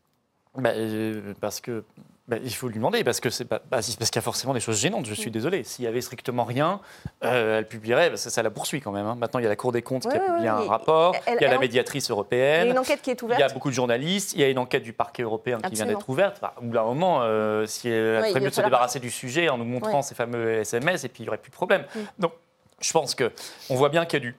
Bah, 0.54 0.70
euh, 0.70 1.35
parce 1.40 1.61
que 1.61 1.85
bah, 2.28 2.36
il 2.44 2.54
faut 2.54 2.68
lui 2.68 2.74
demander 2.76 3.02
parce 3.04 3.20
que 3.20 3.30
c'est 3.30 3.46
pas 3.46 3.56
bah, 3.70 3.78
parce 3.78 3.86
qu'il 3.96 4.16
y 4.16 4.18
a 4.18 4.20
forcément 4.22 4.52
des 4.54 4.60
choses 4.60 4.78
gênantes. 4.78 5.06
Je 5.06 5.14
suis 5.14 5.30
désolé. 5.30 5.64
S'il 5.64 5.84
y 5.84 5.88
avait 5.88 6.02
strictement 6.02 6.44
rien, 6.44 6.80
euh, 7.24 7.58
elle 7.58 7.66
publierait. 7.66 8.10
Bah, 8.10 8.16
ça, 8.18 8.28
ça 8.30 8.42
la 8.42 8.50
poursuit 8.50 8.80
quand 8.82 8.92
même. 8.92 9.06
hein. 9.06 9.16
Maintenant, 9.18 9.40
il 9.40 9.44
y 9.44 9.46
a 9.46 9.48
la 9.48 9.56
Cour 9.56 9.72
des 9.72 9.80
comptes 9.82 10.02
qui 10.02 10.08
Ouais, 10.08 10.16
a 10.18 10.20
ouais, 10.20 10.26
publié 10.26 10.50
ouais, 10.50 10.56
un 10.56 10.62
et- 10.62 10.68
rapport. 10.68 11.14
elle- 11.26 11.38
il 11.40 11.42
y 11.42 11.46
a 11.46 11.50
la 11.50 11.58
médiatrice 11.58 12.06
Il 12.06 12.08
y 12.08 12.12
a 12.12 12.14
européenne. 12.14 12.68
une 12.68 12.78
enquête 12.78 13.00
qui 13.02 13.10
est 13.10 13.22
Il 13.22 13.38
y 13.38 13.42
a 13.42 13.48
beaucoup 13.48 13.70
de 13.70 13.74
journalistes. 13.74 14.34
Il 14.34 14.40
y 14.40 14.44
a 14.44 14.48
une 14.50 14.58
enquête 14.58 14.82
du 14.82 14.92
parquet 14.92 15.22
européen 15.22 15.58
qui 15.58 15.74
vient 15.74 15.86
d'être 15.86 16.08
ouverte. 16.08 16.40
Au 16.58 16.62
bout 16.62 16.72
d'un 16.74 16.84
moment, 16.84 17.20
euh, 17.22 17.64
si 17.66 17.88
elle 17.88 18.20
Ouais, 18.20 18.40
mieux 18.40 18.50
de 18.50 18.54
se 18.54 18.60
débarrasser 18.60 19.00
du 19.00 19.10
sujet 19.10 19.48
en 19.48 19.58
nous 19.58 19.64
montrant 19.64 20.02
ces 20.02 20.14
fameux 20.14 20.58
SMS 20.60 21.04
et 21.04 21.08
puis 21.08 21.20
il 21.20 21.22
n'y 21.24 21.28
aurait 21.28 21.38
plus 21.38 21.50
de 21.50 21.56
problème. 21.56 21.84
Mm. 21.94 21.98
Donc, 22.18 22.32
je 22.80 22.92
pense 22.92 23.14
que 23.14 23.32
on 23.70 23.74
voit 23.74 23.88
bien 23.88 24.04
qu'il 24.04 24.22
y 24.22 24.22
a 24.22 24.30
du. 24.30 24.36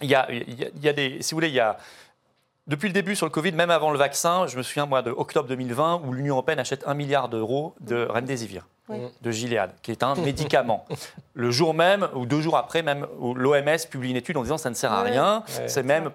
Il 0.00 0.08
y 0.10 0.14
a, 0.14 0.30
il 0.30 0.60
y 0.60 0.64
a- 0.64 0.68
il 0.76 0.84
y 0.84 0.88
a 0.88 0.92
des. 0.92 1.22
Si 1.22 1.32
vous 1.32 1.36
voulez, 1.38 1.48
il 1.48 1.54
y 1.54 1.60
a. 1.60 1.76
Depuis 2.68 2.88
le 2.88 2.92
début 2.92 3.16
sur 3.16 3.24
le 3.24 3.30
Covid, 3.30 3.52
même 3.52 3.70
avant 3.70 3.90
le 3.90 3.98
vaccin, 3.98 4.46
je 4.46 4.58
me 4.58 4.62
souviens 4.62 4.84
moi 4.84 5.00
de 5.00 5.10
octobre 5.10 5.48
2020 5.48 6.02
où 6.04 6.12
l'Union 6.12 6.34
européenne 6.34 6.58
achète 6.58 6.84
un 6.86 6.92
milliard 6.92 7.30
d'euros 7.30 7.74
de 7.80 8.06
remdesivir, 8.06 8.66
Oui. 8.90 8.98
de 9.22 9.30
Gilead, 9.30 9.70
qui 9.80 9.90
est 9.90 10.02
un 10.02 10.14
médicament. 10.14 10.84
Le 11.32 11.50
jour 11.50 11.72
même 11.72 12.08
ou 12.14 12.26
deux 12.26 12.42
jours 12.42 12.58
après, 12.58 12.82
même 12.82 13.06
où 13.20 13.32
l'OMS 13.32 13.78
publie 13.90 14.10
une 14.10 14.16
étude 14.16 14.36
en 14.36 14.42
disant 14.42 14.58
ça 14.58 14.68
ne 14.68 14.74
sert 14.74 14.92
à 14.92 15.02
rien, 15.02 15.44
c'est 15.66 15.82
même 15.82 16.10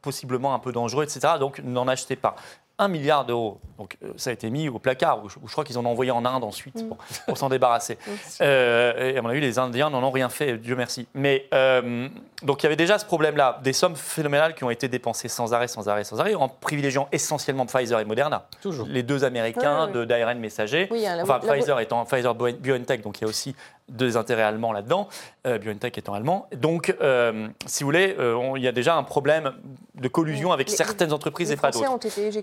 possiblement 0.00 0.54
un 0.54 0.60
peu 0.60 0.70
dangereux, 0.70 1.02
etc. 1.02 1.34
Donc 1.40 1.60
n'en 1.64 1.88
achetez 1.88 2.14
pas. 2.16 2.36
Un 2.80 2.88
milliard 2.88 3.24
d'euros. 3.24 3.58
Donc 3.76 3.96
euh, 4.04 4.12
ça 4.16 4.30
a 4.30 4.32
été 4.32 4.50
mis 4.50 4.68
au 4.68 4.78
placard, 4.78 5.24
où 5.24 5.28
je, 5.28 5.36
où 5.42 5.48
je 5.48 5.52
crois 5.52 5.64
qu'ils 5.64 5.78
en 5.78 5.84
ont 5.84 5.90
envoyé 5.90 6.10
en 6.12 6.24
Inde 6.24 6.44
ensuite 6.44 6.86
pour, 6.88 6.96
pour 7.26 7.36
s'en 7.38 7.48
débarrasser. 7.48 7.98
Euh, 8.40 9.12
et 9.14 9.18
à 9.18 9.22
mon 9.22 9.30
avis, 9.30 9.40
les 9.40 9.58
Indiens 9.58 9.90
n'en 9.90 10.02
ont 10.02 10.10
rien 10.12 10.28
fait, 10.28 10.58
Dieu 10.58 10.76
merci. 10.76 11.08
Mais 11.14 11.48
euh, 11.54 12.08
donc 12.42 12.62
il 12.62 12.64
y 12.64 12.66
avait 12.66 12.76
déjà 12.76 12.98
ce 12.98 13.04
problème-là, 13.04 13.58
des 13.64 13.72
sommes 13.72 13.96
phénoménales 13.96 14.54
qui 14.54 14.62
ont 14.62 14.70
été 14.70 14.86
dépensées 14.86 15.26
sans 15.28 15.54
arrêt, 15.54 15.66
sans 15.66 15.88
arrêt, 15.88 16.04
sans 16.04 16.20
arrêt, 16.20 16.34
en 16.36 16.48
privilégiant 16.48 17.08
essentiellement 17.10 17.66
Pfizer 17.66 17.98
et 17.98 18.04
Moderna. 18.04 18.46
Toujours. 18.62 18.86
Les 18.88 19.02
deux 19.02 19.24
Américains 19.24 19.86
ouais. 19.86 19.92
de- 19.92 20.04
d'ARN 20.04 20.38
messager. 20.38 20.86
Oui, 20.92 21.04
enfin, 21.20 21.40
Pfizer 21.40 21.80
étant 21.80 22.04
Pfizer 22.04 22.34
Bio- 22.34 22.52
BioNTech, 22.56 23.02
donc 23.02 23.18
il 23.18 23.22
y 23.22 23.24
a 23.24 23.28
aussi 23.28 23.56
deux 23.88 24.16
intérêts 24.16 24.42
allemands 24.42 24.72
là-dedans, 24.72 25.08
euh, 25.46 25.58
BioNTech 25.58 25.96
étant 25.98 26.14
allemand. 26.14 26.48
Donc, 26.56 26.94
euh, 27.00 27.48
si 27.66 27.82
vous 27.82 27.88
voulez, 27.88 28.14
euh, 28.18 28.52
il 28.56 28.62
y 28.62 28.68
a 28.68 28.72
déjà 28.72 28.96
un 28.96 29.02
problème 29.02 29.52
de 29.94 30.08
collusion 30.08 30.52
avec 30.52 30.70
Les- 30.70 30.76
certaines 30.76 31.12
entreprises 31.12 31.48
Les 31.48 31.54
et 31.54 31.56
pas 31.56 31.70
d'autres 31.70 31.84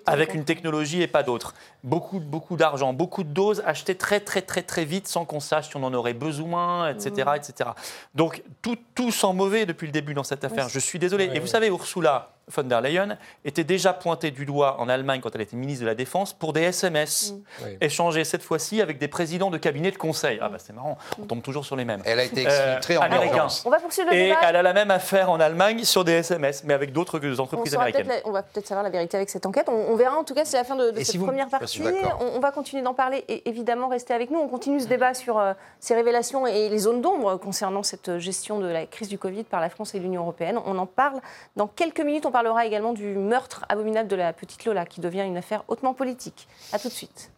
avec 0.07 0.33
une 0.33 0.43
technologie 0.43 1.01
et 1.01 1.07
pas 1.07 1.23
d'autres. 1.23 1.53
Beaucoup, 1.83 2.19
beaucoup 2.19 2.57
d'argent, 2.57 2.93
beaucoup 2.93 3.23
de 3.23 3.29
doses 3.29 3.63
achetées 3.65 3.95
très, 3.95 4.19
très, 4.19 4.41
très, 4.41 4.61
très 4.61 4.85
vite 4.85 5.07
sans 5.07 5.25
qu'on 5.25 5.39
sache 5.39 5.69
si 5.69 5.77
on 5.77 5.83
en 5.83 5.93
aurait 5.93 6.13
besoin, 6.13 6.89
etc. 6.89 7.27
Mmh. 7.27 7.35
etc. 7.35 7.69
Donc, 8.13 8.43
tout, 8.61 8.77
tout 8.93 9.11
sent 9.11 9.33
mauvais 9.33 9.65
depuis 9.65 9.85
le 9.85 9.91
début 9.91 10.13
dans 10.13 10.23
cette 10.23 10.43
affaire. 10.43 10.65
Oui. 10.65 10.71
Je 10.73 10.79
suis 10.79 10.99
désolé. 10.99 11.27
Ouais, 11.27 11.37
et 11.37 11.39
vous 11.39 11.47
savez, 11.47 11.67
Ursula 11.67 12.34
von 12.47 12.63
der 12.63 12.81
Leyen 12.81 13.17
était 13.43 13.63
déjà 13.63 13.93
pointée 13.93 14.31
du 14.31 14.45
doigt 14.45 14.79
en 14.79 14.87
Allemagne 14.89 15.19
quand 15.21 15.33
elle 15.35 15.41
était 15.41 15.55
ministre 15.55 15.81
de 15.81 15.87
la 15.87 15.95
Défense 15.95 16.33
pour 16.33 16.53
des 16.53 16.61
SMS 16.61 17.33
Oui. 17.63 17.77
échangés 17.81 18.23
cette 18.23 18.43
fois-ci 18.43 18.81
avec 18.81 18.97
des 18.99 19.07
présidents 19.07 19.49
de 19.49 19.57
cabinets 19.57 19.91
de 19.91 19.97
conseil. 19.97 20.37
Ah 20.41 20.49
bah 20.49 20.57
c'est 20.59 20.73
marrant, 20.73 20.97
on 21.21 21.25
tombe 21.25 21.41
toujours 21.41 21.65
sur 21.65 21.75
les 21.75 21.85
mêmes. 21.85 22.01
Elle 22.05 22.19
a 22.19 22.23
été 22.23 22.45
Euh, 22.47 22.49
exfiltrée 22.77 22.97
en 22.97 23.01
américain. 23.01 23.47
On 23.65 23.69
va 23.69 23.79
poursuivre 23.79 24.09
le 24.11 24.15
Et 24.15 24.27
débat. 24.27 24.39
elle 24.43 24.55
a 24.57 24.61
la 24.61 24.73
même 24.73 24.91
affaire 24.91 25.29
en 25.31 25.39
Allemagne 25.39 25.83
sur 25.83 26.03
des 26.03 26.13
SMS, 26.13 26.63
mais 26.63 26.73
avec 26.73 26.91
d'autres 26.93 27.19
On, 27.23 27.39
entreprises 27.41 27.75
américaines. 27.75 28.07
la- 28.07 28.15
on 28.25 28.31
va 28.31 28.43
peut-être 28.43 28.67
savoir 28.67 28.83
la 28.83 28.89
vérité 28.89 29.17
avec 29.17 29.29
cette 29.29 29.45
enquête. 29.45 29.67
On, 29.69 29.73
on 29.91 29.95
verra 29.95 30.17
en 30.17 30.23
tout 30.23 30.33
cas, 30.35 30.45
c'est 30.45 30.57
la 30.57 30.63
fin 30.63 30.75
de, 30.75 30.91
de 30.91 30.99
Et 30.99 31.03
cette 31.03 31.11
si 31.13 31.17
vous- 31.17 31.25
première 31.25 31.49
partie. 31.49 31.81
On, 32.19 32.35
on 32.35 32.39
va 32.39 32.51
continuer 32.51 32.83
d'en 32.83 32.93
parler 32.93 33.23
et 33.27 33.47
évidemment 33.49 33.87
rester 33.87 34.13
avec 34.13 34.29
nous. 34.29 34.39
On 34.39 34.47
continue 34.47 34.79
ce 34.79 34.87
débat 34.87 35.13
sur 35.13 35.39
euh, 35.39 35.53
ces 35.79 35.95
révélations 35.95 36.45
et 36.45 36.69
les 36.69 36.77
zones 36.79 37.01
d'ombre 37.01 37.37
concernant 37.37 37.81
cette 37.83 38.19
gestion 38.19 38.59
de 38.59 38.67
la 38.67 38.85
crise 38.85 39.07
du 39.09 39.17
Covid 39.17 39.43
par 39.45 39.61
la 39.61 39.69
France 39.69 39.95
et 39.95 39.99
l'Union 39.99 40.21
européenne. 40.21 40.59
On 40.65 40.77
en 40.77 40.85
parle 40.85 41.19
dans 41.55 41.67
quelques 41.67 42.01
minutes. 42.01 42.25
On 42.25 42.31
parlera 42.35 42.65
également 42.65 42.91
du 42.91 43.15
meurtre 43.15 43.63
abominable 43.69 44.09
de 44.09 44.17
la 44.17 44.33
petite 44.33 44.65
Lola 44.65 44.85
qui 44.85 44.99
devient 44.99 45.21
une 45.21 45.37
affaire 45.37 45.63
hautement 45.69 45.93
politique. 45.93 46.49
A 46.73 46.79
tout 46.79 46.89
de 46.89 46.93
suite. 46.93 47.31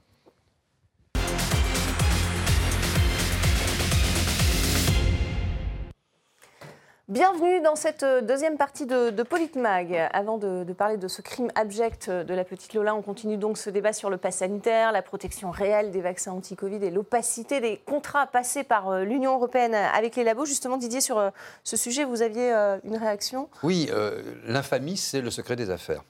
Bienvenue 7.09 7.61
dans 7.61 7.77
cette 7.77 8.03
euh, 8.03 8.19
deuxième 8.19 8.57
partie 8.57 8.85
de, 8.85 9.23
Politmag. 9.23 10.09
Avant 10.11 10.37
de, 10.37 10.65
parler 10.73 10.97
de 10.97 11.07
ce 11.07 11.21
crime 11.21 11.49
abject 11.55 12.09
de 12.09 12.33
la 12.33 12.43
petite 12.43 12.73
Lola, 12.73 12.95
on 12.95 13.01
continue 13.01 13.37
donc 13.37 13.57
ce 13.57 13.69
débat 13.69 13.93
sur 13.93 14.09
le 14.09 14.17
pass 14.17 14.39
sanitaire, 14.39 14.91
la 14.91 15.01
protection 15.01 15.49
réelle 15.49 15.91
des 15.91 16.01
vaccins 16.01 16.33
anti-Covid 16.33 16.83
et 16.83 16.91
l'opacité 16.91 17.61
des 17.61 17.77
contrats 17.77 18.27
passés 18.27 18.65
par 18.65 18.89
euh, 18.89 19.03
l'Union 19.05 19.35
européenne 19.35 19.73
avec 19.73 20.17
les 20.17 20.25
labos. 20.25 20.43
Justement, 20.43 20.75
Didier, 20.75 20.99
sur 20.99 21.17
euh, 21.17 21.29
ce 21.63 21.77
sujet, 21.77 22.03
vous 22.03 22.21
aviez 22.21 22.53
euh, 22.53 22.77
une 22.83 22.97
réaction? 22.97 23.47
Oui, 23.63 23.87
euh, 23.93 24.21
l'infamie, 24.45 24.97
c'est 24.97 25.21
le 25.21 25.31
secret 25.31 25.55
des 25.55 25.69
affaires. 25.69 26.03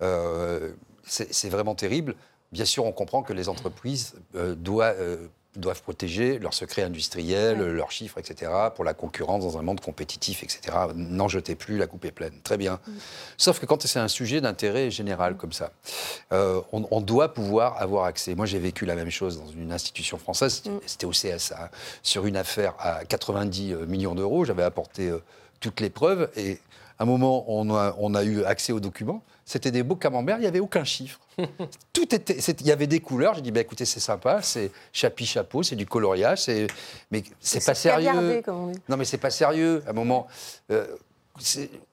Euh, 0.00 0.70
c'est 1.04 1.50
vraiment 1.50 1.74
terrible. 1.74 2.14
Bien 2.52 2.66
sûr, 2.66 2.84
on 2.84 2.92
comprend 2.92 3.22
que 3.22 3.32
les 3.32 3.48
entreprises 3.48 4.14
euh, 4.34 4.54
doivent, 4.54 4.96
euh, 5.00 5.28
doivent 5.56 5.82
protéger 5.82 6.38
leurs 6.38 6.54
secrets 6.54 6.82
industriels, 6.82 7.58
leurs 7.58 7.90
chiffres, 7.90 8.18
etc., 8.18 8.50
pour 8.74 8.84
la 8.84 8.94
concurrence 8.94 9.44
dans 9.44 9.58
un 9.58 9.62
monde 9.62 9.80
compétitif, 9.80 10.42
etc. 10.42 10.76
N'en 10.94 11.28
jetez 11.28 11.54
plus, 11.54 11.76
la 11.76 11.86
coupe 11.86 12.04
est 12.04 12.12
pleine. 12.12 12.32
Très 12.42 12.56
bien. 12.56 12.80
Sauf 13.36 13.60
que 13.60 13.66
quand 13.66 13.86
c'est 13.86 13.98
un 13.98 14.08
sujet 14.08 14.40
d'intérêt 14.40 14.90
général 14.90 15.36
comme 15.36 15.52
ça, 15.52 15.72
euh, 16.32 16.60
on, 16.72 16.86
on 16.90 17.00
doit 17.00 17.34
pouvoir 17.34 17.80
avoir 17.82 18.04
accès. 18.04 18.34
Moi, 18.34 18.46
j'ai 18.46 18.58
vécu 18.58 18.86
la 18.86 18.94
même 18.94 19.10
chose 19.10 19.38
dans 19.38 19.50
une 19.50 19.72
institution 19.72 20.16
française, 20.16 20.62
c'était 20.86 21.06
au 21.06 21.10
CSA, 21.10 21.70
sur 22.02 22.26
une 22.26 22.36
affaire 22.36 22.74
à 22.78 23.04
90 23.04 23.74
millions 23.86 24.14
d'euros. 24.14 24.44
J'avais 24.44 24.62
apporté 24.62 25.08
euh, 25.08 25.22
toutes 25.60 25.80
les 25.80 25.90
preuves 25.90 26.30
et 26.36 26.58
un 26.98 27.04
moment, 27.04 27.44
on 27.48 27.74
a, 27.74 27.94
on 27.98 28.14
a 28.14 28.22
eu 28.24 28.44
accès 28.44 28.72
aux 28.72 28.80
documents. 28.80 29.22
C'était 29.44 29.70
des 29.70 29.82
beaux 29.82 29.96
camemberts, 29.96 30.38
il 30.38 30.42
n'y 30.42 30.46
avait 30.46 30.60
aucun 30.60 30.84
chiffre. 30.84 31.18
Tout 31.92 32.14
était, 32.14 32.34
il 32.34 32.66
y 32.66 32.72
avait 32.72 32.86
des 32.86 33.00
couleurs. 33.00 33.34
J'ai 33.34 33.40
dit, 33.42 33.50
bah, 33.50 33.60
écoutez, 33.60 33.84
c'est 33.84 34.00
sympa, 34.00 34.40
c'est 34.42 34.70
chapi 34.92 35.26
chapeau, 35.26 35.62
c'est 35.62 35.76
du 35.76 35.86
coloriage, 35.86 36.42
c'est, 36.42 36.68
mais 37.10 37.22
c'est 37.40 37.64
pas 37.64 37.74
sérieux. 37.74 38.42
comme 38.44 38.56
on 38.56 38.66
dit. 38.68 38.78
Non, 38.88 38.96
mais 38.96 39.04
c'est 39.04 39.18
pas 39.18 39.30
sérieux. 39.30 39.82
À 39.86 39.90
un 39.90 39.94
moment, 39.94 40.26
euh, 40.70 40.86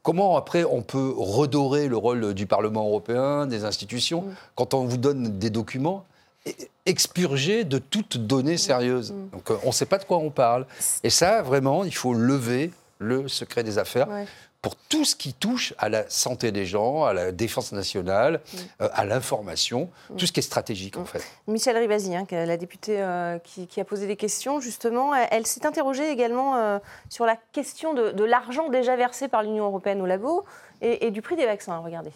comment 0.04 0.38
après 0.38 0.64
on 0.64 0.82
peut 0.82 1.14
redorer 1.16 1.88
le 1.88 1.98
rôle 1.98 2.34
du 2.34 2.46
Parlement 2.46 2.86
européen, 2.86 3.48
des 3.48 3.64
institutions, 3.66 4.26
quand 4.56 4.74
on 4.74 4.86
vous 4.86 4.98
donne 4.98 5.40
des 5.40 5.50
documents 5.50 6.06
e- 6.48 6.52
expurgés 6.86 7.64
de 7.64 7.78
toute 7.80 8.18
donnée 8.18 8.58
sérieuse. 8.58 9.14
Donc 9.32 9.50
euh, 9.52 9.58
on 9.64 9.68
ne 9.68 9.74
sait 9.74 9.86
pas 9.86 9.98
de 9.98 10.06
quoi 10.06 10.18
on 10.18 10.30
parle. 10.30 10.66
Et 11.04 11.10
ça, 11.10 11.42
vraiment, 11.42 11.84
il 11.84 11.96
faut 11.96 12.14
lever 12.14 12.72
le 13.00 13.28
secret 13.28 13.64
des 13.64 13.78
affaires. 13.78 14.10
Ouais. 14.10 14.26
Pour 14.62 14.76
tout 14.76 15.06
ce 15.06 15.16
qui 15.16 15.34
touche 15.34 15.74
à 15.78 15.88
la 15.88 16.10
santé 16.10 16.52
des 16.52 16.66
gens, 16.66 17.06
à 17.06 17.14
la 17.14 17.32
défense 17.32 17.72
nationale, 17.72 18.42
euh, 18.82 18.90
à 18.92 19.06
l'information, 19.06 19.90
tout 20.18 20.28
ce 20.28 20.34
qui 20.34 20.42
est 20.42 20.44
stratégique 20.44 20.98
en 20.98 21.06
fait. 21.06 21.24
Michel 21.48 21.78
Rivasi, 21.78 22.14
hein, 22.14 22.26
la 22.30 22.58
députée 22.58 23.02
euh, 23.02 23.40
qui, 23.40 23.68
qui 23.68 23.80
a 23.80 23.86
posé 23.86 24.06
des 24.06 24.18
questions, 24.18 24.60
justement, 24.60 25.16
elle, 25.16 25.30
elle 25.32 25.48
s'est 25.48 25.66
interrogée 25.66 26.12
également 26.12 26.58
euh, 26.58 26.80
sur 27.10 27.26
la 27.26 27.38
question 27.38 27.94
de, 27.94 28.12
de 28.12 28.24
l'argent 28.26 28.68
déjà 28.68 28.98
versé 28.98 29.30
par 29.30 29.44
l'Union 29.44 29.64
européenne 29.66 30.02
au 30.02 30.06
labo 30.06 30.44
et, 30.82 31.06
et 31.06 31.12
du 31.12 31.22
prix 31.22 31.38
des 31.38 31.46
vaccins. 31.46 31.78
Regardez. 31.78 32.12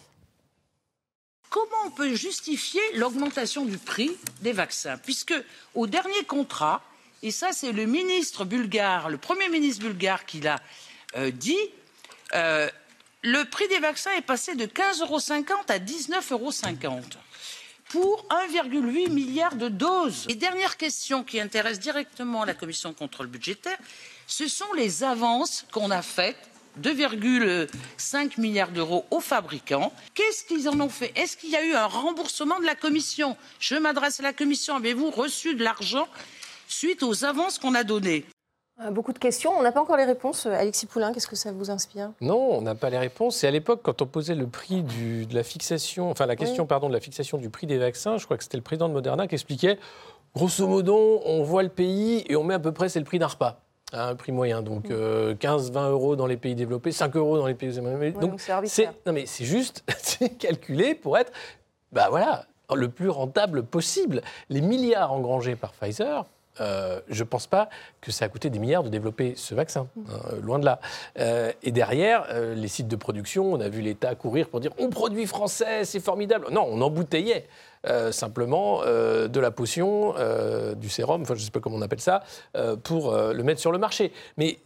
Comment 1.48 1.86
on 1.86 1.90
peut 1.90 2.14
justifier 2.14 2.82
l'augmentation 2.96 3.64
du 3.64 3.78
prix 3.78 4.10
des 4.42 4.52
vaccins? 4.52 4.98
Puisque 4.98 5.34
au 5.74 5.86
dernier 5.86 6.24
contrat, 6.24 6.82
et 7.22 7.30
ça 7.30 7.52
c'est 7.52 7.72
le 7.72 7.86
ministre 7.86 8.44
bulgare, 8.44 9.08
le 9.08 9.16
premier 9.16 9.48
ministre 9.48 9.84
bulgare 9.84 10.26
qui 10.26 10.40
l'a 10.40 10.60
euh, 11.16 11.30
dit, 11.30 11.56
euh, 12.34 12.68
le 13.22 13.44
prix 13.44 13.68
des 13.68 13.78
vaccins 13.78 14.12
est 14.12 14.22
passé 14.22 14.54
de 14.54 14.66
15,50 14.66 15.02
euros 15.02 15.18
à 15.68 15.78
19,50 15.78 16.84
euros 16.84 17.00
pour 17.88 18.26
1,8 18.50 19.10
milliard 19.10 19.54
de 19.54 19.68
doses. 19.68 20.26
Et 20.28 20.34
dernière 20.34 20.76
question 20.76 21.22
qui 21.22 21.40
intéresse 21.40 21.78
directement 21.78 22.44
la 22.44 22.54
commission 22.54 22.90
de 22.90 22.94
contrôle 22.96 23.28
budgétaire, 23.28 23.78
ce 24.26 24.48
sont 24.48 24.72
les 24.76 25.04
avances 25.04 25.64
qu'on 25.70 25.90
a 25.90 26.02
faites 26.02 26.50
2,5 26.80 28.40
milliards 28.40 28.70
d'euros 28.70 29.06
aux 29.10 29.20
fabricants. 29.20 29.92
Qu'est-ce 30.14 30.44
qu'ils 30.44 30.68
en 30.68 30.80
ont 30.80 30.88
fait? 30.88 31.12
Est-ce 31.14 31.36
qu'il 31.36 31.50
y 31.50 31.56
a 31.56 31.64
eu 31.64 31.74
un 31.74 31.86
remboursement 31.86 32.58
de 32.58 32.64
la 32.64 32.74
Commission? 32.74 33.36
Je 33.60 33.76
m'adresse 33.76 34.20
à 34.20 34.24
la 34.24 34.32
Commission. 34.32 34.76
Avez-vous 34.76 35.10
reçu 35.10 35.54
de 35.54 35.62
l'argent 35.62 36.08
suite 36.66 37.02
aux 37.02 37.24
avances 37.24 37.58
qu'on 37.58 37.74
a 37.74 37.84
données? 37.84 38.26
Beaucoup 38.90 39.12
de 39.12 39.18
questions. 39.18 39.52
On 39.56 39.62
n'a 39.62 39.72
pas 39.72 39.80
encore 39.80 39.96
les 39.96 40.04
réponses. 40.04 40.46
Alexis 40.46 40.86
Poulain, 40.86 41.12
qu'est-ce 41.12 41.26
que 41.28 41.36
ça 41.36 41.52
vous 41.52 41.70
inspire? 41.70 42.10
Non, 42.20 42.36
on 42.56 42.60
n'a 42.62 42.74
pas 42.74 42.90
les 42.90 42.98
réponses. 42.98 43.42
Et 43.44 43.46
à 43.46 43.50
l'époque, 43.50 43.80
quand 43.82 44.02
on 44.02 44.06
posait 44.06 44.34
le 44.34 44.46
prix 44.46 44.82
du- 44.82 45.26
de 45.26 45.34
la 45.34 45.42
fixation, 45.42 46.10
enfin 46.10 46.26
la 46.26 46.36
question, 46.36 46.64
Oui. 46.64 46.68
pardon, 46.68 46.88
de 46.88 46.92
la 46.94 47.00
fixation 47.00 47.38
du 47.38 47.50
prix 47.50 47.66
des 47.66 47.78
vaccins, 47.78 48.18
je 48.18 48.24
crois 48.24 48.36
que 48.36 48.42
c'était 48.42 48.56
le 48.56 48.62
président 48.62 48.88
de 48.88 48.94
Moderna 48.94 49.26
qui 49.28 49.34
expliquait, 49.34 49.78
grosso 50.34 50.66
modo, 50.66 51.20
on 51.24 51.42
voit 51.44 51.62
le 51.62 51.68
pays 51.68 52.24
et 52.28 52.36
on 52.36 52.42
met 52.44 52.54
à 52.54 52.58
peu 52.58 52.72
près, 52.72 52.88
c'est 52.88 52.98
le 52.98 53.04
prix 53.04 53.18
d'un 53.18 53.28
repas. 53.28 53.60
hein, 53.92 54.08
Un 54.08 54.14
prix 54.16 54.32
moyen, 54.32 54.60
donc 54.62 54.90
euh, 54.90 55.34
15-20 55.36 55.90
euros 55.90 56.16
dans 56.16 56.26
les 56.26 56.36
pays 56.36 56.54
développés, 56.56 56.90
5 56.90 57.14
euros 57.16 57.38
dans 57.38 57.46
les 57.46 57.54
pays 57.54 57.72
développés. 57.72 58.12
Ouais, 58.12 58.20
donc 58.20 58.40
c'est 58.40 58.52
arbitraire. 58.52 58.92
non 59.06 59.12
mais 59.12 59.26
c'est 59.26 59.44
juste, 59.44 59.84
c'est 60.02 60.30
calculé 60.30 60.94
pour 60.96 61.16
être, 61.16 61.32
bah 61.92 62.08
voilà, 62.10 62.46
le 62.74 62.88
plus 62.88 63.08
rentable 63.08 63.62
possible. 63.62 64.20
Les 64.48 64.60
milliards 64.62 65.12
engrangés 65.12 65.54
par 65.54 65.72
Pfizer, 65.74 66.24
euh, 66.60 67.00
je 67.08 67.22
ne 67.22 67.28
pense 67.28 67.46
pas 67.46 67.68
que 68.00 68.12
ça 68.12 68.24
a 68.24 68.28
coûté 68.28 68.50
des 68.50 68.58
milliards 68.58 68.84
de 68.84 68.88
développer 68.88 69.34
ce 69.36 69.54
vaccin, 69.54 69.88
hein, 70.08 70.36
loin 70.42 70.58
de 70.58 70.64
là. 70.64 70.80
Euh, 71.18 71.52
et 71.62 71.72
derrière, 71.72 72.26
euh, 72.30 72.54
les 72.54 72.68
sites 72.68 72.88
de 72.88 72.96
production, 72.96 73.52
on 73.52 73.60
a 73.60 73.68
vu 73.68 73.80
l'État 73.80 74.14
courir 74.14 74.48
pour 74.48 74.60
dire 74.60 74.72
on 74.78 74.90
produit 74.90 75.26
français, 75.26 75.84
c'est 75.84 76.00
formidable. 76.00 76.46
Non, 76.50 76.66
on 76.68 76.80
embouteillait 76.80 77.46
simplement 78.12 78.80
de 78.82 79.40
la 79.40 79.50
potion, 79.50 80.14
du 80.74 80.88
sérum, 80.88 81.20
enfin 81.20 81.34
je 81.34 81.40
ne 81.40 81.44
sais 81.44 81.50
pas 81.50 81.60
comment 81.60 81.76
on 81.76 81.82
appelle 81.82 82.00
ça, 82.00 82.22
pour 82.82 83.14
le 83.14 83.42
mettre 83.42 83.60
sur 83.60 83.72
le 83.72 83.78
marché. 83.78 84.10
Mais 84.38 84.58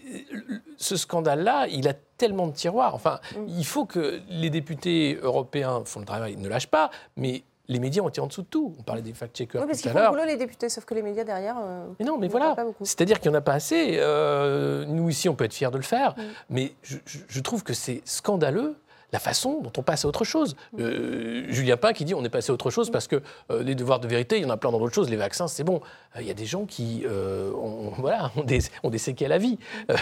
ce 0.76 0.96
scandale-là, 0.96 1.66
il 1.68 1.88
a 1.88 1.94
tellement 2.16 2.46
de 2.46 2.52
tiroirs. 2.52 2.94
Enfin, 2.94 3.18
il 3.48 3.66
faut 3.66 3.86
que 3.86 4.20
les 4.28 4.50
députés 4.50 5.18
européens 5.20 5.82
font 5.84 5.98
le 5.98 6.06
travail, 6.06 6.36
ne 6.36 6.48
lâchent 6.48 6.68
pas, 6.68 6.90
mais 7.16 7.42
les 7.68 7.78
médias 7.78 8.02
ont 8.02 8.08
été 8.08 8.20
en 8.20 8.26
dessous 8.26 8.42
de 8.42 8.46
tout. 8.46 8.74
On 8.78 8.82
parlait 8.82 9.02
des 9.02 9.12
fact-checkers 9.12 9.60
Oui, 9.60 9.66
parce 9.66 9.82
tout 9.82 9.88
qu'ils 9.88 9.96
à 9.96 10.00
l'heure. 10.00 10.10
boulot, 10.12 10.24
les 10.24 10.36
députés, 10.36 10.68
sauf 10.68 10.84
que 10.86 10.94
les 10.94 11.02
médias 11.02 11.24
derrière. 11.24 11.56
euh, 11.62 11.86
Mais 12.00 12.06
non, 12.06 12.16
mais 12.18 12.28
voilà. 12.28 12.56
C'est-à-dire 12.82 13.20
qu'il 13.20 13.30
n'y 13.30 13.36
en 13.36 13.38
a 13.38 13.42
pas 13.42 13.52
assez. 13.52 13.96
Euh, 13.98 14.84
nous, 14.86 15.10
ici, 15.10 15.28
on 15.28 15.34
peut 15.34 15.44
être 15.44 15.52
fiers 15.54 15.70
de 15.70 15.76
le 15.76 15.82
faire. 15.82 16.14
Mm. 16.16 16.22
Mais 16.50 16.72
je 16.82 17.40
trouve 17.40 17.62
que 17.62 17.74
c'est 17.74 18.00
scandaleux 18.04 18.74
la 19.12 19.18
façon 19.18 19.60
dont 19.62 19.72
on 19.76 19.82
passe 19.82 20.04
à 20.04 20.08
autre 20.08 20.24
chose. 20.24 20.56
Euh, 20.78 21.44
Julien 21.48 21.76
Pain 21.76 21.92
qui 21.92 22.04
dit 22.04 22.14
on 22.14 22.24
est 22.24 22.28
passé 22.28 22.50
à 22.50 22.54
autre 22.54 22.70
chose 22.70 22.90
parce 22.90 23.08
que 23.08 23.22
euh, 23.50 23.62
les 23.62 23.74
devoirs 23.74 24.00
de 24.00 24.08
vérité, 24.08 24.36
il 24.36 24.42
y 24.42 24.46
en 24.46 24.50
a 24.50 24.56
plein 24.56 24.70
dans 24.70 24.78
d'autres 24.78 24.94
choses. 24.94 25.10
Les 25.10 25.16
vaccins, 25.16 25.48
c'est 25.48 25.64
bon. 25.64 25.80
Euh, 26.16 26.20
Il 26.20 26.26
y 26.26 26.30
a 26.30 26.34
des 26.34 26.46
gens 26.46 26.66
qui 26.66 27.04
ont, 27.06 27.92
voilà, 27.98 28.30
ont, 28.36 28.44
des, 28.44 28.60
ont 28.82 28.90
des 28.90 28.98
séquelles 28.98 29.32
à 29.32 29.38
vie. 29.38 29.58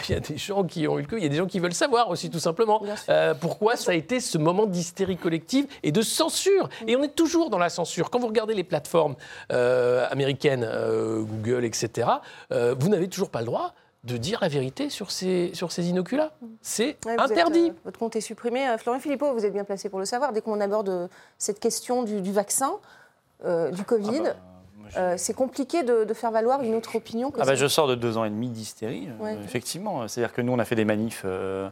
Il 0.08 0.12
y 0.12 0.16
a 0.16 0.20
des 0.20 0.36
gens 0.36 0.64
qui 0.64 0.88
ont 0.88 0.98
eu 0.98 1.02
le 1.02 1.06
queue. 1.06 1.18
Il 1.18 1.22
y 1.22 1.26
a 1.26 1.30
des 1.30 1.36
gens 1.36 1.46
qui 1.46 1.60
veulent 1.60 1.74
savoir 1.74 2.10
aussi, 2.10 2.30
tout 2.30 2.38
simplement, 2.38 2.82
pourquoi 3.40 3.76
ça 3.76 3.92
a 3.92 3.94
été 3.94 4.20
ce 4.20 4.38
moment 4.38 4.66
d'hystérie 4.66 5.16
collective 5.16 5.66
et 5.82 5.92
de 5.92 6.02
censure. 6.02 6.68
Et 6.86 6.96
on 6.96 7.02
est 7.02 7.14
toujours 7.14 7.50
dans 7.50 7.58
la 7.58 7.68
censure. 7.68 8.10
Quand 8.10 8.18
vous 8.18 8.26
regardez 8.26 8.54
les 8.54 8.64
plateformes 8.64 9.14
américaines, 9.50 10.68
Google, 11.26 11.64
etc., 11.64 12.08
vous 12.50 12.88
n'avez 12.88 13.08
toujours 13.08 13.30
pas 13.30 13.40
le 13.40 13.46
droit 13.46 13.74
de 14.06 14.16
dire 14.16 14.38
la 14.40 14.48
vérité 14.48 14.88
sur 14.88 15.10
ces, 15.10 15.50
sur 15.54 15.72
ces 15.72 15.88
inoculats. 15.88 16.32
C'est 16.62 16.96
Ouais, 17.06 17.16
vous 17.16 17.24
êtes, 17.24 17.30
interdit. 17.32 17.70
euh, 17.70 17.80
votre 17.84 17.98
compte 17.98 18.16
est 18.16 18.20
supprimé. 18.20 18.66
Euh, 18.68 18.78
Florian 18.78 19.00
Philippot, 19.00 19.32
vous 19.32 19.44
êtes 19.44 19.52
bien 19.52 19.64
placé 19.64 19.88
pour 19.88 19.98
le 19.98 20.04
savoir. 20.04 20.32
Dès 20.32 20.40
qu'on 20.40 20.60
aborde 20.60 20.88
euh, 20.88 21.08
cette 21.38 21.60
question 21.60 22.02
du, 22.04 22.20
du 22.20 22.32
vaccin, 22.32 22.72
euh, 23.44 23.70
du 23.70 23.82
Covid, 23.84 24.20
bah, 24.22 24.34
euh, 24.96 25.14
c'est 25.18 25.34
compliqué 25.34 25.82
de, 25.82 26.04
de 26.04 26.14
faire 26.14 26.30
valoir 26.30 26.62
une 26.62 26.74
autre 26.74 26.94
opinion 26.96 27.30
que 27.30 27.40
Ah 27.40 27.44
bah, 27.44 27.54
je 27.56 27.66
sors 27.66 27.88
de 27.88 27.94
deux 27.96 28.16
ans 28.16 28.24
et 28.24 28.30
demi 28.30 28.48
d'hystérie, 28.48 29.08
euh, 29.20 29.24
Ouais. 29.24 29.36
effectivement. 29.44 30.06
C'est-à-dire 30.08 30.32
que 30.32 30.40
nous, 30.42 30.52
on 30.52 30.58
a 30.58 30.64
fait 30.64 30.76
des 30.76 30.84
manifs 30.84 31.22
euh, 31.24 31.68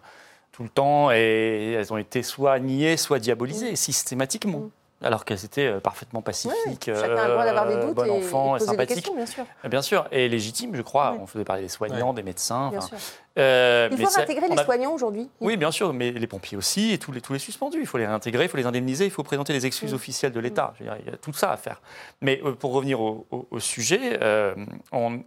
tout 0.51 0.65
le 0.65 0.69
temps 0.69 1.11
et 1.13 1.73
elles 1.79 1.93
ont 1.93 1.97
été 1.99 2.23
soit 2.23 2.59
niées, 2.59 2.97
soit 2.97 3.19
diabolisées 3.21 3.73
Mm. 3.73 3.77
systématiquement. 3.77 4.63
Alors 5.05 5.25
qu'elles 5.25 5.45
étaient 5.45 5.67
euh, 5.67 5.81
parfairement 5.81 6.23
pacifiques, 6.23 6.87
Chacun 6.87 7.17
a 7.17 7.27
le 7.27 7.33
droit 7.33 7.45
d'avoir 7.45 7.67
des 7.69 7.75
euh, 7.75 7.87
doutes 7.87 7.95
bon 7.95 8.05
et, 8.05 8.11
enfant, 8.11 8.57
et 8.57 8.59
poser 8.59 8.65
des 8.67 8.71
sympathiques. 8.73 8.95
questions, 8.97 9.15
bien 9.15 9.27
sûr. 9.27 9.45
Bien 9.69 9.83
sûr, 9.83 10.09
et 10.11 10.29
légitimes, 10.29 10.75
je 10.75 10.83
crois. 10.83 11.17
On 11.21 11.27
faisait 11.27 11.45
parler 11.45 11.63
des 11.63 11.69
soignants, 11.69 12.13
des 12.13 12.23
médecins. 12.23 12.71
Bien 12.71 12.81
sûr. 12.81 12.97
euh, 13.39 13.89
Il 13.93 13.99
mais 13.99 14.05
faut 14.05 14.11
c'est- 14.11 14.23
intégrer 14.23 14.47
on 14.51 14.55
les 14.55 14.61
a- 14.61 14.65
soignants 14.65 14.93
aujourd'hui. 14.93 15.29
oui, 15.41 15.57
bien 15.57 15.71
sûr, 15.71 15.93
mais 15.93 16.11
les 16.11 16.27
pompiers 16.27 16.57
aussi 16.57 16.93
et 16.93 16.99
tous 16.99 17.13
les, 17.13 17.21
tous 17.21 17.33
les 17.33 17.39
suspendus. 17.39 17.79
Il 17.81 17.87
faut 17.87 17.99
les 17.99 18.07
réintégrer, 18.07 18.45
il 18.45 18.49
faut 18.49 18.57
les 18.57 18.67
indemniser, 18.67 19.05
il 19.05 19.11
faut 19.11 19.23
présenter 19.23 19.53
les 19.53 19.67
excuses 19.67 19.93
Mm. 19.93 19.97
officielles 19.97 20.33
de 20.33 20.41
l'État. 20.41 20.73
Je 20.79 20.85
veux 20.85 20.91
dire, 20.91 20.99
Il 21.07 21.11
y 21.11 21.15
a 21.15 21.17
tout 21.19 21.33
ça 21.33 21.51
à 21.53 21.57
faire. 21.57 21.83
Mais 22.21 22.41
euh, 22.45 22.53
pour 22.53 22.73
revenir 22.73 23.01
au, 23.01 23.27
au- 23.31 23.47
au 23.51 23.61
sujet, 23.61 24.19
euh, 24.23 24.55
on- 24.93 25.21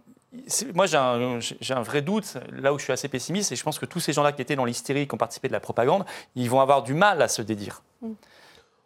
moi 0.74 0.86
j'ai 0.86 0.96
un, 0.98 1.38
j'ai 1.40 1.72
un 1.74 1.82
vrai 1.82 2.02
doute, 2.02 2.34
là 2.52 2.72
où 2.74 2.78
je 2.78 2.84
suis 2.84 2.92
assez 2.92 3.08
pessimiste, 3.08 3.52
et 3.52 3.56
je 3.56 3.62
pense 3.62 3.78
que 3.78 3.86
tous 3.86 4.00
ces 4.00 4.12
gens-là 4.12 4.32
qui 4.32 4.42
étaient 4.42 4.56
dans 4.56 4.64
l'hystérie, 4.66 5.06
qui 5.08 5.14
ont 5.14 5.18
participé 5.18 5.48
de 5.48 5.52
la 5.54 5.60
propagande, 5.60 6.04
ils 6.36 6.50
vont 6.50 6.60
avoir 6.60 6.82
du 6.82 6.94
mal 6.94 7.22
à 7.22 7.28
se 7.28 7.42
dédire. 7.42 7.82
Mm. 8.02 8.08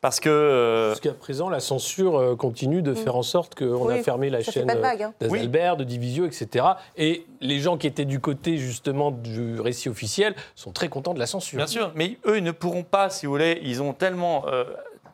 Parce 0.03 0.21
que... 0.21 0.29
euh, 0.29 0.91
Jusqu'à 0.91 1.13
présent, 1.15 1.49
la 1.49 1.61
censure 1.61 2.19
euh, 2.19 2.37
continue 2.37 2.83
de 2.83 2.93
faire 2.93 3.17
en 3.17 3.23
sorte 3.23 3.55
qu'on 3.55 3.87
Oui, 3.87 3.95
a 3.99 4.03
fermé 4.03 4.29
la 4.29 4.43
chaîne 4.43 4.67
vague, 4.67 5.03
hein. 5.05 5.15
euh, 5.23 5.29
d'Azalbert, 5.29 5.77
de 5.79 5.85
Divisio, 5.85 6.27
etc. 6.27 6.67
Et 6.99 7.25
les 7.41 7.61
gens 7.61 7.79
qui 7.79 7.87
étaient 7.87 8.05
du 8.05 8.19
côté 8.21 8.59
justement 8.59 9.11
du 9.13 9.61
récit 9.61 9.89
officiel 9.89 10.35
sont 10.57 10.73
très 10.73 10.89
contents 10.89 11.15
de 11.15 11.19
la 11.21 11.27
censure. 11.27 11.57
Bien 11.57 11.67
sûr, 11.67 11.93
mais 11.95 12.19
eux, 12.27 12.37
ils 12.37 12.45
ne 12.45 12.51
pourront 12.51 12.83
pas, 12.83 13.09
si 13.11 13.25
vous 13.27 13.33
voulez, 13.33 13.61
ils 13.63 13.81
ont 13.81 13.93
tellement 13.93 14.45
euh, 14.49 14.65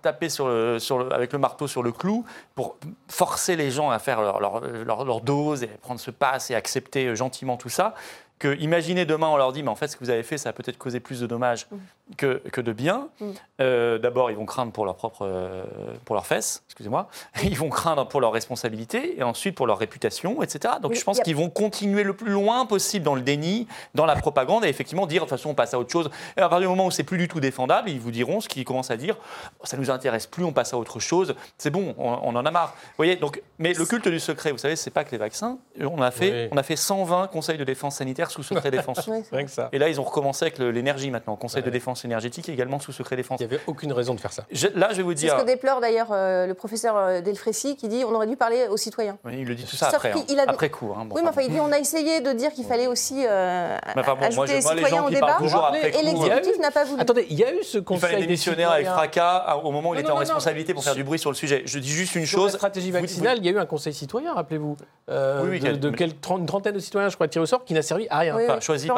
tapé 0.01 0.31
sur 0.31 0.48
le, 0.48 0.79
sur 0.79 0.98
le- 0.98 1.12
avec 1.12 1.33
le 1.35 1.38
marteau 1.38 1.66
sur 1.68 1.83
le 1.83 1.92
clou 1.92 2.24
pour 2.55 2.77
forcer 3.09 3.57
les 3.57 3.70
gens 3.70 3.90
à 3.90 3.98
faire 3.98 4.22
leur, 4.22 4.40
leur, 4.40 4.61
leur- 4.62 5.05
leur 5.05 5.20
dose 5.20 5.64
et 5.64 5.66
prendre 5.66 6.01
ce 6.01 6.11
pass 6.11 6.51
et 6.51 6.55
accepter 6.55 7.09
euh, 7.09 7.14
gentiment 7.14 7.57
tout 7.59 7.68
ça. 7.68 7.94
Que 8.38 8.57
imaginez 8.61 9.05
demain, 9.05 9.27
on 9.27 9.37
leur 9.37 9.53
dit, 9.53 9.64
mais 9.64 9.68
en 9.68 9.74
fait, 9.74 9.88
ce 9.88 9.96
que 9.96 10.05
vous 10.05 10.11
avez 10.11 10.22
fait, 10.22 10.38
ça 10.38 10.51
a 10.51 10.53
peut-être 10.53 10.79
causé 10.79 11.01
plus 11.01 11.20
de 11.20 11.27
dommages 11.27 11.66
que, 12.16 12.42
que 12.52 12.60
de 12.60 12.72
bien. 12.72 13.08
Mm. 13.20 13.30
Euh, 13.60 13.98
D'abord, 13.98 14.30
ils 14.30 14.36
vont 14.36 14.46
craindre 14.46 14.72
pour 14.72 14.84
leur 14.84 14.94
propre, 14.96 15.22
euh, 15.26 15.64
pour 16.04 16.14
leurs 16.14 16.26
fesses, 16.26 16.62
excusez-moi. 16.68 17.08
Ils 17.42 17.56
vont 17.56 17.68
craindre 17.68 18.06
pour 18.08 18.20
leur 18.20 18.32
responsabilité 18.32 19.18
et 19.18 19.22
ensuite 19.22 19.54
pour 19.54 19.66
leur 19.66 19.78
réputation, 19.78 20.42
etc. 20.42 20.74
Donc, 20.80 20.94
je 20.94 21.02
pense 21.04 21.20
a- 21.20 21.22
qu'ils 21.22 21.36
vont 21.36 21.50
continuer 21.50 22.02
le 22.04 22.14
plus 22.14 22.30
loin 22.30 22.66
possible 22.66 23.04
dans 23.04 23.14
le 23.14 23.20
déni, 23.20 23.66
dans 23.94 24.06
la 24.06 24.16
propagande 24.16 24.64
et 24.64 24.68
effectivement 24.68 25.06
dire 25.06 25.22
de 25.24 25.28
toute 25.28 25.36
façon 25.38 25.50
on 25.50 25.54
passe 25.54 25.74
à 25.74 25.78
autre 25.78 25.90
chose. 25.92 26.10
Et 26.36 26.40
à 26.40 26.48
partir 26.48 26.60
du 26.60 26.66
moment 26.68 26.86
où 26.86 26.90
c'est 26.90 27.02
plus 27.04 27.18
du 27.18 27.28
tout 27.28 27.40
défendable, 27.40 27.90
ils 27.90 28.00
vous 28.00 28.10
diront 28.10 28.40
ce 28.40 28.48
qu'ils 28.48 28.64
commencent 28.64 28.90
à 28.90 28.96
dire 28.96 29.16
ça 29.64 29.76
nous 29.76 29.90
intéresse 29.90 30.26
plus, 30.26 30.44
on 30.44 30.52
passe 30.52 30.72
à 30.72 30.78
autre 30.78 31.00
chose. 31.00 31.34
C'est 31.58 31.70
bon, 31.70 31.94
on, 31.98 32.18
on 32.22 32.36
en 32.36 32.46
a 32.46 32.50
marre. 32.50 32.74
Vous 32.76 32.92
voyez 32.98 33.16
donc, 33.16 33.42
mais 33.58 33.72
le 33.74 33.84
culte 33.84 34.08
du 34.08 34.20
secret, 34.20 34.52
vous 34.52 34.58
savez, 34.58 34.76
c'est 34.76 34.90
pas 34.90 35.04
que 35.04 35.10
les 35.10 35.18
vaccins. 35.18 35.58
On 35.80 36.00
a 36.00 36.10
fait, 36.10 36.44
Oui. 36.44 36.48
on 36.52 36.56
a 36.56 36.62
fait 36.62 36.76
120 36.76 37.26
conseils 37.28 37.58
de 37.58 37.64
défense 37.64 37.96
sanitaire 37.96 38.30
sous 38.30 38.42
secret 38.42 38.70
défense. 38.70 39.08
Ça. 39.48 39.68
Et 39.72 39.78
là, 39.78 39.88
ils 39.88 40.00
ont 40.00 40.04
recommencé 40.04 40.44
avec 40.44 40.58
l'énergie 40.58 41.10
maintenant, 41.10 41.36
conseil 41.36 41.62
de 41.62 41.66
Ouais. 41.68 41.72
Énergétique 42.04 42.48
également 42.48 42.78
sous 42.80 42.92
secret 42.92 43.16
défense. 43.16 43.40
Il 43.40 43.46
n'y 43.46 43.52
avait 43.54 43.62
aucune 43.66 43.92
raison 43.92 44.14
de 44.14 44.20
faire 44.20 44.32
ça. 44.32 44.44
Je- 44.50 44.68
là, 44.74 44.88
je 44.92 44.96
vais 44.98 45.02
vous 45.02 45.11
C'est 45.11 45.16
dire. 45.16 45.37
ce 45.37 45.42
que 45.42 45.46
déplore 45.46 45.80
d'ailleurs 45.80 46.08
euh, 46.12 46.46
le 46.46 46.54
professeur 46.54 46.96
euh, 46.96 47.20
Delfrécy 47.20 47.76
qui 47.76 47.88
dit 47.88 48.04
on 48.04 48.14
aurait 48.14 48.26
dû 48.26 48.37
parler 48.37 48.66
aux 48.70 48.76
citoyens. 48.76 49.18
Oui, 49.24 49.32
il 49.40 49.46
le 49.48 49.54
dit 49.54 49.64
tout 49.64 49.76
ça 49.76 49.87
Sauf 49.87 49.96
après, 49.96 50.12
hein. 50.12 50.22
qu'il 50.26 50.38
a- 50.40 50.44
après 50.48 50.70
coup. 50.70 50.92
hein. 50.96 51.04
Bon, 51.04 51.14
oui, 51.16 51.22
mais 51.22 51.28
enfin, 51.30 51.42
il 51.42 51.50
dit 51.50 51.61
on 51.61 51.72
a 51.72 51.78
essayé 51.78 52.20
de 52.20 52.32
dire 52.32 52.52
qu'il 52.52 52.64
fallait 52.64 52.87
aussi 52.87 53.24
euh, 53.26 53.76
Mais 53.96 54.00
enfin, 54.02 54.12
bon, 54.14 54.18
moi, 54.18 54.26
ajouter 54.26 54.54
les 54.58 54.62
moi, 54.62 54.74
les 54.74 54.78
citoyens 54.84 54.96
gens 54.98 55.04
au 55.04 55.08
qui 55.08 55.14
débat. 55.14 55.37
toujours 55.38 55.64
après 55.66 55.88
et 55.88 55.90
coup, 55.92 56.04
l'exécutif 56.04 56.58
n'a 56.61 56.70
pas 56.70 56.84
voulu. 56.84 57.00
Attendez, 57.02 57.26
il 57.30 57.38
y 57.38 57.44
a 57.44 57.52
eu 57.54 57.62
ce 57.62 57.78
Il 57.78 57.84
conseil 57.84 58.00
fallait 58.00 58.16
des 58.16 58.22
démissionner 58.22 58.64
avec 58.64 58.87
citoyens. 58.87 58.94
fracas 58.96 59.37
à- 59.37 59.56
au 59.56 59.70
moment 59.70 59.90
où 59.90 59.94
il 59.94 60.00
était 60.00 60.08
non, 60.08 60.14
en 60.14 60.16
non, 60.16 60.20
responsabilité 60.20 60.74
pour 60.74 60.84
faire 60.84 60.94
du 60.94 61.04
bruit 61.04 61.18
sur 61.18 61.30
le 61.30 61.37
sujet. 61.37 61.62
Je 61.66 61.78
dis 61.78 61.88
juste 61.90 62.14
une 62.14 62.26
Sur 62.26 62.38
la 62.38 62.44
chose. 62.44 62.52
stratégie 62.54 62.90
vaccinale, 62.90 63.38
il 63.38 63.44
y 63.44 63.48
a 63.48 63.52
eu 63.52 63.58
un 63.58 63.66
conseil 63.66 63.92
citoyen, 63.94 64.34
rappelez-vous, 64.34 64.76
euh, 65.11 65.58
de, 65.58 65.92
une 66.37 66.46
trentaine 66.46 66.74
de 66.74 66.78
citoyens, 66.78 67.08
je 67.08 67.14
crois, 67.14 67.28
tirés 67.28 67.42
au 67.42 67.46
sort, 67.46 67.64
qui 67.64 67.74
n'a 67.74 67.82
servi 67.82 68.06
à 68.11 68.18
rien. 68.18 68.61
Choisi, 68.61 68.88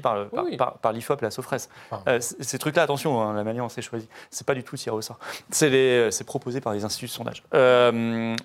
par, 0.00 0.92
l'IFOP 0.92 1.20
la 1.22 1.30
Sofres. 1.30 1.54
Euh, 2.12 2.20
ces 2.20 2.58
trucs-là, 2.58 2.82
attention, 2.82 3.20
hein, 3.20 3.34
la 3.34 3.44
manière 3.44 3.64
dont 3.64 3.68
c'est 3.68 3.82
choisi, 3.82 4.08
c'est 4.30 4.46
pas 4.46 4.54
du 4.54 4.64
tout 4.64 4.76
tiré 4.76 4.94
au 4.94 5.02
sort. 5.02 5.18
C'est 5.50 6.24
proposé 6.24 6.60
par 6.60 6.72
les 6.72 6.84
instituts 6.84 7.06
de 7.06 7.10
sondage. 7.10 7.42
Euh, 7.54 8.36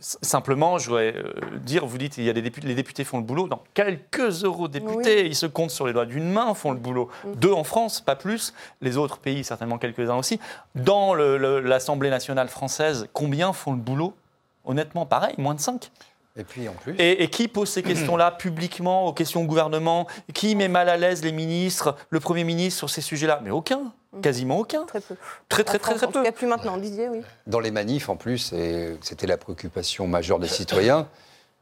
simplement, 0.00 0.78
je 0.78 0.88
voudrais 0.88 1.14
euh, 1.16 1.32
dire, 1.58 1.86
vous 1.86 1.98
dites, 1.98 2.18
il 2.18 2.24
y 2.24 2.30
a 2.30 2.32
des 2.32 2.42
députés, 2.42 2.66
les 2.66 2.74
députés 2.74 3.04
font 3.04 3.18
le 3.18 3.24
boulot. 3.24 3.48
Dans 3.48 3.62
quelques 3.74 4.44
eurodéputés, 4.44 5.26
ils 5.26 5.36
se 5.36 5.46
comptent 5.46 5.70
sur 5.70 5.86
les 5.86 5.92
doigts 5.92 6.06
d'une 6.06 6.30
main, 6.30 6.54
font 6.54 6.72
le 6.72 6.78
boulot. 6.78 7.08
Mm. 7.24 7.34
Deux 7.34 7.52
en 7.52 7.64
France, 7.64 8.00
pas 8.00 8.16
plus. 8.16 8.54
Les 8.80 8.96
autres 8.96 9.18
pays, 9.18 9.44
certainement 9.44 9.78
quelques-uns 9.78 10.16
aussi. 10.16 10.40
Dans 10.74 11.14
l'Assemblée 11.14 12.10
nationale 12.10 12.48
française, 12.48 13.08
combien 13.12 13.52
font 13.52 13.72
le 13.72 13.78
boulot? 13.78 14.14
Honnêtement, 14.64 15.06
pareil, 15.06 15.34
moins 15.38 15.54
de 15.54 15.60
5. 15.60 15.90
Et 16.36 16.42
puis 16.42 16.68
en 16.68 16.72
plus, 16.72 16.96
Et, 16.98 17.22
et 17.22 17.28
qui 17.30 17.46
pose 17.48 17.68
ces 17.68 17.82
questions-là 17.84 18.32
publiquement 18.32 19.06
aux 19.06 19.12
questions 19.12 19.42
au 19.42 19.44
gouvernement? 19.44 20.06
Qui 20.32 20.56
met 20.56 20.68
mal 20.68 20.88
à 20.88 20.96
l'aise 20.96 21.22
les 21.22 21.32
ministres, 21.32 21.96
le 22.10 22.20
Premier 22.20 22.44
ministre 22.44 22.78
sur 22.78 22.90
ces 22.90 23.00
sujets-là? 23.00 23.40
Mais 23.44 23.50
aucun, 23.50 23.92
quasiment 24.22 24.58
aucun. 24.58 24.84
Très 24.84 25.00
peu. 25.00 25.14
Très 25.48 25.62
très 25.64 25.78
très 25.78 25.94
très 25.94 26.06
En 26.06 26.10
tout 26.10 26.18
peu. 26.18 26.24
cas, 26.24 26.32
plus 26.32 26.46
maintenant, 26.48 26.76
Didier, 26.76 27.08
oui. 27.08 27.20
dans 27.46 27.60
les 27.60 27.70
manifs, 27.70 28.08
en 28.08 28.16
plus, 28.16 28.52
et 28.52 28.96
c'était 29.00 29.26
la 29.28 29.36
préoccupation 29.36 30.06
majeure 30.08 30.40
des 30.40 30.48
citoyens, 30.48 31.06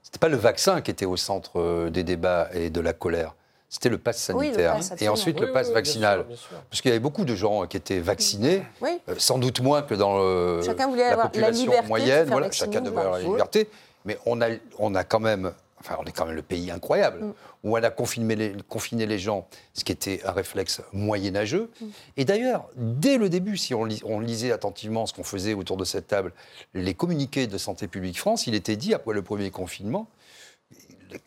c'était 0.02 0.18
pas 0.18 0.28
le 0.28 0.36
vaccin 0.38 0.80
qui 0.80 0.90
était 0.90 1.04
au 1.06 1.16
centre 1.16 1.60
euh, 1.60 1.90
des 1.90 2.02
débats 2.02 2.48
et 2.54 2.70
de 2.70 2.80
la 2.80 2.92
colère. 2.94 3.34
C'était 3.68 3.88
le 3.88 3.96
pass 3.98 4.30
Oui, 4.34 4.48
le 4.48 4.52
sanitaire 4.52 4.74
pass, 4.76 4.92
et 5.00 5.08
ensuite 5.08 5.40
Oui, 5.40 5.46
le 5.46 5.52
pass 5.52 5.62
oui, 5.66 5.68
oui, 5.68 5.72
bien 5.72 5.74
vaccinal. 5.80 6.18
sûr, 6.18 6.26
bien 6.28 6.36
sûr. 6.36 6.56
Parce 6.68 6.80
qu'il 6.82 6.90
y 6.90 6.92
avait 6.92 7.00
beaucoup 7.00 7.24
de 7.24 7.34
gens 7.34 7.66
qui 7.66 7.76
étaient 7.78 8.00
vaccinés, 8.00 8.62
Oui. 8.82 8.98
euh, 9.08 9.14
sans 9.18 9.38
doute 9.38 9.60
moins 9.60 9.80
que 9.82 9.94
dans 9.94 10.18
le- 10.18 10.60
Chacun 10.64 10.88
voulait 10.88 11.04
la 11.04 11.12
avoir 11.12 11.26
la 11.26 11.30
population 11.30 11.62
liberté 11.62 11.80
de 11.80 11.84
se 11.84 11.88
moyenne. 11.88 12.16
faire 12.24 12.26
Voilà, 12.26 12.46
vacciner 12.48 12.72
chacun 12.72 12.80
devait 12.82 12.98
avoir 12.98 13.12
la 13.18 13.24
Oui. 13.24 13.30
liberté. 13.30 13.70
Mais 14.04 14.18
on 14.26 14.40
a, 14.40 14.48
on 14.78 14.94
a 14.94 15.04
quand 15.04 15.20
même, 15.20 15.52
enfin, 15.80 15.96
on 16.00 16.04
est 16.04 16.12
quand 16.12 16.26
même 16.26 16.34
le 16.36 16.42
pays 16.42 16.70
incroyable, 16.70 17.20
Mm. 17.24 17.32
où 17.64 17.76
on 17.78 17.82
a 17.82 17.90
confiné 17.90 18.34
les, 18.36 18.52
confiné 18.68 19.06
les 19.06 19.18
gens, 19.18 19.46
ce 19.74 19.84
qui 19.84 19.92
était 19.92 20.20
un 20.24 20.32
réflexe 20.32 20.80
moyenâgeux. 20.92 21.70
Mm. 21.80 21.86
Et 22.16 22.24
d'ailleurs, 22.24 22.68
dès 22.76 23.18
le 23.18 23.28
début, 23.28 23.56
si 23.56 23.74
on, 23.74 23.84
lis- 23.84 24.02
on 24.04 24.20
lisait 24.20 24.52
attentivement 24.52 25.06
ce 25.06 25.12
qu'on 25.14 25.24
faisait 25.24 25.54
autour 25.54 25.76
de 25.76 25.84
cette 25.84 26.06
table, 26.08 26.32
les 26.74 26.94
communiqués 26.94 27.46
de 27.46 27.58
Santé 27.58 27.86
publique 27.88 28.18
France, 28.18 28.46
il 28.46 28.54
était 28.54 28.76
dit, 28.76 28.94
après 28.94 29.14
le 29.14 29.22
premier 29.22 29.50
confinement, 29.50 30.08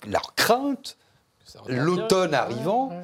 leur 0.08 0.36
crainte, 0.36 0.98
l'automne 1.68 2.32
Ouais, 2.32 2.36
arrivant, 2.38 2.90
ouais. 2.90 2.96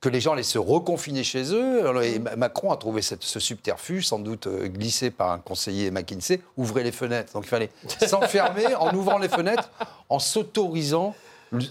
Que 0.00 0.08
les 0.08 0.20
gens 0.20 0.32
allaient 0.34 0.42
se 0.44 0.58
reconfiner 0.58 1.24
chez 1.24 1.52
eux. 1.52 1.82
Et 2.04 2.18
Ma- 2.20 2.36
Macron 2.36 2.70
a 2.70 2.76
trouvé 2.76 3.02
ce 3.02 3.40
subterfuge, 3.40 4.06
sans 4.06 4.18
doute 4.20 4.46
euh, 4.46 4.68
glissé 4.68 5.10
par 5.10 5.32
un 5.32 5.38
conseiller 5.38 5.90
McKinsey, 5.90 6.40
ouvrez 6.56 6.84
les 6.84 6.92
fenêtres. 6.92 7.32
Donc 7.32 7.44
il 7.46 7.48
fallait 7.48 7.70
s'enfermer 8.06 8.74
en 8.76 8.94
ouvrant 8.94 9.18
les 9.18 9.28
fenêtres, 9.28 9.70
en 10.08 10.18
s'autorisant 10.18 11.14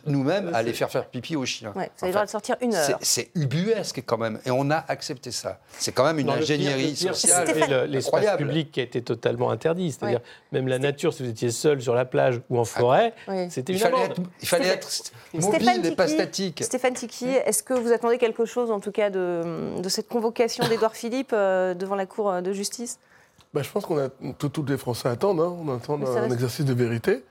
nous-mêmes 0.06 0.52
aller 0.54 0.74
faire 0.74 0.90
faire 0.90 1.06
pipi 1.08 1.36
aux 1.36 1.46
chiens. 1.46 1.72
Ouais, 1.76 1.92
vous 1.98 2.04
avez 2.06 2.08
le 2.08 2.14
droit 2.14 2.26
de 2.26 2.30
sortir 2.30 2.56
une 2.62 2.72
C'est- 2.72 2.92
heure. 2.94 3.00
C'est 3.02 3.30
ubuesque 3.36 4.02
quand 4.06 4.18
même, 4.18 4.40
et 4.46 4.52
on 4.52 4.70
a 4.72 4.84
accepté 4.88 5.32
ça. 5.32 5.60
C'est 5.78 5.92
quand 5.92 6.04
même 6.04 6.20
une 6.20 6.30
ingénierie 6.30 6.90
le 6.90 6.94
pire, 6.96 7.16
sociale 7.16 7.48
l'espace 7.90 8.14
incroyable. 8.16 8.44
public 8.48 8.72
qui 8.72 8.80
a 8.80 8.84
été 8.84 9.02
totalement 9.02 9.52
interdit. 9.52 9.92
C'est-à-dire, 9.92 10.20
Ouais. 10.20 10.60
même 10.60 10.68
la 10.68 10.80
nature, 10.80 11.14
si 11.14 11.24
vous 11.24 11.30
étiez 11.30 11.52
seul 11.52 11.82
sur 11.82 11.94
la 11.96 12.06
plage 12.06 12.42
ou 12.50 12.58
en 12.60 12.66
forêt, 12.66 13.14
Oui. 13.28 13.50
c'était 13.52 13.74
Il 13.74 13.76
une 13.76 13.82
fallait 13.82 13.96
amende. 13.96 14.12
être, 14.12 14.22
il 14.42 14.48
fallait 14.48 14.68
être 14.68 14.90
mobile 15.34 15.86
et 15.86 15.92
pas 15.96 16.08
statique. 16.08 16.64
Stéphane 16.64 16.94
Tiki, 16.94 17.28
est-ce 17.28 17.64
que 17.64 17.74
vous 17.74 17.92
attendez 17.92 18.18
quelque 18.18 18.46
chose, 18.46 18.72
en 18.72 18.80
tout 18.80 18.92
cas, 18.92 19.10
de, 19.10 19.80
de 19.82 19.90
cette 19.90 20.08
convocation 20.08 20.68
d'Édouard 20.68 20.96
Philippe 20.96 21.32
euh, 21.34 21.74
devant 21.74 21.96
la 21.96 22.06
Cour 22.06 22.42
de 22.42 22.54
justice? 22.54 23.00
Bah, 23.54 23.62
je 23.64 23.70
pense 23.72 23.86
qu'on 23.86 23.98
a 23.98 24.10
tout, 24.38 24.50
tous 24.50 24.66
les 24.66 24.78
Français 24.78 25.08
attendent. 25.08 25.40
hein. 25.40 25.56
On 25.66 25.74
attend 25.76 25.98
ça 26.06 26.22
un 26.22 26.30
exercice 26.32 26.66
de 26.66 26.74
vérité, 26.74 27.24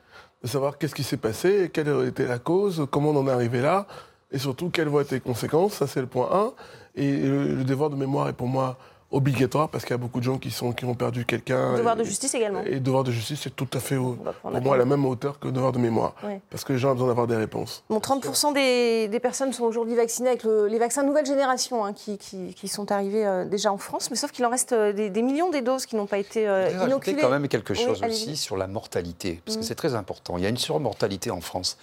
de 0.43 0.49
savoir 0.49 0.79
qu'est-ce 0.79 0.95
qui 0.95 1.03
s'est 1.03 1.17
passé, 1.17 1.71
quelle 1.73 1.89
été 2.07 2.27
la 2.27 2.39
cause, 2.39 2.87
comment 2.91 3.11
on 3.11 3.17
en 3.17 3.29
est 3.29 3.33
arrivé 3.33 3.61
là, 3.61 3.87
et 4.31 4.39
surtout 4.39 4.71
quelles 4.71 4.89
vont 4.89 5.01
être 5.01 5.13
les 5.13 5.21
conséquences. 5.21 5.75
Ça, 5.75 5.87
c'est 5.87 6.01
le 6.01 6.07
point 6.07 6.29
1. 6.33 6.53
Et 6.97 7.13
le 7.23 7.65
devoir 7.65 7.91
de 7.91 7.97
mémoire 7.97 8.29
est 8.29 8.33
pour 8.33 8.49
moi 8.49 8.79
obligatoire 9.11 9.69
parce 9.69 9.85
qu'il 9.85 9.93
y 9.93 9.95
a 9.95 9.99
beaucoup 9.99 10.19
de 10.19 10.25
gens 10.25 10.39
qui, 10.39 10.51
sont, 10.51 10.73
qui 10.73 10.85
ont 10.85 10.95
perdu 10.95 11.25
quelqu'un. 11.25 11.77
Devoir 11.77 11.95
Et- 11.95 11.99
de 12.01 12.05
justice 12.05 12.35
également. 12.35 12.63
Et 12.65 12.81
devoir 12.81 13.05
de 13.05 13.13
justice, 13.13 13.41
c'est 13.43 13.55
tout 13.55 13.69
à 13.73 13.79
fait, 13.81 13.97
au- 13.97 14.17
pour 14.43 14.51
moi, 14.61 14.75
à 14.75 14.79
la 14.79 14.85
même 14.85 15.05
hauteur 15.07 15.39
que 15.39 15.49
devoir 15.49 15.73
de 15.73 15.79
mémoire. 15.79 16.15
Ouais. 16.25 16.41
Parce 16.51 16.65
que 16.65 16.73
les 16.73 16.79
gens 16.79 16.91
ont 16.91 16.95
besoin 16.95 17.09
d'avoir 17.09 17.27
des 17.27 17.37
réponses. 17.37 17.85
Bon, 17.89 17.99
30% 17.99 18.53
des, 18.53 19.09
des 19.09 19.21
personnes 19.21 19.53
sont 19.53 19.65
aujourd'hui 19.65 19.95
vaccinées 19.95 20.29
avec 20.31 20.43
le- 20.45 20.67
les 20.67 20.79
vaccins 20.79 21.03
nouvelle 21.05 21.27
génération 21.27 21.85
hein, 21.85 21.93
qui, 21.93 22.19
qui- 22.19 22.55
qui 22.55 22.69
sont 22.69 22.91
arrivés 22.93 23.25
euh, 23.27 23.45
déjà 23.45 23.73
en 23.73 23.79
France, 23.79 24.11
mais 24.11 24.17
sauf 24.17 24.33
qu'il 24.33 24.45
en 24.45 24.51
reste 24.51 24.73
euh, 24.73 24.93
des, 24.93 25.09
des 25.11 25.23
millions 25.23 25.51
des 25.51 25.63
doses 25.63 25.87
qui 25.87 25.95
n'ont 25.97 26.07
pas 26.07 26.19
été 26.19 26.49
euh, 26.49 26.69
Je 26.81 26.87
inoculées. 26.87 27.17
quand 27.21 27.31
même 27.31 27.49
quelque 27.49 27.75
chose 27.75 28.03
aussi 28.03 28.37
sur 28.37 28.57
la 28.57 28.67
mortalité, 28.67 29.41
parce 29.45 29.57
que 29.57 29.63
Mhm. 29.63 29.67
c'est 29.69 29.75
très 29.77 29.95
important. 29.95 30.37
Il 30.37 30.43
y 30.43 30.47
a 30.47 30.51
une 30.51 30.57
surmortalité 30.57 31.31
en 31.31 31.41
France. 31.41 31.79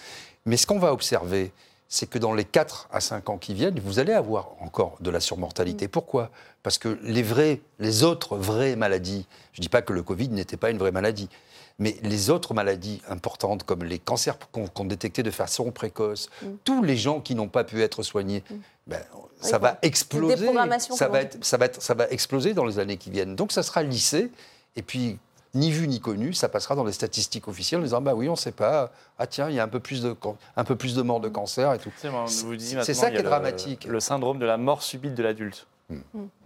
Mais 0.45 0.57
ce 0.57 0.67
qu'on 0.67 0.80
va 0.80 0.91
observer, 0.91 1.51
c'est 1.96 2.08
que 2.10 2.18
dans 2.18 2.34
les 2.34 2.44
4 2.44 2.88
à 2.91 3.00
5 3.00 3.30
ans 3.30 3.38
qui 3.38 3.54
viennent, 3.54 3.80
vous 3.80 4.00
allez 4.00 4.14
avoir 4.14 4.54
encore 4.62 4.98
de 5.00 5.12
la 5.12 5.20
Mm. 5.20 5.22
surmortalité. 5.22 5.88
Pourquoi? 5.88 6.32
Parce 6.64 6.80
que 6.80 6.98
les 7.04 7.22
vrais, 7.22 7.62
les 7.78 8.04
autres 8.04 8.36
vraies 8.36 8.76
maladies, 8.76 9.28
je 9.52 9.60
ne 9.60 9.62
dis 9.62 9.70
pas 9.70 9.84
que 9.84 9.94
le 9.94 10.02
Covid 10.02 10.30
n'était 10.30 10.58
pas 10.58 10.72
une 10.72 10.80
vraie 10.80 10.91
maladie, 10.91 11.30
mais 11.78 11.96
les 12.02 12.32
autres 12.32 12.56
maladies 12.56 13.00
importantes, 13.10 13.62
comme 13.64 13.84
les 13.84 14.00
cancers 14.00 14.38
qu'on 14.52 14.86
détectait 14.86 15.22
de 15.22 15.30
façon 15.30 15.72
précoce, 15.72 16.32
Mm. 16.41 16.48
tous 16.64 16.82
les 16.82 16.98
gens 16.98 17.22
qui 17.22 17.36
n'ont 17.36 17.48
pas 17.48 17.64
pu 17.64 17.80
être 17.84 18.02
soignés, 18.02 18.44
ben, 18.88 19.00
ça 19.39 19.58
Oui, 19.58 19.62
va 19.62 19.78
exploser. 19.84 20.48
Ça 20.48 20.52
va, 20.52 20.64
on 20.64 20.72
être, 20.72 21.44
ça, 21.46 21.58
va 21.58 21.66
être, 21.68 21.80
ça 21.84 21.94
va 21.94 22.08
exploser 22.10 22.56
dans 22.56 22.66
les 22.66 22.80
années 22.80 22.98
qui 22.98 23.12
viennent. 23.12 23.36
Donc 23.36 23.52
ça 23.52 23.62
sera 23.62 23.84
lissé. 23.84 24.32
Et 24.76 24.82
puis, 24.82 25.20
ni 25.56 25.72
vu 25.72 25.88
ni 25.88 25.99
connu, 25.99 26.34
ça 26.34 26.49
passera 26.49 26.76
dans 26.76 26.84
les 26.84 26.91
statistiques 26.93 27.47
officielles 27.47 27.82
en 27.82 27.84
disant 27.84 28.01
bah 28.01 28.14
oui, 28.16 28.28
on 28.28 28.34
ne 28.34 28.38
sait 28.38 28.51
pas. 28.51 28.91
Ah 29.20 29.28
tiens, 29.28 29.49
il 29.49 29.56
y 29.56 29.60
a 29.60 29.64
un 29.64 29.68
peu 29.68 29.80
plus 29.80 30.01
de, 30.01 30.14
can- 30.14 30.36
un 30.58 30.64
peu 30.64 30.76
plus 30.76 30.95
de 30.95 31.01
morts 31.01 31.20
de 31.20 31.30
cancer 31.30 31.72
et 31.74 31.78
tout. 31.80 31.91
C'est 31.99 32.93
ça 32.93 33.12
qui 33.12 33.18
est 33.18 33.24
dramatique. 33.24 33.86
Le 33.86 33.99
syndrome 33.99 34.39
de 34.39 34.45
la 34.45 34.58
mort 34.58 34.82
subite 34.82 35.14
de 35.16 35.24
l'adulte. 35.24 35.68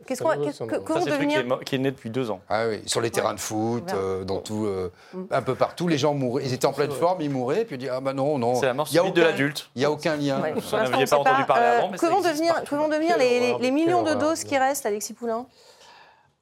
Qu'est-ce 0.05 0.23
qu'on- 0.23 0.43
qu'est-ce- 0.43 0.63
que- 0.63 0.75
Ça, 0.75 0.79
comment 0.83 0.99
c'est 0.99 1.05
qui 1.05 1.11
devenir 1.11 1.39
est, 1.39 1.43
mo- 1.43 1.57
qui 1.57 1.75
est 1.75 1.77
né 1.77 1.91
depuis 1.91 2.09
deux 2.09 2.31
ans. 2.31 2.41
Ah 2.49 2.65
oui, 2.67 2.81
sur 2.85 2.99
les 3.01 3.11
terrains 3.11 3.33
de 3.33 3.39
foot, 3.39 3.83
euh, 3.93 4.23
dans 4.25 4.39
tout, 4.39 4.65
euh, 4.65 4.91
un 5.31 5.41
peu 5.41 5.53
partout, 5.55 5.87
les 5.87 5.97
gens 5.97 6.13
mouraient. 6.13 6.43
Ils 6.45 6.53
étaient 6.53 6.65
en 6.65 6.73
pleine 6.73 6.91
forme, 6.91 7.21
ils 7.21 7.29
mouraient, 7.29 7.63
puis 7.63 7.75
ils 7.75 7.79
disent 7.79 7.91
ah 7.93 8.01
bah 8.01 8.13
non, 8.13 8.37
non. 8.37 8.55
C'est 8.55 8.65
la 8.65 8.73
mort 8.73 8.87
Il 8.89 8.95
y 8.95 8.99
a 8.99 9.01
subite 9.03 9.15
de 9.15 9.21
l'adulte. 9.21 9.69
Il 9.75 9.79
n'y 9.79 9.85
a 9.85 9.91
aucun 9.91 10.15
lien. 10.17 10.41
Ouais, 10.41 10.51
aviez 10.51 11.03
on 11.03 11.07
pas 11.07 11.17
entendu 11.19 11.45
parler 11.45 11.63
Euh, 11.65 11.77
avant, 11.77 11.89
mais 11.91 11.97
ça 11.97 12.07
que 12.07 12.11
vont 12.11 12.21
devenir, 12.21 12.63
que 12.63 12.75
vont 12.75 12.87
les, 13.17 13.39
les- 13.59 13.71
millions 13.71 14.03
de 14.03 14.13
doses 14.15 14.43
qui 14.43 14.57
restent, 14.57 14.85
Alexis 14.85 15.13
Poulain? 15.13 15.45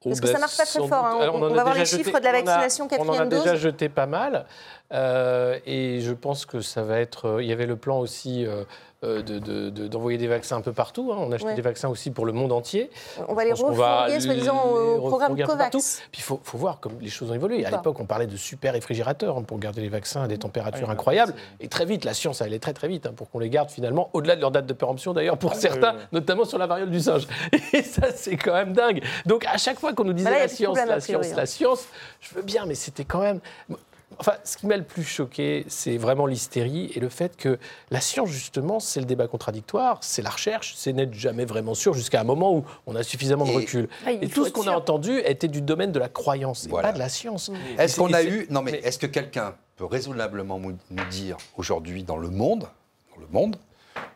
Parce 0.06 0.22
que 0.22 0.28
ça 0.28 0.40
marche 0.40 0.58
pas 0.58 0.66
très 0.66 0.88
fort, 0.88 1.06
hein. 1.06 1.18
Alors, 1.22 1.36
On- 1.36 1.40
va 1.40 1.64
voir 1.64 1.74
les 1.76 1.82
jeté- 1.86 1.98
chiffres 2.04 2.20
de 2.20 2.24
la 2.24 2.30
on 2.32 2.34
a- 2.36 2.42
vaccination, 2.44 2.86
On 2.86 2.88
en 2.88 2.90
a 2.90 3.06
quatrième 3.06 3.30
déjà 3.30 3.52
dose. 3.52 3.60
jeté 3.60 3.90
pas 3.90 4.06
mal. 4.06 4.46
euh, 4.94 5.58
et 5.66 6.00
je 6.02 6.14
pense 6.14 6.46
que 6.46 6.62
ça 6.62 6.84
va 6.84 7.00
être. 7.00 7.26
euh, 7.28 7.44
Il 7.44 7.50
y 7.50 7.52
avait 7.52 7.66
le 7.66 7.76
plan 7.76 7.98
aussi 8.00 8.46
euh, 9.06 9.22
de- 9.22 9.40
de- 9.40 9.70
de- 9.70 9.88
d'envoyer 9.88 10.18
des 10.18 10.28
vaccins 10.28 10.58
un 10.58 10.62
peu 10.62 10.74
partout. 10.74 11.12
hein. 11.14 11.18
On 11.20 11.32
a 11.32 11.36
acheté 11.36 11.50
Ouais. 11.50 11.56
des 11.56 11.62
vaccins 11.62 11.90
aussi 11.90 12.12
pour 12.12 12.26
le 12.26 12.32
monde 12.34 12.52
entier. 12.52 12.90
On 13.28 13.34
va 13.34 13.46
les 13.46 13.52
refourguer, 13.54 14.20
soi-disant, 14.20 14.62
au 14.66 15.08
programme. 15.08 15.36
COVAX. 15.42 16.02
Puis 16.12 16.22
il 16.22 16.24
faut, 16.24 16.40
faut 16.44 16.58
voir 16.58 16.80
comme 16.80 16.94
les 17.00 17.10
choses 17.10 17.30
ont 17.32 17.34
évolué. 17.36 17.66
À 17.66 17.72
l'époque, 17.72 18.00
on 18.00 18.06
parlait 18.06 18.28
de 18.28 18.36
super 18.38 18.74
réfrigérateurs 18.74 19.38
hein, 19.38 19.44
pour 19.44 19.60
garder 19.60 19.82
les 19.82 19.90
vaccins 19.90 20.24
à 20.24 20.28
des 20.28 20.38
températures 20.38 20.88
Ah 20.90 20.94
incroyables. 20.94 21.34
Et 21.60 21.68
très 21.68 21.86
vite, 21.86 22.06
la 22.06 22.14
science 22.14 22.42
a 22.42 22.46
allé 22.46 22.60
très 22.60 22.74
très 22.74 22.88
vite 22.88 23.06
hein, 23.06 23.14
pour 23.16 23.30
qu'on 23.30 23.40
les 23.40 23.50
garde 23.50 23.70
finalement 23.70 24.10
au-delà 24.14 24.36
de 24.36 24.42
leur 24.42 24.52
date 24.52 24.66
de 24.66 24.74
péremption 24.74 25.14
d'ailleurs 25.14 25.38
pour 25.38 25.54
certains, 25.56 25.92
oui, 25.94 25.98
oui. 26.00 26.08
notamment 26.14 26.46
sur 26.46 26.58
la 26.58 26.68
variole 26.68 26.90
du 26.90 27.00
singe. 27.00 27.28
Et 27.74 27.82
ça, 27.84 28.08
c'est 28.16 28.38
quand 28.38 28.54
même 28.54 28.74
dingue. 28.74 29.04
Donc 29.26 29.46
à 29.46 29.58
chaque 29.58 29.80
fois 29.80 29.94
qu'on 29.94 30.04
nous 30.06 30.14
disait 30.14 30.30
Bah 30.30 30.36
là, 30.36 30.42
la 30.44 30.48
science, 30.48 30.76
la 30.78 30.84
priori, 30.86 31.02
science, 31.02 31.26
hein. 31.28 31.34
la 31.38 31.46
science, 31.46 31.86
je 32.22 32.34
veux 32.36 32.42
bien, 32.42 32.66
mais 32.66 32.76
c'était 32.76 33.04
quand 33.06 33.20
même. 33.22 33.40
Enfin, 34.20 34.34
ce 34.44 34.56
qui 34.56 34.68
m'a 34.68 34.78
le 34.78 34.84
plus 34.84 35.04
choqué, 35.04 35.66
c'est 35.68 35.98
vraiment 35.98 36.26
l'hystérie 36.26 36.92
et 36.96 37.00
le 37.00 37.10
fait 37.10 37.36
que 37.36 37.58
la 37.92 38.00
science, 38.00 38.30
justement, 38.30 38.80
c'est 38.80 39.00
le 39.02 39.06
débat 39.06 39.28
contradictoire, 39.28 39.98
c'est 40.02 40.22
la 40.22 40.30
recherche, 40.30 40.74
c'est 40.78 40.94
n'être 40.94 41.14
jamais 41.14 41.44
vraiment 41.44 41.74
sûr 41.74 41.94
jusqu'à 41.94 42.22
un 42.22 42.24
moment 42.24 42.56
où 42.56 42.64
on 42.88 42.96
a 42.96 43.04
suffisamment 43.04 43.46
de 43.46 43.52
recul. 43.52 43.90
Ah, 44.06 44.12
et 44.14 44.28
tout 44.30 44.46
ce 44.46 44.52
qu'on 44.52 44.68
a 44.68 44.72
entendu 44.76 45.20
était 45.26 45.48
du 45.50 45.62
domaine 45.62 45.92
de 45.92 46.00
la 46.00 46.08
croyance, 46.08 46.66
et 46.66 46.70
pas 46.70 46.94
de 46.94 47.00
la 47.00 47.10
science. 47.10 47.52
Est-ce 47.78 47.96
Et 48.00 48.04
qu'on 48.04 48.14
a 48.14 48.24
eu 48.24 48.48
non 48.50 48.62
mais, 48.62 48.74
mais- 48.74 48.78
est-ce 48.80 49.00
que 49.00 49.08
quelqu'un 49.08 49.56
peut 49.76 49.86
raisonnablement 49.86 50.60
nous 50.60 50.78
nous 50.92 51.06
dire 51.10 51.36
aujourd'hui 51.58 52.04
dans 52.04 52.18
le 52.18 52.30
monde, 52.30 52.68
dans 53.14 53.20
le 53.22 53.28
monde, 53.32 53.58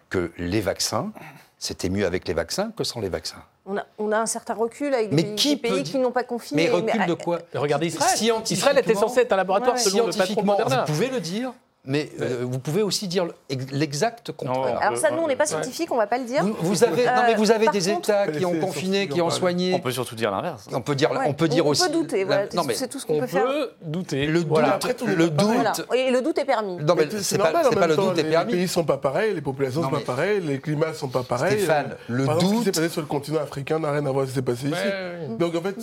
que 0.09 0.31
les 0.37 0.61
vaccins, 0.61 1.11
c'était 1.59 1.89
mieux 1.89 2.05
avec 2.05 2.27
les 2.27 2.33
vaccins 2.33 2.71
que 2.75 2.85
sans 2.85 3.01
les 3.01 3.09
vaccins 3.09 3.43
On 3.65 3.77
a, 3.77 3.85
on 3.97 4.11
a 4.13 4.17
un 4.17 4.25
certain 4.25 4.53
recul 4.53 4.93
avec 4.93 5.11
Mais 5.11 5.23
des, 5.23 5.35
qui 5.35 5.57
des 5.57 5.61
pays 5.61 5.83
qui 5.83 5.97
n'ont 5.97 6.11
pas 6.11 6.23
confiné. 6.23 6.63
Mais 6.63 6.69
recul 6.69 7.05
de 7.05 7.13
ah, 7.19 7.23
quoi? 7.23 7.39
Mais 7.53 7.59
regardez 7.59 7.87
Israël. 7.87 8.41
Israël 8.49 8.77
était 8.77 8.95
censé 8.95 9.19
être 9.19 9.33
un 9.33 9.37
laboratoire 9.37 9.75
Ouais, 9.75 9.81
selon 9.81 9.97
le 9.97 10.03
patron 10.05 10.07
de 10.07 10.13
Scientifiquement, 10.13 10.57
Moderna. 10.57 10.85
vous 10.85 10.93
pouvez 10.93 11.09
le 11.09 11.19
dire, 11.19 11.53
mais 11.85 12.09
euh, 12.21 12.39
vous 12.43 12.59
pouvez 12.59 12.81
aussi 12.83 13.07
dire 13.07 13.25
l'exact 13.71 14.31
contraire. 14.33 14.57
Non, 14.75 14.77
Alors 14.79 14.97
ça, 14.97 15.11
nous, 15.11 15.19
on 15.21 15.27
n'est 15.27 15.35
pas 15.35 15.43
Ouais. 15.43 15.49
scientifique, 15.49 15.91
on 15.91 15.97
va 15.97 16.07
pas 16.07 16.17
le 16.17 16.25
dire. 16.25 16.43
Vous, 16.43 16.53
vous 16.59 16.83
avez, 16.83 17.05
non, 17.05 17.11
mais 17.25 17.35
vous 17.35 17.51
avez 17.51 17.67
des 17.69 17.79
contre- 17.93 18.09
États 18.09 18.27
qui 18.27 18.45
ont 18.45 18.59
confiné, 18.59 19.07
qui 19.07 19.21
ont 19.21 19.29
soigné. 19.29 19.73
On 19.73 19.79
peut 19.79 19.91
surtout 19.91 20.15
dire 20.15 20.29
l'inverse. 20.31 20.67
On 20.73 20.81
peut 20.81 20.95
dire, 20.95 21.11
Ouais, 21.11 21.17
on 21.25 21.33
peut 21.33 21.47
dire 21.47 21.65
on 21.65 21.69
aussi. 21.69 21.83
peut 21.87 21.93
douter, 21.93 22.23
voilà, 22.25 22.45
non, 22.53 22.63
mais 22.65 22.73
c'est 22.73 22.87
tout 22.89 22.99
ce 22.99 23.05
qu'on 23.05 23.15
On 23.17 23.19
peut 23.21 23.27
faire. 23.27 23.45
peut 23.45 23.71
douter. 23.81 24.25
le 24.27 24.39
doute, 24.39 24.47
Voilà. 24.49 24.73
Après, 24.75 24.93
tout 24.93 25.07
n'est 25.07 25.15
le 25.15 25.29
doute. 25.29 25.47
Voilà. 25.49 25.73
Et 25.95 26.11
le 26.11 26.21
doute 26.21 26.37
est 26.37 26.45
permis. 26.45 26.75
Non, 26.77 26.95
mais 26.95 27.07
Mais 27.11 27.19
c'est 27.21 27.37
pas, 27.37 27.51
normal, 27.63 27.89
le 27.89 27.95
temps, 27.95 28.07
doute 28.09 28.17
est 28.19 28.23
les, 28.23 28.29
permis. 28.29 28.51
les 28.51 28.57
pays 28.59 28.67
sont 28.67 28.83
pas 28.83 28.97
pareils, 28.97 29.33
les 29.33 29.41
populations 29.41 29.81
Non, 29.81 29.89
sont 29.89 29.95
pas 29.95 30.01
pareilles, 30.01 30.41
les 30.41 30.59
climats 30.59 30.93
sont 30.93 31.07
pas 31.07 31.23
pareils. 31.23 31.57
Stéphane, 31.59 31.95
le 32.07 32.23
exemple, 32.25 32.39
ce 32.41 32.45
qui 32.45 32.49
s'est 32.59 32.65
doute- 32.65 32.75
passé 32.75 32.89
sur 32.89 33.01
le 33.01 33.07
continent 33.07 33.39
africain 33.41 33.79
n'a 33.79 33.91
rien 33.91 34.05
à 34.05 34.11
voir 34.11 34.17
avec 34.23 34.29
ce 34.29 34.31
qui 34.31 34.35
s'est 34.35 34.41
passé 34.41 34.67
ici. 34.67 35.37
Donc 35.39 35.55
en 35.55 35.61
fait, 35.61 35.75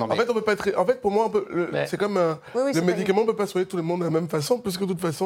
en 0.00 0.08
on 0.30 0.34
peut 0.34 0.40
pas 0.42 0.52
être. 0.52 0.68
En 0.78 0.84
fait, 0.86 1.00
pour 1.00 1.10
moi, 1.10 1.30
on 1.32 1.86
c'est 1.86 1.96
comme 1.98 2.18
le 2.54 2.80
médicament, 2.82 3.22
on 3.22 3.26
peut 3.26 3.36
pas 3.36 3.46
soigner 3.46 3.66
tout 3.66 3.76
le 3.76 3.82
monde 3.82 4.00
de 4.00 4.04
la 4.04 4.10
même 4.10 4.28
façon, 4.28 4.58
parce 4.58 4.76
que 4.76 4.84
de 4.84 4.90
toute 4.90 5.00
façon, 5.00 5.23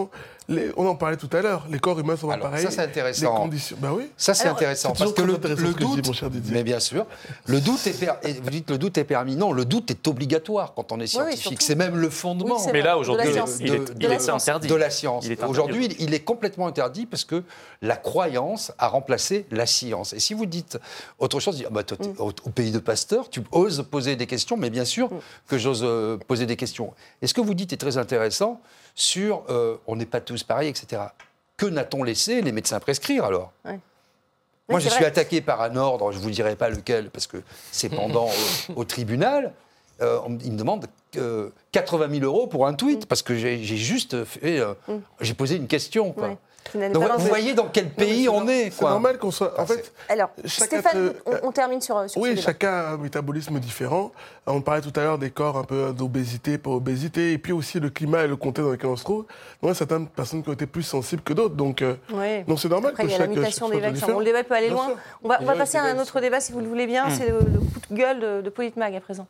les- 0.49 0.71
on 0.79 0.87
en 0.87 0.95
parlait 0.95 1.17
tout 1.19 1.29
à 1.33 1.43
l'heure, 1.43 1.67
les 1.71 1.79
corps 1.79 1.99
humains 2.01 2.17
sont 2.17 2.31
Alors, 2.31 2.49
pareils. 2.49 2.65
ça, 2.65 2.71
c'est 2.71 2.81
intéressant. 2.81 3.33
Les 3.35 3.41
conditions, 3.41 3.77
bah 3.81 3.91
oui. 3.95 4.05
Ça, 4.17 4.33
c'est 4.35 4.49
intéressant. 4.49 4.93
Parce 4.93 5.13
que 5.13 5.21
le, 5.23 5.35
très 5.39 5.51
intéressant 5.53 5.63
le 5.63 5.69
ce 5.73 5.77
que 5.77 5.81
je 5.83 5.87
dis, 5.89 5.95
doute, 5.97 6.07
mon 6.07 6.13
cher 6.15 6.31
Didier. 6.31 6.55
mais 6.55 6.63
bien 6.65 6.81
sûr, 6.81 7.07
le 7.47 7.61
doute 7.61 7.87
est 7.87 7.99
per- 7.99 8.33
vous 8.43 8.51
dites 8.51 8.71
le 8.71 8.79
doute 8.79 8.97
est 8.97 9.05
permis. 9.05 9.37
Non, 9.37 9.53
le 9.53 9.65
doute 9.67 9.91
est 9.91 10.09
obligatoire 10.09 10.73
quand 10.75 10.91
on 10.93 11.01
est 11.01 11.07
scientifique. 11.07 11.61
c'est 11.61 11.75
même 11.75 11.97
le 11.97 12.09
fondement 12.11 12.57
Oui, 12.65 12.71
Mais 12.73 12.81
là, 12.83 12.95
De 12.95 13.01
aujourd'hui, 13.01 13.27
la 13.27 13.31
il 13.31 13.35
est- 13.35 13.35
science. 13.47 13.57
il 13.61 13.67
est, 13.75 13.79
De- 13.79 13.93
il 14.01 14.09
de- 14.09 14.13
est 14.13 14.29
interdit. 14.31 14.69
de 14.69 14.75
la 14.75 14.91
science. 14.91 15.27
Aujourd'hui, 15.47 15.87
il- 15.99 16.15
est 16.15 16.21
complètement 16.21 16.67
interdit 16.67 17.05
parce 17.07 17.25
que 17.25 17.43
la 17.83 17.97
croyance 17.97 18.73
a 18.79 18.89
remplacé 18.89 19.47
la 19.51 19.67
science. 19.67 20.13
Et 20.15 20.21
si 20.21 20.33
vous 20.35 20.47
dites 20.47 20.79
autre 21.19 21.41
chose, 21.41 21.63
ah 21.67 21.69
bah, 21.71 21.83
toi, 21.83 21.97
t'es 22.01 22.09
au, 22.19 22.29
au 22.29 22.51
pays 22.51 22.71
de 22.71 22.79
Pasteur, 22.79 23.29
tu 23.29 23.43
oses 23.53 23.85
poser 23.91 24.17
des 24.17 24.27
questions, 24.27 24.57
mais 24.57 24.71
bien 24.71 24.85
sûr 24.87 25.11
que 25.47 25.59
j'ose 25.59 25.83
euh, 25.85 26.17
poser 26.27 26.47
des 26.47 26.57
questions. 26.57 26.93
Et 27.23 27.27
ce 27.27 27.35
que 27.35 27.41
vous 27.43 27.55
dites 27.55 27.73
est 27.73 27.77
très 27.77 27.99
intéressant 27.99 28.61
sur 28.99 29.45
euh, 29.49 29.77
on 29.87 29.95
n'est 29.95 30.07
pas 30.07 30.21
tous 30.21 30.43
pareils, 30.43 30.69
etc. 30.69 31.03
Que 31.57 31.67
n'a-t-on 31.67 32.03
laissé 32.03 32.43
les 32.43 32.51
médecins 32.51 32.81
prescrire 32.81 33.25
alors? 33.25 33.53
Ouais. 33.65 33.79
Moi, 34.69 34.79
Oui, 34.79 34.81
je 34.83 34.89
suis 34.89 34.99
vrai. 34.99 35.07
attaqué 35.07 35.41
par 35.41 35.63
un 35.63 35.77
ordre, 35.77 36.11
je 36.13 36.19
ne 36.19 36.23
vous 36.23 36.31
dirai 36.31 36.57
pas 36.57 36.69
lequel, 36.69 37.09
parce 37.11 37.27
que 37.29 37.39
c'est 37.71 37.89
pendant 37.89 38.27
au, 38.69 38.81
au 38.81 38.85
tribunal. 38.85 39.53
Euh, 40.01 40.19
on 40.25 40.31
me- 40.31 40.41
il 40.45 40.53
me 40.53 40.59
demande 40.59 40.87
euh, 41.17 41.51
80 41.73 42.09
000 42.11 42.25
euros 42.25 42.49
pour 42.49 42.67
un 42.67 42.75
tweet, 42.75 43.07
parce 43.07 43.23
que 43.23 43.37
j'ai 43.37 43.57
juste 43.63 44.25
fait. 44.25 44.59
euh, 44.59 44.75
J'ai 45.21 45.35
posé 45.35 45.55
une 45.57 45.69
question. 45.69 46.13
Quoi. 46.13 46.27
Mm. 46.29 46.31
Ouais. 46.33 46.37
Donc, 46.75 47.07
pas 47.09 47.17
vous 47.17 47.23
le- 47.25 47.29
voyez 47.29 47.55
dans 47.55 47.69
quel 47.69 47.89
pays 47.91 48.29
on 48.29 48.47
est. 48.49 48.71
C'est 48.71 48.85
normal 48.85 49.19
qu'on 49.19 49.31
soit. 49.31 49.59
En 49.59 49.63
Enfin, 49.63 49.75
fait, 49.75 49.93
Alors, 50.09 50.31
Stéphane, 50.45 51.13
on, 51.27 51.49
on 51.49 51.53
termine 51.53 51.81
sur, 51.81 51.99
sur 52.03 52.11
ce 52.11 52.19
Oui, 52.19 52.31
débat. 52.31 52.43
chacun 52.43 52.71
a 52.71 52.89
un 52.91 52.97
métabolisme 52.99 53.59
différent. 53.59 54.13
On 54.47 54.61
parlait 54.61 54.81
tout 54.83 54.93
à 54.99 55.03
l'heure 55.03 55.19
des 55.19 55.31
corps 55.31 55.57
un 55.59 55.65
peu 55.65 55.93
d'obésité, 55.93 56.59
pas 56.59 56.71
obésité, 56.71 57.33
et 57.33 57.39
puis 57.39 57.53
aussi 57.53 57.81
le 57.81 57.91
climat 57.91 58.25
et 58.25 58.29
le 58.29 58.37
contexte 58.37 58.65
dans 58.67 58.73
lequel 58.73 58.91
on 58.91 58.97
se 58.97 59.05
trouve. 59.05 59.23
Donc, 59.23 59.29
il 59.63 59.69
y 59.69 59.71
a 59.71 59.75
certaines 59.75 60.07
personnes 60.07 60.43
qui 60.43 60.49
ont 60.51 60.55
été 60.55 60.67
plus 60.67 60.83
sensibles 60.83 61.23
que 61.23 61.33
d'autres. 61.33 61.55
Donc, 61.55 61.83
euh, 61.83 61.95
Ouais. 62.13 62.45
donc 62.49 62.59
c'est 62.61 62.69
normal 62.69 62.91
Après, 62.91 63.05
que 63.05 63.09
il 63.09 63.13
y 63.13 63.15
a 63.15 63.19
la 63.19 63.27
mutation 63.27 63.69
des 63.69 63.81
vaccins. 63.81 64.07
Bon, 64.13 64.19
le 64.19 64.25
débat 64.25 64.45
peut 64.45 64.55
aller 64.55 64.69
Bien 64.69 64.77
loin. 64.77 64.87
sûr. 64.87 64.97
On 65.23 65.29
va, 65.29 65.39
on 65.41 65.45
va 65.45 65.53
Ouais, 65.53 65.59
passer 65.59 65.79
à 65.79 65.83
c'est 65.85 65.91
un 65.91 65.99
autre 66.01 66.21
débat, 66.21 66.41
si 66.41 66.53
vous 66.53 66.61
le 66.61 66.67
voulez 66.67 66.87
bien. 66.87 67.11
C'est 67.11 67.29
le, 67.29 67.39
le 67.39 67.59
coup 67.61 67.81
de 67.91 67.95
gueule 67.97 68.21
de, 68.21 68.41
de 68.43 68.51
Politmag 68.51 68.95
à 68.95 69.01
présent. 69.01 69.27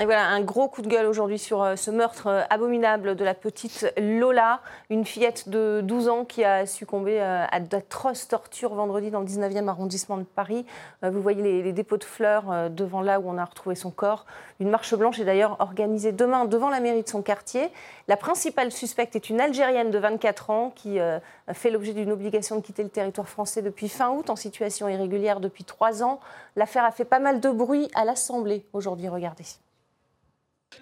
Et 0.00 0.06
voilà, 0.06 0.26
un 0.26 0.40
gros 0.40 0.66
coup 0.66 0.82
de 0.82 0.88
gueule 0.88 1.06
aujourd'hui 1.06 1.38
sur 1.38 1.62
euh, 1.62 1.76
ce 1.76 1.92
meurtre 1.92 2.26
euh, 2.26 2.42
abominable 2.50 3.14
de 3.14 3.24
la 3.24 3.32
petite 3.32 3.94
Lola, 3.96 4.60
une 4.90 5.04
fillette 5.04 5.48
de 5.48 5.82
12 5.84 6.08
ans 6.08 6.24
qui 6.24 6.42
a 6.42 6.66
succombé 6.66 7.20
euh, 7.20 7.44
à 7.48 7.60
d'atroces 7.60 8.26
tortures 8.26 8.74
vendredi 8.74 9.12
dans 9.12 9.20
le 9.20 9.26
19e 9.26 9.68
arrondissement 9.68 10.16
de 10.16 10.24
Paris. 10.24 10.66
Vous 11.02 11.22
voyez 11.22 11.42
les, 11.42 11.62
les 11.62 11.72
dépôts 11.72 11.96
de 11.96 12.02
fleurs 12.02 12.70
devant 12.70 13.02
là 13.02 13.20
où 13.20 13.28
on 13.28 13.38
a 13.38 13.44
retrouvé 13.44 13.76
son 13.76 13.92
corps. 13.92 14.26
Une 14.58 14.68
marche 14.68 14.94
blanche 14.96 15.20
est 15.20 15.24
d'ailleurs 15.24 15.60
organisée 15.60 16.10
demain 16.10 16.44
devant 16.44 16.70
la 16.70 16.80
mairie 16.80 17.02
de 17.04 17.08
son 17.08 17.22
quartier. 17.22 17.70
La 18.08 18.16
principale 18.16 18.72
suspecte 18.72 19.14
est 19.14 19.30
une 19.30 19.40
Algérienne 19.40 19.90
de 19.90 19.98
24 19.98 20.50
ans 20.50 20.72
qui 20.74 20.98
fait 21.52 21.70
l'objet 21.70 21.92
d'une 21.92 22.10
obligation 22.10 22.56
de 22.56 22.62
quitter 22.62 22.82
le 22.82 22.88
territoire 22.88 23.28
français 23.28 23.62
depuis 23.62 23.88
fin 23.88 24.10
août 24.10 24.30
en 24.30 24.36
situation 24.36 24.88
irrégulière 24.88 25.40
depuis 25.40 25.64
trois 25.64 26.02
ans. 26.02 26.20
L'affaire 26.56 26.84
a 26.84 26.90
fait 26.90 27.04
pas 27.04 27.20
mal 27.20 27.40
de 27.40 27.50
bruit 27.50 27.90
à 27.94 28.04
l'Assemblée 28.04 28.64
aujourd'hui. 28.72 29.08
Regardez. 29.08 29.44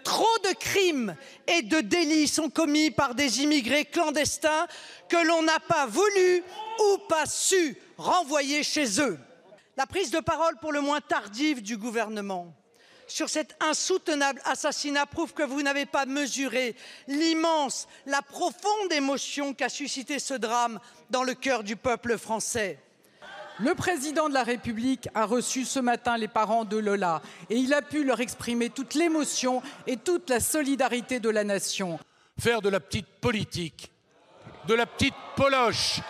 Trop 0.04 0.38
de 0.44 0.54
crimes 0.54 1.16
et 1.46 1.62
de 1.62 1.80
délits 1.80 2.28
sont 2.28 2.50
commis 2.50 2.90
par 2.90 3.14
des 3.14 3.42
immigrés 3.42 3.84
clandestins 3.84 4.66
que 5.08 5.16
l'on 5.26 5.42
n'a 5.42 5.60
pas 5.60 5.86
voulu 5.86 6.42
ou 6.78 6.98
pas 7.08 7.26
su 7.26 7.76
renvoyer 7.96 8.62
chez 8.62 9.00
eux. 9.00 9.18
La 9.76 9.86
prise 9.86 10.10
de 10.10 10.20
parole 10.20 10.56
pour 10.60 10.72
le 10.72 10.80
moins 10.80 11.00
tardive 11.00 11.62
du 11.62 11.76
gouvernement 11.76 12.54
sur 13.12 13.28
cet 13.28 13.56
insoutenable 13.60 14.40
assassinat 14.44 15.06
prouve 15.06 15.34
que 15.34 15.42
vous 15.42 15.62
n'avez 15.62 15.86
pas 15.86 16.06
mesuré 16.06 16.74
l'immense, 17.08 17.86
la 18.06 18.22
profonde 18.22 18.92
émotion 18.92 19.52
qu'a 19.54 19.68
suscité 19.68 20.18
ce 20.18 20.34
drame 20.34 20.80
dans 21.10 21.22
le 21.22 21.34
cœur 21.34 21.62
du 21.62 21.76
peuple 21.76 22.16
français. 22.16 22.78
Le 23.58 23.74
président 23.74 24.28
de 24.28 24.34
la 24.34 24.42
République 24.42 25.08
a 25.14 25.26
reçu 25.26 25.64
ce 25.64 25.78
matin 25.78 26.16
les 26.16 26.28
parents 26.28 26.64
de 26.64 26.78
Lola 26.78 27.20
et 27.50 27.56
il 27.56 27.74
a 27.74 27.82
pu 27.82 28.02
leur 28.02 28.20
exprimer 28.20 28.70
toute 28.70 28.94
l'émotion 28.94 29.62
et 29.86 29.96
toute 29.96 30.30
la 30.30 30.40
solidarité 30.40 31.20
de 31.20 31.28
la 31.28 31.44
nation. 31.44 31.98
Faire 32.40 32.62
de 32.62 32.70
la 32.70 32.80
petite 32.80 33.08
politique, 33.20 33.92
de 34.66 34.74
la 34.74 34.86
petite 34.86 35.14
poloche, 35.36 36.00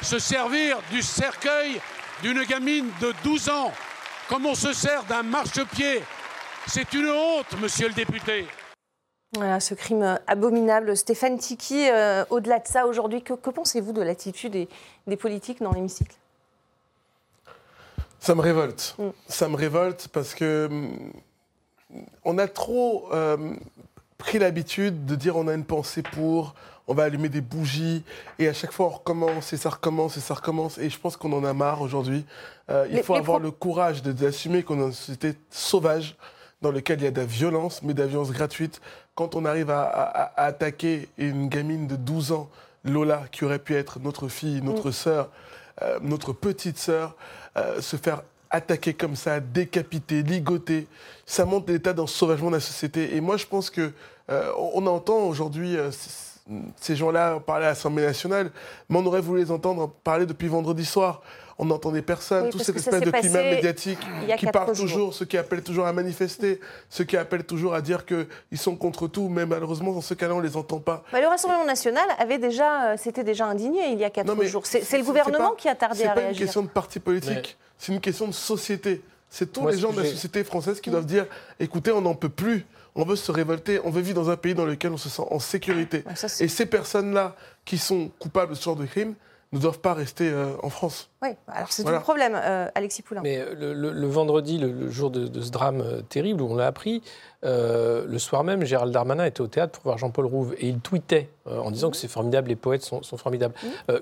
se 0.00 0.18
servir 0.18 0.78
du 0.90 1.02
cercueil 1.02 1.80
d'une 2.22 2.42
gamine 2.44 2.90
de 3.00 3.12
12 3.22 3.48
ans, 3.50 3.72
comme 4.28 4.46
on 4.46 4.54
se 4.54 4.72
sert 4.72 5.04
d'un 5.04 5.22
marchepied, 5.22 6.02
c'est 6.66 6.92
une 6.94 7.08
honte, 7.08 7.60
monsieur 7.60 7.88
le 7.88 7.94
député. 7.94 8.46
Voilà, 9.34 9.60
ce 9.60 9.74
crime 9.74 10.18
abominable. 10.26 10.96
Stéphane 10.96 11.38
Tiki, 11.38 11.88
euh, 11.90 12.24
au-delà 12.30 12.60
de 12.60 12.66
ça, 12.66 12.86
aujourd'hui, 12.86 13.22
que, 13.22 13.34
pensez-vous 13.34 13.92
de 13.92 14.00
l'attitude 14.00 14.68
des, 15.06 15.16
politiques 15.16 15.62
dans 15.62 15.72
l'hémicycle? 15.72 16.16
Ça 18.20 18.34
me 18.34 18.40
révolte. 18.40 18.96
Mm. 18.98 19.08
Ça 19.28 19.48
me 19.48 19.56
révolte 19.56 20.08
parce 20.08 20.34
que 20.34 20.68
mm, 20.70 21.12
on 22.24 22.38
a 22.38 22.48
trop 22.48 23.08
euh, 23.12 23.54
pris 24.16 24.38
l'habitude 24.38 25.04
de 25.04 25.14
dire 25.14 25.36
on 25.36 25.46
a 25.46 25.54
une 25.54 25.64
pensée 25.64 26.02
pour, 26.02 26.54
on 26.86 26.94
va 26.94 27.04
allumer 27.04 27.28
des 27.28 27.42
bougies, 27.42 28.02
et 28.38 28.48
à 28.48 28.54
chaque 28.54 28.72
fois 28.72 28.86
on 28.86 28.90
recommence, 28.90 29.52
et 29.52 29.58
ça 29.58 29.68
recommence, 29.68 30.16
et 30.16 30.20
ça 30.20 30.34
recommence. 30.34 30.78
Et 30.78 30.88
je 30.88 30.98
pense 30.98 31.18
qu'on 31.18 31.34
en 31.34 31.44
a 31.44 31.52
marre 31.52 31.82
aujourd'hui. 31.82 32.24
Euh, 32.70 32.88
il 32.90 33.02
faut 33.02 33.14
avoir 33.14 33.40
le 33.40 33.50
courage 33.50 34.02
d'assumer 34.02 34.62
qu'on 34.62 34.80
est 34.80 34.86
une 34.86 34.92
société 34.92 35.34
sauvage 35.50 36.16
dans 36.60 36.70
lequel 36.70 37.00
il 37.00 37.04
y 37.04 37.06
a 37.06 37.10
de 37.10 37.20
la 37.20 37.26
violence, 37.26 37.82
mais 37.82 37.94
de 37.94 38.00
la 38.00 38.08
violence 38.08 38.32
gratuite. 38.32 38.80
Quand 39.18 39.34
on 39.34 39.44
arrive 39.44 39.68
à, 39.70 40.32
attaquer 40.36 41.08
une 41.18 41.48
gamine 41.48 41.88
de 41.88 41.96
12 41.96 42.30
ans, 42.30 42.48
Lola, 42.84 43.24
qui 43.32 43.44
aurait 43.44 43.58
pu 43.58 43.74
être 43.74 43.98
notre 43.98 44.28
fille, 44.28 44.62
notre 44.62 44.90
mm. 44.90 44.92
sœur, 44.92 45.28
euh, 45.82 45.98
notre 46.02 46.32
petite 46.32 46.78
sœur, 46.78 47.16
euh, 47.56 47.80
se 47.80 47.96
faire 47.96 48.22
attaquer 48.48 48.94
comme 48.94 49.16
ça, 49.16 49.40
décapiter, 49.40 50.22
ligoter, 50.22 50.86
ça 51.26 51.44
montre 51.44 51.72
l'état 51.72 51.92
d'un 51.92 52.06
sauvagement 52.06 52.50
de 52.50 52.54
la 52.54 52.60
société. 52.60 53.16
Et 53.16 53.20
moi, 53.20 53.36
je 53.36 53.46
pense 53.46 53.70
que 53.70 53.90
euh, 54.30 54.52
on 54.56 54.86
entend 54.86 55.18
aujourd'hui 55.24 55.76
ces 56.80 56.94
gens-là 56.94 57.40
parler 57.40 57.66
à 57.66 57.70
l'Assemblée 57.70 58.06
nationale, 58.06 58.52
mais 58.88 59.00
on 59.00 59.06
aurait 59.06 59.20
voulu 59.20 59.40
les 59.40 59.50
entendre 59.50 59.90
parler 60.04 60.26
depuis 60.26 60.46
vendredi 60.46 60.84
soir 60.84 61.22
on 61.58 61.64
n'entendait 61.64 62.02
personne, 62.02 62.50
tout 62.50 62.58
cette 62.58 62.76
espèce 62.76 63.00
de 63.00 63.10
climat 63.10 63.42
médiatique 63.42 63.98
qui 64.38 64.46
parle 64.46 64.72
toujours, 64.74 65.12
ceux 65.12 65.24
qui 65.24 65.36
appellent 65.36 65.62
toujours 65.62 65.86
à 65.86 65.92
manifester, 65.92 66.60
ceux 66.88 67.04
qui 67.04 67.16
appellent 67.16 67.44
toujours 67.44 67.74
à 67.74 67.80
dire 67.80 68.04
qu'ils 68.06 68.58
sont 68.58 68.76
contre 68.76 69.08
tout, 69.08 69.28
mais 69.28 69.44
malheureusement, 69.44 69.92
dans 69.92 70.00
ce 70.00 70.14
cas-là, 70.14 70.34
on 70.34 70.38
ne 70.38 70.46
les 70.46 70.56
entend 70.56 70.78
pas. 70.78 71.02
Bah, 71.12 71.20
le 71.20 71.26
Rassemblement 71.26 71.64
national 71.64 72.04
avait 72.18 72.38
déjà, 72.38 72.92
euh, 72.92 72.96
s'était 72.96 73.24
déjà 73.24 73.46
indigné 73.46 73.92
il 73.92 73.98
y 73.98 74.04
a 74.04 74.10
quatre 74.10 74.44
jours. 74.44 74.64
C'est 74.66 74.98
le 74.98 75.04
gouvernement 75.04 75.52
qui 75.52 75.68
a 75.68 75.74
tardé 75.74 76.04
à 76.04 76.12
réagir. 76.12 76.14
Ce 76.14 76.20
n'est 76.20 76.26
pas 76.26 76.32
une 76.32 76.38
question 76.38 76.62
de 76.62 76.68
parti 76.68 77.00
politique, 77.00 77.58
c'est 77.76 77.92
une 77.92 78.00
question 78.00 78.28
de 78.28 78.32
société. 78.32 79.02
C'est 79.30 79.52
tous 79.52 79.66
les 79.66 79.78
gens 79.78 79.92
de 79.92 80.00
la 80.00 80.08
société 80.08 80.42
française 80.44 80.80
qui 80.80 80.90
doivent 80.90 81.06
dire 81.06 81.26
écoutez, 81.58 81.90
on 81.90 82.00
n'en 82.00 82.14
peut 82.14 82.30
plus, 82.30 82.64
on 82.94 83.04
veut 83.04 83.16
se 83.16 83.30
révolter, 83.30 83.80
on 83.84 83.90
veut 83.90 84.00
vivre 84.00 84.22
dans 84.22 84.30
un 84.30 84.36
pays 84.36 84.54
dans 84.54 84.64
lequel 84.64 84.92
on 84.92 84.96
se 84.96 85.08
sent 85.08 85.22
en 85.30 85.38
sécurité. 85.38 86.04
Et 86.40 86.48
ces 86.48 86.66
personnes-là 86.66 87.34
qui 87.64 87.78
sont 87.78 88.10
coupables 88.18 88.52
de 88.52 88.56
ce 88.56 88.62
genre 88.62 88.76
de 88.76 88.86
crime, 88.86 89.14
ne 89.52 89.58
doivent 89.58 89.80
pas 89.80 89.94
rester 89.94 90.28
euh, 90.28 90.52
en 90.62 90.68
France. 90.68 91.08
Oui, 91.22 91.30
alors 91.48 91.72
c'est 91.72 91.82
tout 91.82 91.90
le 91.90 92.00
problème, 92.00 92.34
euh, 92.36 92.68
Alexis 92.74 93.02
Poulain. 93.02 93.22
Mais 93.22 93.42
le, 93.54 94.06
vendredi, 94.06 94.58
le, 94.58 94.90
jour 94.90 95.10
de, 95.10 95.40
ce 95.40 95.50
drame 95.50 95.80
euh, 95.80 96.02
terrible 96.02 96.42
où 96.42 96.52
on 96.52 96.56
l'a 96.56 96.66
appris, 96.66 97.02
le 97.42 98.18
soir 98.18 98.44
même, 98.44 98.64
Gérald 98.64 98.92
Darmanin 98.92 99.24
était 99.24 99.40
au 99.40 99.46
théâtre 99.46 99.72
pour 99.72 99.84
voir 99.84 99.98
Jean-Paul 99.98 100.26
Rouve 100.26 100.54
et 100.58 100.68
il 100.68 100.80
tweetait 100.80 101.30
en 101.46 101.70
disant 101.70 101.90
que 101.90 101.96
c'est 101.96 102.08
formidable, 102.08 102.48
les 102.48 102.56
poètes 102.56 102.82
sont, 102.82 103.02
formidables. 103.16 103.54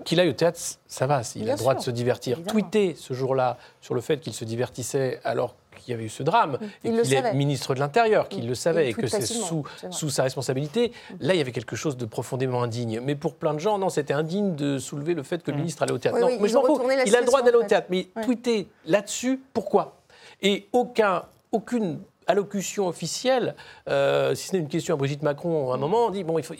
qu'il 0.05 0.19
aille 0.21 0.31
au 0.31 0.35
théâtre, 0.35 0.59
ça 0.87 1.07
va, 1.07 1.21
il 1.37 1.49
a 1.49 1.53
le 1.53 1.59
droit 1.59 1.75
de 1.75 1.81
se 1.81 1.91
divertir. 1.91 2.43
Tweeter 2.43 2.95
ce 2.99 3.15
jour-là 3.15 3.59
sur 3.81 3.95
le 3.95 4.01
fait 4.01 4.19
qu'il 4.19 4.33
se 4.33 4.45
divertissait 4.45 5.21
alors 5.23 5.55
qu'il 5.77 5.93
y 5.93 5.95
avait 5.95 6.05
eu 6.05 6.09
ce 6.09 6.23
drame, 6.23 6.59
et 6.85 6.91
qu'il 6.91 7.15
est 7.15 7.35
ministre 7.35 7.75
de 7.75 7.81
l'Intérieur, 7.81 8.29
qu'il 8.29 8.49
le 8.49 8.55
savait, 8.55 8.91
et, 8.91 8.95
que 8.95 9.07
c'est 9.07 9.25
sous, 9.25 9.65
sous, 9.91 10.11
sa 10.11 10.25
responsabilité, 10.25 10.93
là, 11.21 11.35
il 11.35 11.39
y 11.39 11.41
avait 11.41 11.53
quelque 11.53 11.77
chose 11.77 11.97
de 11.97 12.07
profondément 12.07 12.63
indigne. 12.63 13.01
Mais 13.01 13.15
pour 13.15 13.35
plein 13.35 13.55
de 13.55 13.61
gens, 13.61 13.79
non, 13.79 13.89
c'était 13.89 14.15
indigne 14.15 14.57
de 14.57 14.79
soulever 14.79 15.15
le 15.15 15.23
fait 15.23 15.43
que 15.43 15.51
le 15.51 15.59
ministre 15.59 15.83
allait 15.83 15.93
au 15.93 15.99
théâtre. 15.99 16.19
non, 16.19 16.29
mais 16.41 16.49
je 16.49 17.07
il 17.07 17.17
a 17.17 17.21
le 17.21 17.27
droit 17.27 17.43
d'aller 17.43 17.57
au 17.57 17.65
théâtre, 17.65 17.89
mais 17.91 18.09
tweeter 18.23 18.69
là-dessus, 18.87 19.41
pourquoi? 19.53 19.97
Et 20.43 20.69
aucun, 20.73 21.23
aucune 21.53 22.01
allocution 22.27 22.87
officielle, 22.89 23.55
euh, 23.89 24.35
si 24.35 24.49
ce 24.49 24.53
n'est 24.53 24.59
une 24.59 24.69
question 24.69 24.95
à 24.95 24.97
Brigitte 24.97 25.23
Macron, 25.23 25.71
à 25.71 25.75
un 25.75 25.79
moment, 25.79 26.07
on 26.07 26.11
dit 26.11 26.25
bon, 26.25 26.39
il 26.39 26.45
faut, 26.45 26.55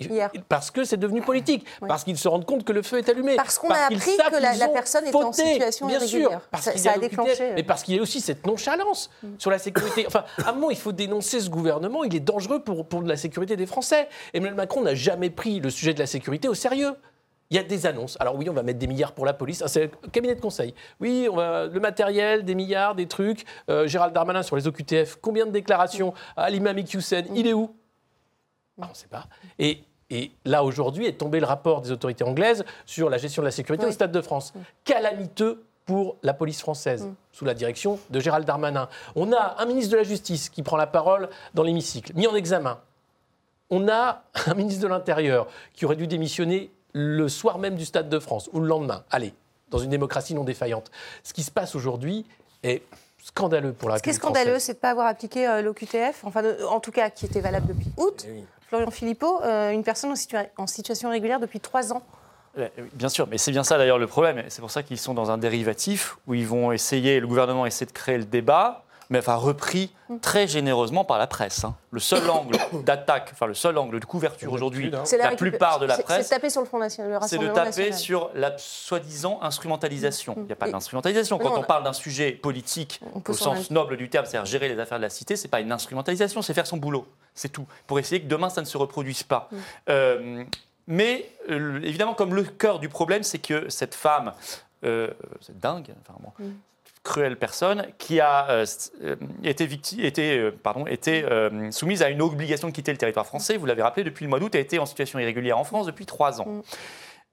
parce 0.49 0.71
que 0.71 0.85
c'est 0.85 0.97
devenu 0.97 1.23
politique, 1.23 1.67
parce 1.87 2.05
qu'ils 2.05 2.19
se 2.19 2.29
rendent 2.29 2.47
compte 2.47 2.65
que 2.65 2.73
le 2.73 2.83
feu 2.83 2.99
est 2.99 3.09
allumé. 3.09 3.37
Parce 3.37 3.59
qu'on 3.59 3.71
a 3.71 3.87
appris 3.87 3.99
que 3.99 4.59
la, 4.59 4.69
personne 4.69 5.07
était 5.07 5.17
en 5.17 5.33
situation 5.33 5.87
bien 5.87 5.99
irrégulière. 5.99 6.31
Sûr, 6.31 6.41
parce 6.51 6.71
ça, 6.77 6.93
a, 6.93 6.99
déclenché. 6.99 7.53
Mais 7.55 7.63
parce 7.63 7.83
qu'il 7.83 7.97
y 7.97 7.99
a 7.99 8.03
aussi 8.03 8.21
cette 8.21 8.47
nonchalance 8.47 9.11
mm. 9.23 9.29
sur 9.39 9.51
la 9.51 9.59
sécurité. 9.59 10.05
Enfin, 10.07 10.25
à 10.45 10.51
un 10.51 10.53
moment, 10.53 10.71
il 10.71 10.77
faut 10.77 10.93
dénoncer 10.93 11.41
ce 11.41 11.51
gouvernement, 11.51 12.05
il 12.05 12.15
est 12.15 12.21
dangereux 12.21 12.61
pour, 12.61 12.87
pour 12.87 13.03
la 13.03 13.17
sécurité 13.17 13.57
des 13.57 13.67
Français. 13.67 14.09
Emmanuel 14.35 14.55
Macron 14.55 14.83
n'a 14.83 14.95
jamais 14.95 15.31
pris 15.31 15.61
le 15.61 15.71
sujet 15.71 15.95
de 15.95 15.99
la 15.99 16.07
sécurité 16.07 16.49
au 16.49 16.55
sérieux. 16.55 16.95
Il 17.51 17.57
y 17.57 17.61
a 17.61 17.63
des 17.63 17.87
annonces. 17.87 18.17
Alors 18.21 18.35
oui, 18.35 18.49
on 18.51 18.53
va 18.53 18.63
mettre 18.63 18.79
des 18.79 18.87
milliards 18.87 19.13
pour 19.13 19.25
la 19.25 19.33
police. 19.33 19.63
Ah, 19.63 19.69
c'est 19.69 19.91
le 20.03 20.09
cabinet 20.11 20.35
de 20.35 20.41
conseil. 20.41 20.75
Oui, 21.01 21.29
on 21.31 21.37
va, 21.37 21.67
le 21.67 21.81
matériel, 21.81 22.45
des 22.45 22.55
milliards, 22.55 22.95
des 22.95 23.07
trucs. 23.07 23.45
Euh, 23.71 23.87
Gérald 23.87 24.13
Darmanin 24.13 24.43
sur 24.43 24.57
les 24.57 24.67
OQTF, 24.67 25.19
combien 25.21 25.47
de 25.47 25.53
déclarations 25.53 26.13
à 26.37 26.51
l'imam 26.51 26.77
Iqiyoussen 26.79 27.27
Il 27.35 27.47
est 27.47 27.53
où? 27.53 27.75
Ah, 28.81 28.87
On 28.87 28.91
ne 28.91 28.95
sait 28.95 29.09
pas. 29.09 29.27
Et, 29.59 29.83
là, 30.45 30.65
aujourd'hui, 30.65 31.07
est 31.07 31.19
tombé 31.19 31.41
le 31.41 31.47
rapport 31.47 31.83
des 31.83 31.91
autorités 31.91 32.25
anglaises 32.25 32.65
sur 32.85 33.11
la 33.11 33.19
gestion 33.19 33.43
de 33.43 33.47
la 33.47 33.53
sécurité 33.53 33.87
au 33.87 33.91
Stade 33.93 34.13
de 34.13 34.21
France. 34.21 34.53
Calamiteux 34.85 35.65
pour 35.85 36.17
la 36.23 36.35
police 36.35 36.61
française, 36.61 37.07
mm. 37.07 37.15
sous 37.33 37.45
la 37.45 37.55
direction 37.55 37.99
de 38.11 38.19
Gérald 38.19 38.45
Darmanin. 38.45 38.89
On 39.15 39.33
a 39.33 39.57
un 39.59 39.67
ministre 39.67 39.93
de 39.93 39.97
la 39.97 40.03
Justice 40.03 40.49
qui 40.49 40.63
prend 40.63 40.77
la 40.77 40.89
parole 40.89 41.29
dans 41.55 41.63
l'hémicycle, 41.63 42.13
mis 42.17 42.27
en 42.27 42.35
examen. 42.35 42.81
On 43.71 43.89
a 43.89 44.25
un 44.47 44.55
ministre 44.55 44.83
de 44.83 44.89
l'Intérieur 44.89 45.47
qui 45.73 45.85
aurait 45.85 45.97
dû 45.97 46.07
démissionner 46.07 46.71
le 46.97 47.29
soir 47.29 47.59
même 47.59 47.75
du 47.77 47.85
Stade 47.85 48.09
de 48.09 48.19
France 48.19 48.49
ou 48.55 48.61
le 48.61 48.67
lendemain. 48.67 49.05
Allez, 49.11 49.35
dans 49.69 49.77
une 49.77 49.91
démocratie 49.91 50.35
non 50.35 50.45
défaillante. 50.45 50.91
Ce 51.23 51.35
qui 51.35 51.43
se 51.43 51.51
passe 51.51 51.75
aujourd'hui 51.75 52.25
est 52.63 52.83
scandaleux 53.23 53.75
pour 53.75 53.91
la 53.91 53.99
Ce 53.99 54.03
qui 54.03 54.09
est 54.09 54.15
scandaleux, 54.15 54.59
c'est 54.59 54.73
de 54.73 54.79
ne 54.79 54.81
pas 54.81 54.91
avoir 54.91 55.07
appliqué 55.07 55.47
euh, 55.47 55.61
l'OQTF, 55.61 56.25
enfin, 56.25 56.43
en 56.71 56.81
tout 56.81 56.93
cas, 56.93 57.11
qui 57.11 57.27
était 57.27 57.41
valable 57.41 57.67
depuis 57.67 57.91
août. 57.99 58.25
Eh 58.27 58.45
Florian 58.69 58.91
Philippot, 58.91 59.43
euh, 59.43 59.73
une 59.73 59.85
personne 59.85 60.15
en, 60.57 60.67
situation 60.67 61.11
régulière 61.11 61.39
depuis 61.39 61.61
trois 61.61 61.93
ans. 61.93 62.03
Eh, 62.59 62.69
bien 62.95 63.11
sûr, 63.11 63.29
mais 63.29 63.37
c'est 63.37 63.51
bien 63.51 63.63
ça 63.63 63.77
d'ailleurs 63.77 63.99
le 63.99 64.07
problème. 64.07 64.43
C'est 64.49 64.63
pour 64.63 64.71
ça 64.71 64.83
qu'ils 64.83 64.99
sont 64.99 65.13
dans 65.13 65.31
un 65.31 65.37
dérivatif 65.37 66.17
où 66.27 66.33
ils 66.33 66.47
vont 66.47 66.73
essayer, 66.73 67.21
le 67.21 67.27
gouvernement 67.27 67.67
essaie 67.67 67.85
de 67.85 67.93
créer 67.93 68.17
le 68.17 68.25
débat 68.25 68.86
mais 69.11 69.19
enfin 69.19 69.35
repris 69.35 69.93
très 70.21 70.47
généreusement 70.47 71.05
par 71.05 71.19
la 71.19 71.27
presse. 71.27 71.65
Hein. 71.65 71.75
Le 71.91 72.01
seul 72.01 72.29
angle 72.31 72.57
d'attaque, 72.85 73.31
enfin 73.33 73.47
le 73.47 73.55
seul 73.55 73.79
angle 73.79 74.01
de 74.01 74.05
couverture 74.05 74.53
aujourd'hui, 74.53 74.91
la, 74.91 75.37
plupart 75.37 75.79
de 75.79 75.87
la 75.87 75.99
presse, 75.99 76.27
c'est 76.27 76.35
taper 76.35 76.51
sur 76.51 76.61
le 76.61 76.67
Front 76.67 76.79
National, 76.79 77.21
c'est 77.27 77.39
de 77.39 77.49
taper 77.49 77.93
sur 77.93 78.31
la 78.35 78.57
soi-disant 78.59 79.39
instrumentalisation. 79.43 80.35
Mm. 80.35 80.41
Il 80.41 80.47
n'y 80.47 80.53
a 80.53 80.57
pas 80.57 80.71
d'instrumentalisation. 80.71 81.39
Quand 81.39 81.59
on 81.59 81.63
parle 81.63 81.85
d'un 81.85 81.93
sujet 81.93 82.33
politique 82.33 83.01
au 83.29 83.33
sens 83.33 83.71
noble 83.71 83.97
du 83.97 84.09
terme, 84.09 84.27
c'est-à-dire 84.27 84.47
gérer 84.47 84.69
les 84.69 84.79
affaires 84.79 84.99
de 84.99 85.05
la 85.05 85.11
cité, 85.11 85.37
c'est 85.37 85.49
pas 85.49 85.61
une 85.61 85.73
instrumentalisation, 85.73 86.43
c'est 86.43 86.55
faire 86.55 86.67
son 86.67 86.77
boulot, 86.77 87.07
c'est 87.35 87.51
tout, 87.51 87.67
pour 87.87 87.99
essayer 87.99 88.21
que 88.21 88.29
demain 88.29 88.51
ça 88.51 88.61
ne 88.61 88.67
se 88.67 88.77
reproduise 88.77 89.23
pas. 89.23 89.49
Mm. 89.51 89.57
Euh, 89.89 90.45
mais 90.89 91.29
euh, 91.51 91.81
évidemment, 91.83 92.15
comme 92.15 92.35
le 92.35 92.45
cœur 92.45 92.79
du 92.79 92.89
problème, 92.89 93.25
c'est 93.25 93.39
que 93.39 93.69
cette 93.69 93.95
femme, 93.95 94.33
euh, 94.85 95.11
c'est 95.41 95.59
dingue, 95.59 95.93
enfin, 96.03 96.19
bon, 96.21 96.33
mm 96.39 96.53
cruelle 97.07 97.37
personne 97.37 97.87
qui 97.99 98.21
a 98.21 98.51
euh, 98.51 98.67
euh, 99.05 99.17
été, 99.45 99.69
été, 99.99 100.39
euh, 100.39 100.51
été 100.89 101.25
soumise 101.71 102.03
à 102.03 102.11
une 102.11 102.21
obligation 102.21 102.69
de 102.69 102.73
quitter 102.73 102.93
le 102.93 102.99
territoire 102.99 103.25
français. 103.27 103.57
Vous 103.57 103.65
l'avez 103.65 103.83
rappelé, 103.83 104.05
depuis 104.05 104.25
le 104.25 104.29
mois 104.29 104.41
d'août, 104.41 104.55
elle 104.55 104.61
était 104.61 104.79
en 104.79 104.87
situation 104.87 105.19
irrégulière 105.19 105.57
en 105.57 105.65
France 105.65 105.87
depuis 105.87 106.05
trois 106.05 106.41
ans. 106.41 106.63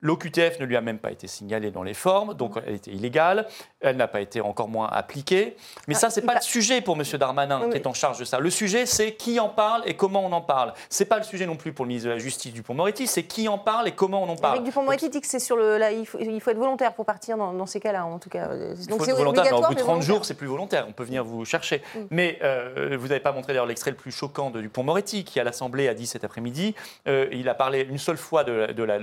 L'OQTF 0.00 0.60
ne 0.60 0.66
lui 0.66 0.76
a 0.76 0.82
même 0.82 0.98
pas 0.98 1.10
été 1.10 1.26
signalée 1.26 1.70
dans 1.70 1.82
les 1.82 1.94
formes, 1.94 2.34
donc 2.34 2.58
elle 2.66 2.74
était 2.74 2.90
illégale. 2.90 3.46
Elle 3.80 3.96
n'a 3.96 4.06
pas 4.08 4.20
été 4.20 4.40
encore 4.42 4.68
moins 4.68 4.86
appliquée. 4.88 5.56
Mais 5.88 5.94
ça, 5.94 6.10
c'est 6.10 6.22
pas 6.22 6.34
le 6.34 6.40
sujet 6.42 6.82
pour 6.82 6.96
M. 6.96 7.02
Darmanin 7.18 7.70
qui 7.70 7.76
est 7.76 7.86
en 7.86 7.94
charge 7.94 8.18
de 8.18 8.24
ça. 8.24 8.38
Le 8.38 8.50
sujet, 8.50 8.84
c'est 8.84 9.14
qui 9.14 9.40
en 9.40 9.48
parle 9.48 9.82
et 9.86 9.94
comment 9.94 10.24
on 10.24 10.32
en 10.32 10.42
parle. 10.42 10.74
C'est 10.90 11.06
pas 11.06 11.16
le 11.16 11.22
sujet 11.24 11.46
non 11.46 11.56
plus 11.56 11.72
pour 11.72 11.84
le 11.86 11.88
ministre 11.88 12.08
de 12.08 12.12
la 12.14 12.18
Justice 12.18 12.52
Dupont-Moretti, 12.52 13.06
c'est 13.06 13.22
qui 13.22 13.48
en 13.48 13.56
parle 13.58 13.88
et 13.88 13.92
comment 13.92 14.22
on 14.22 14.28
en 14.28 14.36
parle. 14.36 14.54
Avec 14.58 14.64
Dupont-Moretti 14.64 15.08
dit 15.08 15.20
que 15.22 15.26
c'est 15.26 15.38
sur 15.38 15.56
le. 15.56 15.78
Là, 15.78 15.90
il, 15.92 16.04
faut, 16.06 16.18
il 16.20 16.40
faut 16.40 16.50
être 16.50 16.58
volontaire 16.58 16.92
pour 16.94 17.06
partir 17.06 17.38
dans, 17.38 17.52
dans 17.54 17.66
ces 17.66 17.80
cas-là, 17.80 18.04
en 18.04 18.18
tout 18.18 18.28
cas. 18.30 18.50
Il 18.54 18.86
Donc 18.88 18.98
faut 18.98 19.04
c'est 19.04 19.12
être 19.12 19.16
volontaire, 19.16 19.44
mais 19.44 19.52
au 19.52 19.60
bout 19.62 19.68
de 19.68 19.68
mais 19.68 19.74
30 19.76 19.86
volontaire. 19.86 20.06
jours, 20.06 20.24
c'est 20.26 20.34
plus 20.34 20.46
volontaire. 20.46 20.84
On 20.88 20.92
peut 20.92 21.04
venir 21.04 21.24
vous 21.24 21.44
chercher. 21.46 21.82
Mm. 21.94 21.98
Mais 22.10 22.38
euh, 22.42 22.96
vous 23.00 23.08
n'avez 23.08 23.20
pas 23.20 23.32
montré 23.32 23.52
d'ailleurs 23.54 23.66
l'extrait 23.66 23.90
le 23.90 23.96
plus 23.96 24.12
choquant 24.12 24.50
de 24.50 24.60
Dupont-Moretti, 24.60 25.24
qui 25.24 25.40
à 25.40 25.44
l'Assemblée 25.44 25.88
a 25.88 25.94
dit 25.94 26.06
cet 26.06 26.24
après-midi. 26.24 26.74
euh, 27.08 27.26
il 27.32 27.48
a 27.48 27.54
parlé 27.54 27.82
une 27.88 27.98
seule 27.98 28.18
fois 28.18 28.44
de, 28.44 28.72
de 28.72 28.82
la- 28.82 28.98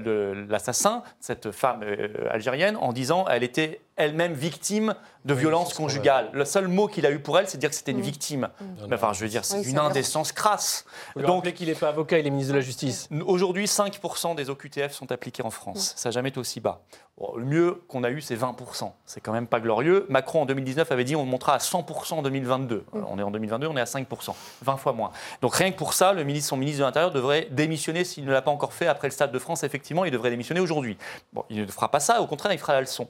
cette 1.20 1.52
femme 1.52 1.82
euh, 1.84 2.08
algérienne, 2.30 2.78
en 2.78 2.94
disant 2.94 3.26
elle 3.30 3.44
était 3.44 3.82
elle-même 3.96 4.34
victime 4.34 4.96
de 5.26 5.34
violences 5.36 5.74
conjugales. 5.76 6.30
Le 6.34 6.46
seul 6.46 6.68
mot 6.68 6.88
qu'il 6.88 7.06
a 7.06 7.12
eu 7.12 7.20
pour 7.20 7.38
elle, 7.38 7.48
c'est 7.48 7.58
de 7.58 7.62
dire 7.62 7.70
que 7.70 7.76
c'était 7.76 7.92
une 7.92 8.02
victime. 8.02 8.50
Mais 8.90 8.96
enfin, 8.96 9.14
je 9.14 9.20
veux 9.22 9.30
dire, 9.30 9.46
c'est 9.46 9.58
Oui, 9.60 9.70
une 9.70 9.78
vrai. 9.78 9.86
indécence 9.88 10.32
crasse. 10.32 10.86
Faut 11.14 11.20
lui 11.20 11.28
rappeler 11.28 11.54
qu'il 11.54 11.68
n'est 11.68 11.76
pas 11.76 11.90
avocat, 11.90 12.18
il 12.18 12.26
est 12.26 12.30
ministre 12.32 12.54
de 12.54 12.58
la 12.58 12.64
Justice. 12.64 13.08
Aujourd'hui, 13.26 13.66
5% 13.66 14.34
des 14.36 14.50
OQTF 14.50 14.92
sont 14.94 15.12
appliqués 15.12 15.44
en 15.44 15.52
France. 15.52 15.94
Ça 15.96 16.10
n'a 16.10 16.14
jamais 16.14 16.30
été 16.30 16.40
aussi 16.40 16.60
bas. 16.60 16.82
Bon, 17.20 17.36
le 17.36 17.46
mieux 17.46 17.84
qu'on 17.88 18.04
a 18.04 18.10
eu, 18.10 18.20
c'est 18.22 18.36
20%. 18.36 18.92
C'est 19.06 19.22
quand 19.22 19.32
même 19.34 19.46
pas 19.46 19.60
glorieux. 19.60 20.08
Macron, 20.10 20.42
en 20.42 20.46
2019, 20.48 20.92
avait 20.92 21.04
dit 21.04 21.16
on 21.16 21.26
montera 21.26 21.54
à 21.54 21.58
100% 21.60 22.14
en 22.16 22.22
2022. 22.24 22.86
Alors, 22.96 23.10
on 23.12 23.20
est 23.20 23.24
en 23.24 23.30
2022, 23.30 23.68
on 23.68 23.78
est 23.78 23.82
à 23.82 23.84
5%. 23.84 24.34
20 24.64 24.78
fois 24.78 24.94
moins. 24.94 25.12
Donc 25.42 25.54
rien 25.54 25.72
que 25.72 25.78
pour 25.78 25.94
ça, 25.94 26.14
le 26.14 26.24
ministre, 26.24 26.50
son 26.50 26.58
ministre 26.58 26.80
de 26.80 26.86
l'Intérieur 26.86 27.12
devrait 27.12 27.48
démissionner 27.52 28.06
s'il 28.06 28.26
ne 28.26 28.32
l'a 28.32 28.42
pas 28.42 28.50
encore 28.52 28.74
fait 28.74 28.88
après 28.88 29.08
le 29.08 29.12
Stade 29.12 29.32
de 29.32 29.38
France. 29.40 29.64
Effectivement, 29.64 30.04
il 30.06 30.12
devrait 30.12 30.32
démissionner 30.32 30.62
aujourd'hui. 30.62 30.98
Bon, 31.34 31.44
il 31.52 31.62
ne 31.62 31.68
fera 31.68 31.92
pas 31.92 32.00
ça. 32.00 32.22
Au 32.22 32.28
contraire, 32.28 32.54
il 32.54 32.58
fera 32.60 32.74
la 32.74 32.82
leçon. 32.82 33.08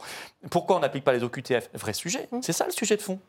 Pourquoi 0.49 0.70
on 0.75 0.79
n'applique 0.79 1.03
pas 1.03 1.13
les 1.13 1.23
OQTF 1.23 1.69
Vrai 1.73 1.93
sujet. 1.93 2.27
C'est 2.41 2.53
ça 2.53 2.65
le 2.65 2.71
sujet 2.71 2.97
de 2.97 3.01
fond. 3.01 3.19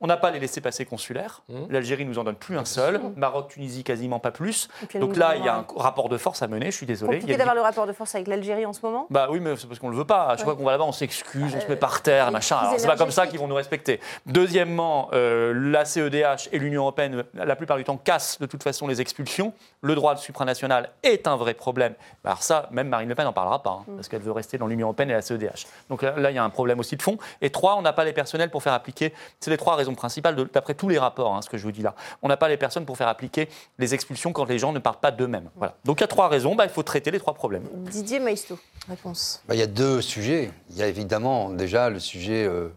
On 0.00 0.06
n'a 0.06 0.16
pas 0.16 0.30
les 0.30 0.38
laissés-passer 0.40 0.84
consulaires. 0.84 1.42
L'Algérie 1.70 2.04
nous 2.04 2.18
en 2.18 2.24
donne 2.24 2.34
plus 2.36 2.58
un 2.58 2.64
seul. 2.64 3.00
Maroc, 3.16 3.48
Tunisie, 3.48 3.84
quasiment 3.84 4.18
pas 4.18 4.30
plus. 4.30 4.68
Donc 4.94 5.16
là, 5.16 5.36
il 5.36 5.44
y 5.44 5.48
a 5.48 5.56
un- 5.56 5.66
rapport 5.76 6.08
de 6.08 6.16
force 6.18 6.42
à 6.42 6.46
mener. 6.48 6.66
Je 6.70 6.76
suis 6.76 6.86
désolé. 6.86 7.14
Il 7.14 7.16
y 7.16 7.20
Compliqué 7.20 7.34
a 7.34 7.38
d'avoir 7.38 7.54
des- 7.54 7.60
le 7.60 7.64
rapport 7.64 7.86
de 7.86 7.92
force 7.92 8.14
avec 8.14 8.26
l'Algérie 8.28 8.66
en 8.66 8.72
ce 8.72 8.80
moment. 8.82 9.06
bah 9.10 9.28
oui, 9.30 9.40
mais 9.40 9.56
c'est 9.56 9.66
parce 9.66 9.78
qu'on 9.78 9.88
le 9.90 9.96
veut 9.96 10.04
pas. 10.04 10.26
À 10.26 10.36
chaque 10.36 10.44
fois 10.46 10.56
qu'on 10.56 10.64
va 10.64 10.72
là-bas, 10.72 10.84
on 10.84 10.92
s'excuse, 10.92 11.54
on 11.56 11.60
se 11.60 11.66
met 11.68 11.76
par 11.76 12.02
terre, 12.02 12.30
machin. 12.32 12.58
c'est 12.76 12.86
pas 12.86 12.96
comme 12.96 13.10
ça 13.10 13.26
qu'ils 13.26 13.38
vont 13.38 13.48
nous 13.48 13.54
respecter. 13.54 14.00
Deuxièmement, 14.26 15.08
euh, 15.12 15.52
la 15.54 15.84
CEDH 15.84 16.48
et 16.52 16.58
l'Union 16.58 16.82
européenne, 16.82 17.24
la 17.34 17.56
plupart 17.56 17.76
du 17.76 17.84
temps, 17.84 17.96
cassent 17.96 18.38
de 18.40 18.46
toute 18.46 18.62
façon 18.62 18.86
les 18.88 19.00
expulsions. 19.00 19.52
Le 19.80 19.94
droit 19.94 20.16
supranational 20.16 20.90
est 21.02 21.26
un 21.28 21.36
vrai 21.36 21.54
problème. 21.54 21.94
Alors 22.24 22.42
ça, 22.42 22.68
même 22.72 22.88
Marine 22.88 23.08
Le 23.08 23.14
Pen 23.14 23.24
n'en 23.24 23.32
parlera 23.32 23.62
pas, 23.62 23.82
hein, 23.88 23.92
parce 23.96 24.08
qu'elle 24.08 24.22
veut 24.22 24.32
rester 24.32 24.58
dans 24.58 24.66
l'Union 24.66 24.88
européenne 24.88 25.10
et 25.10 25.14
la 25.14 25.22
CEDH. 25.22 25.66
Donc 25.88 26.02
là, 26.02 26.14
là, 26.18 26.30
il 26.30 26.34
y 26.34 26.38
a 26.38 26.44
un 26.44 26.50
problème 26.50 26.80
aussi 26.80 26.96
de 26.96 27.02
fond. 27.02 27.16
Et 27.40 27.50
trois, 27.50 27.76
on 27.76 27.82
n'a 27.82 27.92
pas 27.92 28.04
les 28.04 28.12
personnels 28.12 28.50
pour 28.50 28.62
faire 28.62 28.72
appliquer. 28.72 29.14
C'est 29.40 29.50
les 29.50 29.56
trois 29.64 29.76
raisons 29.76 29.94
principales, 29.94 30.36
d'après 30.52 30.74
tous 30.74 30.90
les 30.90 30.98
rapports, 30.98 31.34
hein, 31.34 31.40
ce 31.40 31.48
que 31.48 31.56
je 31.56 31.62
vous 31.62 31.72
dis 31.72 31.80
là. 31.80 31.94
On 32.20 32.28
n'a 32.28 32.36
pas 32.36 32.48
les 32.50 32.58
personnes 32.58 32.84
pour 32.84 32.98
faire 32.98 33.08
appliquer 33.08 33.48
les 33.78 33.94
expulsions 33.94 34.30
quand 34.34 34.44
les 34.44 34.58
gens 34.58 34.72
ne 34.74 34.78
parlent 34.78 35.00
pas 35.00 35.10
d'eux-mêmes. 35.10 35.48
Voilà. 35.56 35.74
Donc 35.86 36.00
il 36.00 36.02
y 36.02 36.04
a 36.04 36.06
trois 36.08 36.28
raisons. 36.28 36.54
Bah, 36.54 36.64
il 36.64 36.70
faut 36.70 36.82
traiter 36.82 37.10
les 37.10 37.18
trois 37.18 37.32
problèmes. 37.32 37.62
Didier 37.90 38.20
Maisto, 38.20 38.58
réponse. 38.88 39.42
Bah, 39.48 39.54
il 39.54 39.58
y 39.58 39.62
a 39.62 39.66
deux 39.66 40.02
sujets. 40.02 40.50
Il 40.68 40.76
y 40.76 40.82
a 40.82 40.86
évidemment 40.86 41.48
déjà 41.48 41.88
le 41.88 41.98
sujet 41.98 42.44
euh, 42.44 42.68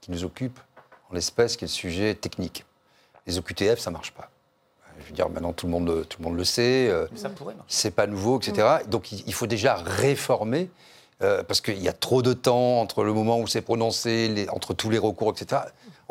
qui 0.00 0.10
nous 0.10 0.24
occupe 0.24 0.58
en 1.10 1.14
l'espèce, 1.14 1.56
qui 1.56 1.64
est 1.64 1.68
le 1.68 1.72
sujet 1.72 2.14
technique. 2.16 2.64
Les 3.28 3.38
OQTF, 3.38 3.78
ça 3.78 3.92
marche 3.92 4.10
pas. 4.10 4.28
Je 5.00 5.06
veux 5.06 5.12
dire, 5.12 5.28
maintenant 5.30 5.52
tout 5.52 5.66
le 5.66 5.72
monde, 5.72 6.06
tout 6.08 6.18
le, 6.20 6.24
monde 6.28 6.36
le 6.36 6.44
sait. 6.44 6.88
euh, 6.90 7.06
Mais 7.12 7.18
ça 7.18 7.28
pourrait 7.30 7.54
marcher. 7.54 7.68
c'est 7.68 7.92
pas 7.92 8.08
nouveau, 8.08 8.40
etc. 8.40 8.66
Donc 8.88 9.12
il 9.12 9.22
il 9.28 9.32
faut 9.32 9.46
déjà 9.46 9.76
réformer. 9.76 10.70
euh, 11.22 11.44
parce 11.44 11.60
qu'il 11.60 11.80
y 11.80 11.88
a 11.88 11.92
trop 11.92 12.20
de 12.20 12.32
temps 12.32 12.80
entre 12.80 13.04
le 13.04 13.12
moment 13.12 13.38
où 13.38 13.46
c'est 13.46 13.60
prononcé, 13.62 14.26
les- 14.26 14.48
entre 14.48 14.74
tous 14.74 14.90
les 14.90 14.98
recours, 14.98 15.30
etc. 15.30 15.62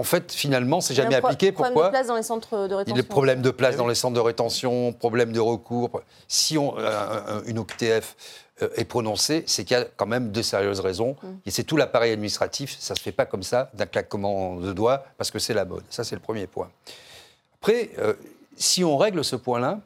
En 0.01 0.03
fait, 0.03 0.31
finalement, 0.31 0.81
c'est 0.81 0.95
jamais 0.95 1.11
Il 1.11 1.15
appliqué. 1.23 1.51
problème 1.51 1.73
Pourquoi 1.75 1.89
de 1.89 1.91
place 1.93 2.07
dans 2.07 2.15
les 2.15 2.23
centres 2.23 2.57
de 2.67 2.73
il 2.73 2.75
rétention. 2.75 2.95
y 2.95 2.99
a 2.99 3.01
des 3.03 3.07
problèmes 3.07 3.41
de 3.43 3.51
place 3.51 3.75
dans 3.75 3.85
les 3.87 3.93
centres 3.93 4.15
de 4.15 4.19
rétention, 4.19 4.93
problèmes 4.93 5.31
de 5.31 5.39
recours. 5.39 6.01
Si 6.27 6.57
on, 6.57 6.75
euh, 6.79 7.19
un- 7.27 7.43
une 7.45 7.59
OQTF 7.59 8.15
euh, 8.63 8.69
est 8.77 8.85
prononcée, 8.85 9.43
c'est 9.45 9.63
qu'il 9.63 9.77
y 9.77 9.79
a 9.79 9.85
quand 9.95 10.07
même 10.07 10.31
de 10.31 10.41
sérieuses 10.41 10.79
raisons. 10.79 11.15
Et 11.45 11.51
c'est 11.51 11.63
tout 11.63 11.77
l'appareil 11.77 12.11
administratif. 12.13 12.75
Ça 12.79 12.95
ne 12.95 12.97
se 12.97 13.03
fait 13.03 13.11
pas 13.11 13.27
comme 13.27 13.43
ça, 13.43 13.69
d'un 13.75 13.85
claquement 13.85 14.55
de 14.55 14.73
doigts, 14.73 15.03
parce 15.19 15.29
que 15.29 15.37
c'est 15.37 15.53
la 15.53 15.65
mode. 15.65 15.83
Ça, 15.91 16.03
c'est 16.03 16.15
le 16.15 16.21
premier 16.21 16.47
point. 16.47 16.71
Après, 17.61 17.91
euh, 17.99 18.13
si 18.57 18.83
on 18.83 18.97
règle 18.97 19.23
ce 19.23 19.35
point-là 19.35 19.81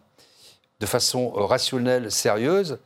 de 0.80 0.86
façon 0.86 1.34
euh, 1.36 1.42
rationnelle, 1.44 2.10
sérieuse, 2.10 2.78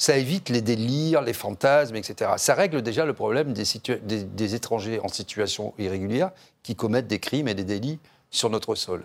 ça 0.00 0.16
évite 0.16 0.48
les 0.48 0.62
délires, 0.62 1.20
les 1.22 1.32
fantasmes, 1.32 1.96
etc. 1.96 2.30
Ça 2.38 2.54
règle 2.54 2.80
déjà 2.82 3.04
le 3.04 3.12
problème 3.12 3.52
des, 3.52 3.64
situa- 3.64 3.98
des- 4.00 4.22
des 4.24 4.54
étrangers 4.54 5.00
en 5.02 5.08
situation 5.08 5.74
irrégulière 5.76 6.30
qui 6.62 6.76
commettent 6.76 7.08
des 7.08 7.18
crimes 7.18 7.48
et 7.48 7.54
des 7.54 7.64
délits 7.64 7.98
sur 8.30 8.48
notre 8.48 8.74
sol. 8.74 9.04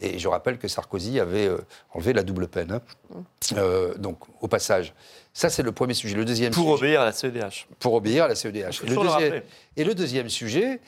Et 0.00 0.18
je 0.18 0.28
rappelle 0.28 0.58
que 0.58 0.68
Sarkozy 0.68 1.18
avait 1.20 1.46
euh, 1.46 1.58
enlevé 1.94 2.12
la 2.12 2.22
double 2.24 2.46
peine. 2.48 2.72
hein. 2.72 3.22
Euh, 3.56 3.94
donc, 3.96 4.18
au 4.40 4.48
passage. 4.48 4.92
Ça, 5.32 5.48
c'est 5.48 5.62
le 5.62 5.72
premier 5.72 5.94
sujet. 5.94 6.14
Le 6.16 6.24
deuxième 6.24 6.52
Pour 6.52 6.64
sujet- 6.76 6.88
obéir 6.88 7.00
à 7.00 7.04
la 7.06 7.12
CEDH. 7.12 7.66
pour 7.78 7.94
obéir 7.94 8.24
à 8.24 8.28
la 8.28 8.34
CEDH. 8.34 8.82
le, 8.82 8.94
deuxième, 8.96 9.42
et 9.76 9.84
le 9.84 9.94
deuxième 9.94 10.28
sujet, 10.28 10.80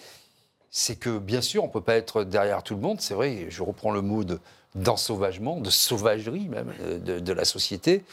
c'est 0.70 0.96
que 0.96 1.16
bien 1.18 1.40
sûr, 1.40 1.62
on 1.64 1.68
ne 1.68 1.72
peut 1.72 1.80
pas 1.80 1.94
être 1.96 2.24
derrière 2.24 2.62
tout 2.62 2.74
le 2.74 2.80
monde. 2.80 3.00
C'est 3.00 3.14
vrai, 3.14 3.46
je 3.48 3.62
reprends 3.62 3.90
le 3.92 4.02
mot 4.02 4.22
de- 4.24 4.38
d'ensauvagement, 4.74 5.60
de 5.60 5.70
sauvagerie 5.70 6.48
même 6.48 6.72
euh, 6.82 6.98
de, 6.98 7.18
de 7.20 7.32
la 7.32 7.44
société. 7.44 8.04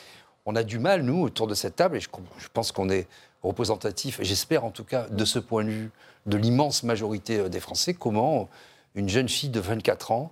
On 0.45 0.55
a 0.55 0.63
du 0.63 0.79
mal, 0.79 1.03
nous, 1.03 1.21
autour 1.23 1.47
de 1.47 1.53
cette 1.53 1.75
table, 1.77 1.97
et 1.97 1.99
je, 2.01 2.09
pense 2.53 2.71
qu'on 2.71 2.89
est 2.89 3.07
représentatif, 3.43 4.19
j'espère 4.21 4.65
en 4.65 4.71
tout 4.71 4.83
cas, 4.83 5.07
de 5.09 5.25
ce 5.25 5.39
point 5.39 5.63
de 5.63 5.69
vue, 5.69 5.91
de 6.25 6.37
l'immense 6.37 6.83
majorité 6.83 7.39
euh, 7.39 7.49
des 7.49 7.59
Français, 7.59 7.93
comment 7.93 8.49
une 8.95 9.09
jeune 9.09 9.29
fille 9.29 9.49
de 9.49 9.59
24 9.59 10.11
ans 10.11 10.31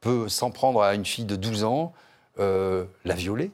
peut 0.00 0.28
s'en 0.28 0.50
prendre 0.50 0.82
à 0.82 0.94
une 0.94 1.04
fille 1.04 1.24
de 1.24 1.36
12 1.36 1.64
ans, 1.64 1.92
euh, 2.38 2.84
la 3.04 3.14
violer, 3.14 3.50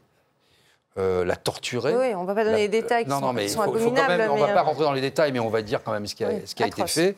euh, 0.98 1.24
la 1.24 1.36
torturer. 1.36 1.96
Oui, 1.96 2.14
on 2.14 2.22
ne 2.22 2.26
va 2.26 2.34
pas 2.34 2.44
donner 2.44 2.58
les 2.58 2.68
détails 2.68 3.04
qui 3.04 3.10
non, 3.10 3.16
sont, 3.20 3.26
non, 3.26 3.32
mais 3.32 3.48
sont 3.48 3.62
faut- 3.62 3.72
faut 3.72 3.90
quand 3.90 3.96
abominables. 4.02 4.18
même- 4.18 4.30
on 4.30 4.36
ne 4.36 4.40
va 4.40 4.52
pas 4.52 4.62
rentrer 4.62 4.84
dans 4.84 4.92
les 4.92 5.00
détails, 5.00 5.32
mais 5.32 5.40
on 5.40 5.48
va 5.48 5.62
dire 5.62 5.82
quand 5.82 5.92
même 5.92 6.06
ce 6.06 6.14
qui 6.14 6.24
a, 6.24 6.28
Oui, 6.28 6.42
ce 6.44 6.54
qui 6.54 6.62
a 6.62 6.66
été 6.66 6.86
fait. 6.86 7.16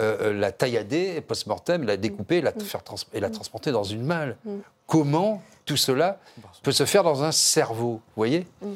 Euh, 0.00 0.32
la 0.32 0.50
taillader 0.50 1.20
post-mortem, 1.20 1.84
la 1.84 1.96
découper 1.96 2.40
la 2.40 2.50
faire 2.52 2.82
trans- 2.82 2.96
et 3.12 3.20
la 3.20 3.30
transporter 3.30 3.70
dans 3.70 3.84
une 3.84 4.02
malle. 4.02 4.36
Mm. 4.44 4.56
Comment 4.88 5.40
tout 5.64 5.76
cela 5.76 6.18
peut 6.62 6.72
se 6.72 6.84
faire 6.84 7.02
dans 7.02 7.22
un 7.22 7.32
cerveau 7.32 7.94
Vous 7.94 8.16
voyez 8.16 8.46
Mm. 8.60 8.72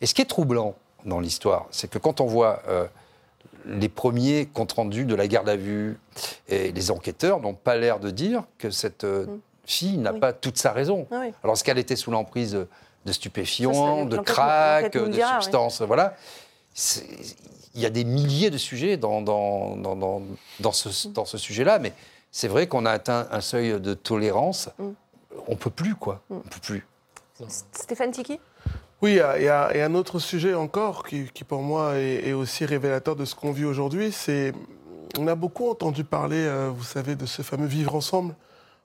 Et 0.00 0.06
ce 0.06 0.14
qui 0.14 0.22
est 0.22 0.26
troublant 0.26 0.74
dans 1.04 1.20
l'histoire, 1.20 1.66
c'est 1.70 1.90
que 1.90 1.98
quand 1.98 2.20
on 2.20 2.26
voit 2.26 2.62
euh, 2.68 2.86
les 3.66 3.88
premiers 3.88 4.46
comptes 4.46 4.72
rendus 4.72 5.04
de 5.04 5.14
la 5.14 5.28
garde 5.28 5.48
à 5.48 5.56
vue, 5.56 5.98
et 6.48 6.72
les 6.72 6.90
enquêteurs 6.90 7.40
n'ont 7.40 7.54
pas 7.54 7.76
l'air 7.76 8.00
de 8.00 8.10
dire 8.10 8.44
que 8.58 8.70
cette 8.70 9.04
euh, 9.04 9.26
fille 9.64 9.98
n'a 9.98 10.12
pas 10.12 10.32
toute 10.32 10.58
sa 10.58 10.72
raison. 10.72 11.06
Ah 11.10 11.18
oui. 11.20 11.32
Alors, 11.42 11.54
est-ce 11.54 11.64
qu'elle 11.64 11.78
était 11.78 11.96
sous 11.96 12.10
l'emprise 12.10 12.52
de 13.04 13.12
stupéfiants, 13.12 14.04
de 14.06 14.18
crack, 14.18 14.94
nous 14.94 15.08
de 15.08 15.14
oui. 15.14 15.22
substances 15.34 15.82
Voilà. 15.82 16.16
Il 17.74 17.80
y 17.80 17.86
a 17.86 17.90
des 17.90 18.04
milliers 18.04 18.50
de 18.50 18.58
sujets 18.58 18.96
dans, 18.96 19.22
dans, 19.22 19.76
dans, 19.76 19.96
dans, 19.96 20.22
dans 20.60 20.72
ce, 20.72 21.08
dans 21.08 21.24
ce 21.24 21.38
sujet-là, 21.38 21.78
mais 21.78 21.92
c'est 22.30 22.48
vrai 22.48 22.66
qu'on 22.66 22.84
a 22.86 22.90
atteint 22.90 23.26
un 23.30 23.40
seuil 23.40 23.80
de 23.80 23.94
tolérance. 23.94 24.70
Mm. 25.32 25.38
On 25.48 25.56
peut 25.56 25.70
plus, 25.70 25.94
quoi. 25.94 26.20
On 26.30 26.38
peut 26.40 26.60
plus. 26.62 26.86
Stéphane 27.72 28.10
Tiki? 28.10 28.38
Oui, 29.02 29.12
il 29.12 29.16
y, 29.16 29.20
a- 29.20 29.72
y 29.72 29.78
y 29.78 29.80
un 29.80 29.94
autre 29.94 30.18
sujet 30.18 30.54
encore 30.54 31.04
qui, 31.06 31.24
qui, 31.32 31.44
pour 31.44 31.62
moi, 31.62 31.96
est, 31.96 32.28
est 32.28 32.32
aussi 32.34 32.66
révélateur 32.66 33.16
de 33.16 33.24
ce 33.24 33.34
qu'on 33.34 33.50
vit 33.52 33.64
aujourd'hui. 33.64 34.12
C'est, 34.12 34.52
on 35.18 35.26
a 35.26 35.34
beaucoup 35.34 35.70
entendu 35.70 36.04
parler, 36.04 36.36
euh, 36.44 36.70
vous 36.74 36.84
savez, 36.84 37.16
de 37.16 37.24
ce 37.24 37.40
fameux 37.40 37.66
vivre 37.66 37.94
ensemble, 37.94 38.34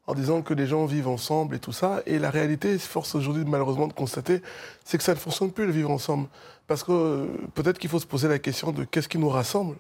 en 0.08 0.14
disant 0.14 0.42
que 0.42 0.54
les 0.54 0.68
gens 0.68 0.86
vivent 0.86 1.10
ensemble 1.10 1.56
et 1.56 1.60
tout 1.60 1.74
ça. 1.74 2.02
Et 2.06 2.18
la 2.18 2.30
réalité, 2.30 2.78
force 2.80 3.16
aujourd'hui 3.16 3.44
malheureusement 3.46 3.88
de 3.88 3.94
constater, 3.94 4.42
c'est 4.86 4.98
que 4.98 5.04
ça 5.04 5.14
ne 5.14 5.20
fonctionne 5.20 5.52
plus 5.52 5.66
le 5.66 5.72
vivre 5.74 5.92
ensemble. 5.92 6.28
Parce 6.68 6.84
que 6.84 6.92
euh, 6.94 7.26
peut-être 7.54 7.78
qu'il 7.78 7.90
faut 7.90 8.00
se 8.00 8.08
poser 8.08 8.30
la 8.30 8.40
question 8.40 8.72
de 8.72 8.86
qu'est-ce 8.86 9.10
qui 9.10 9.18
nous 9.18 9.30
rassemble? 9.30 9.76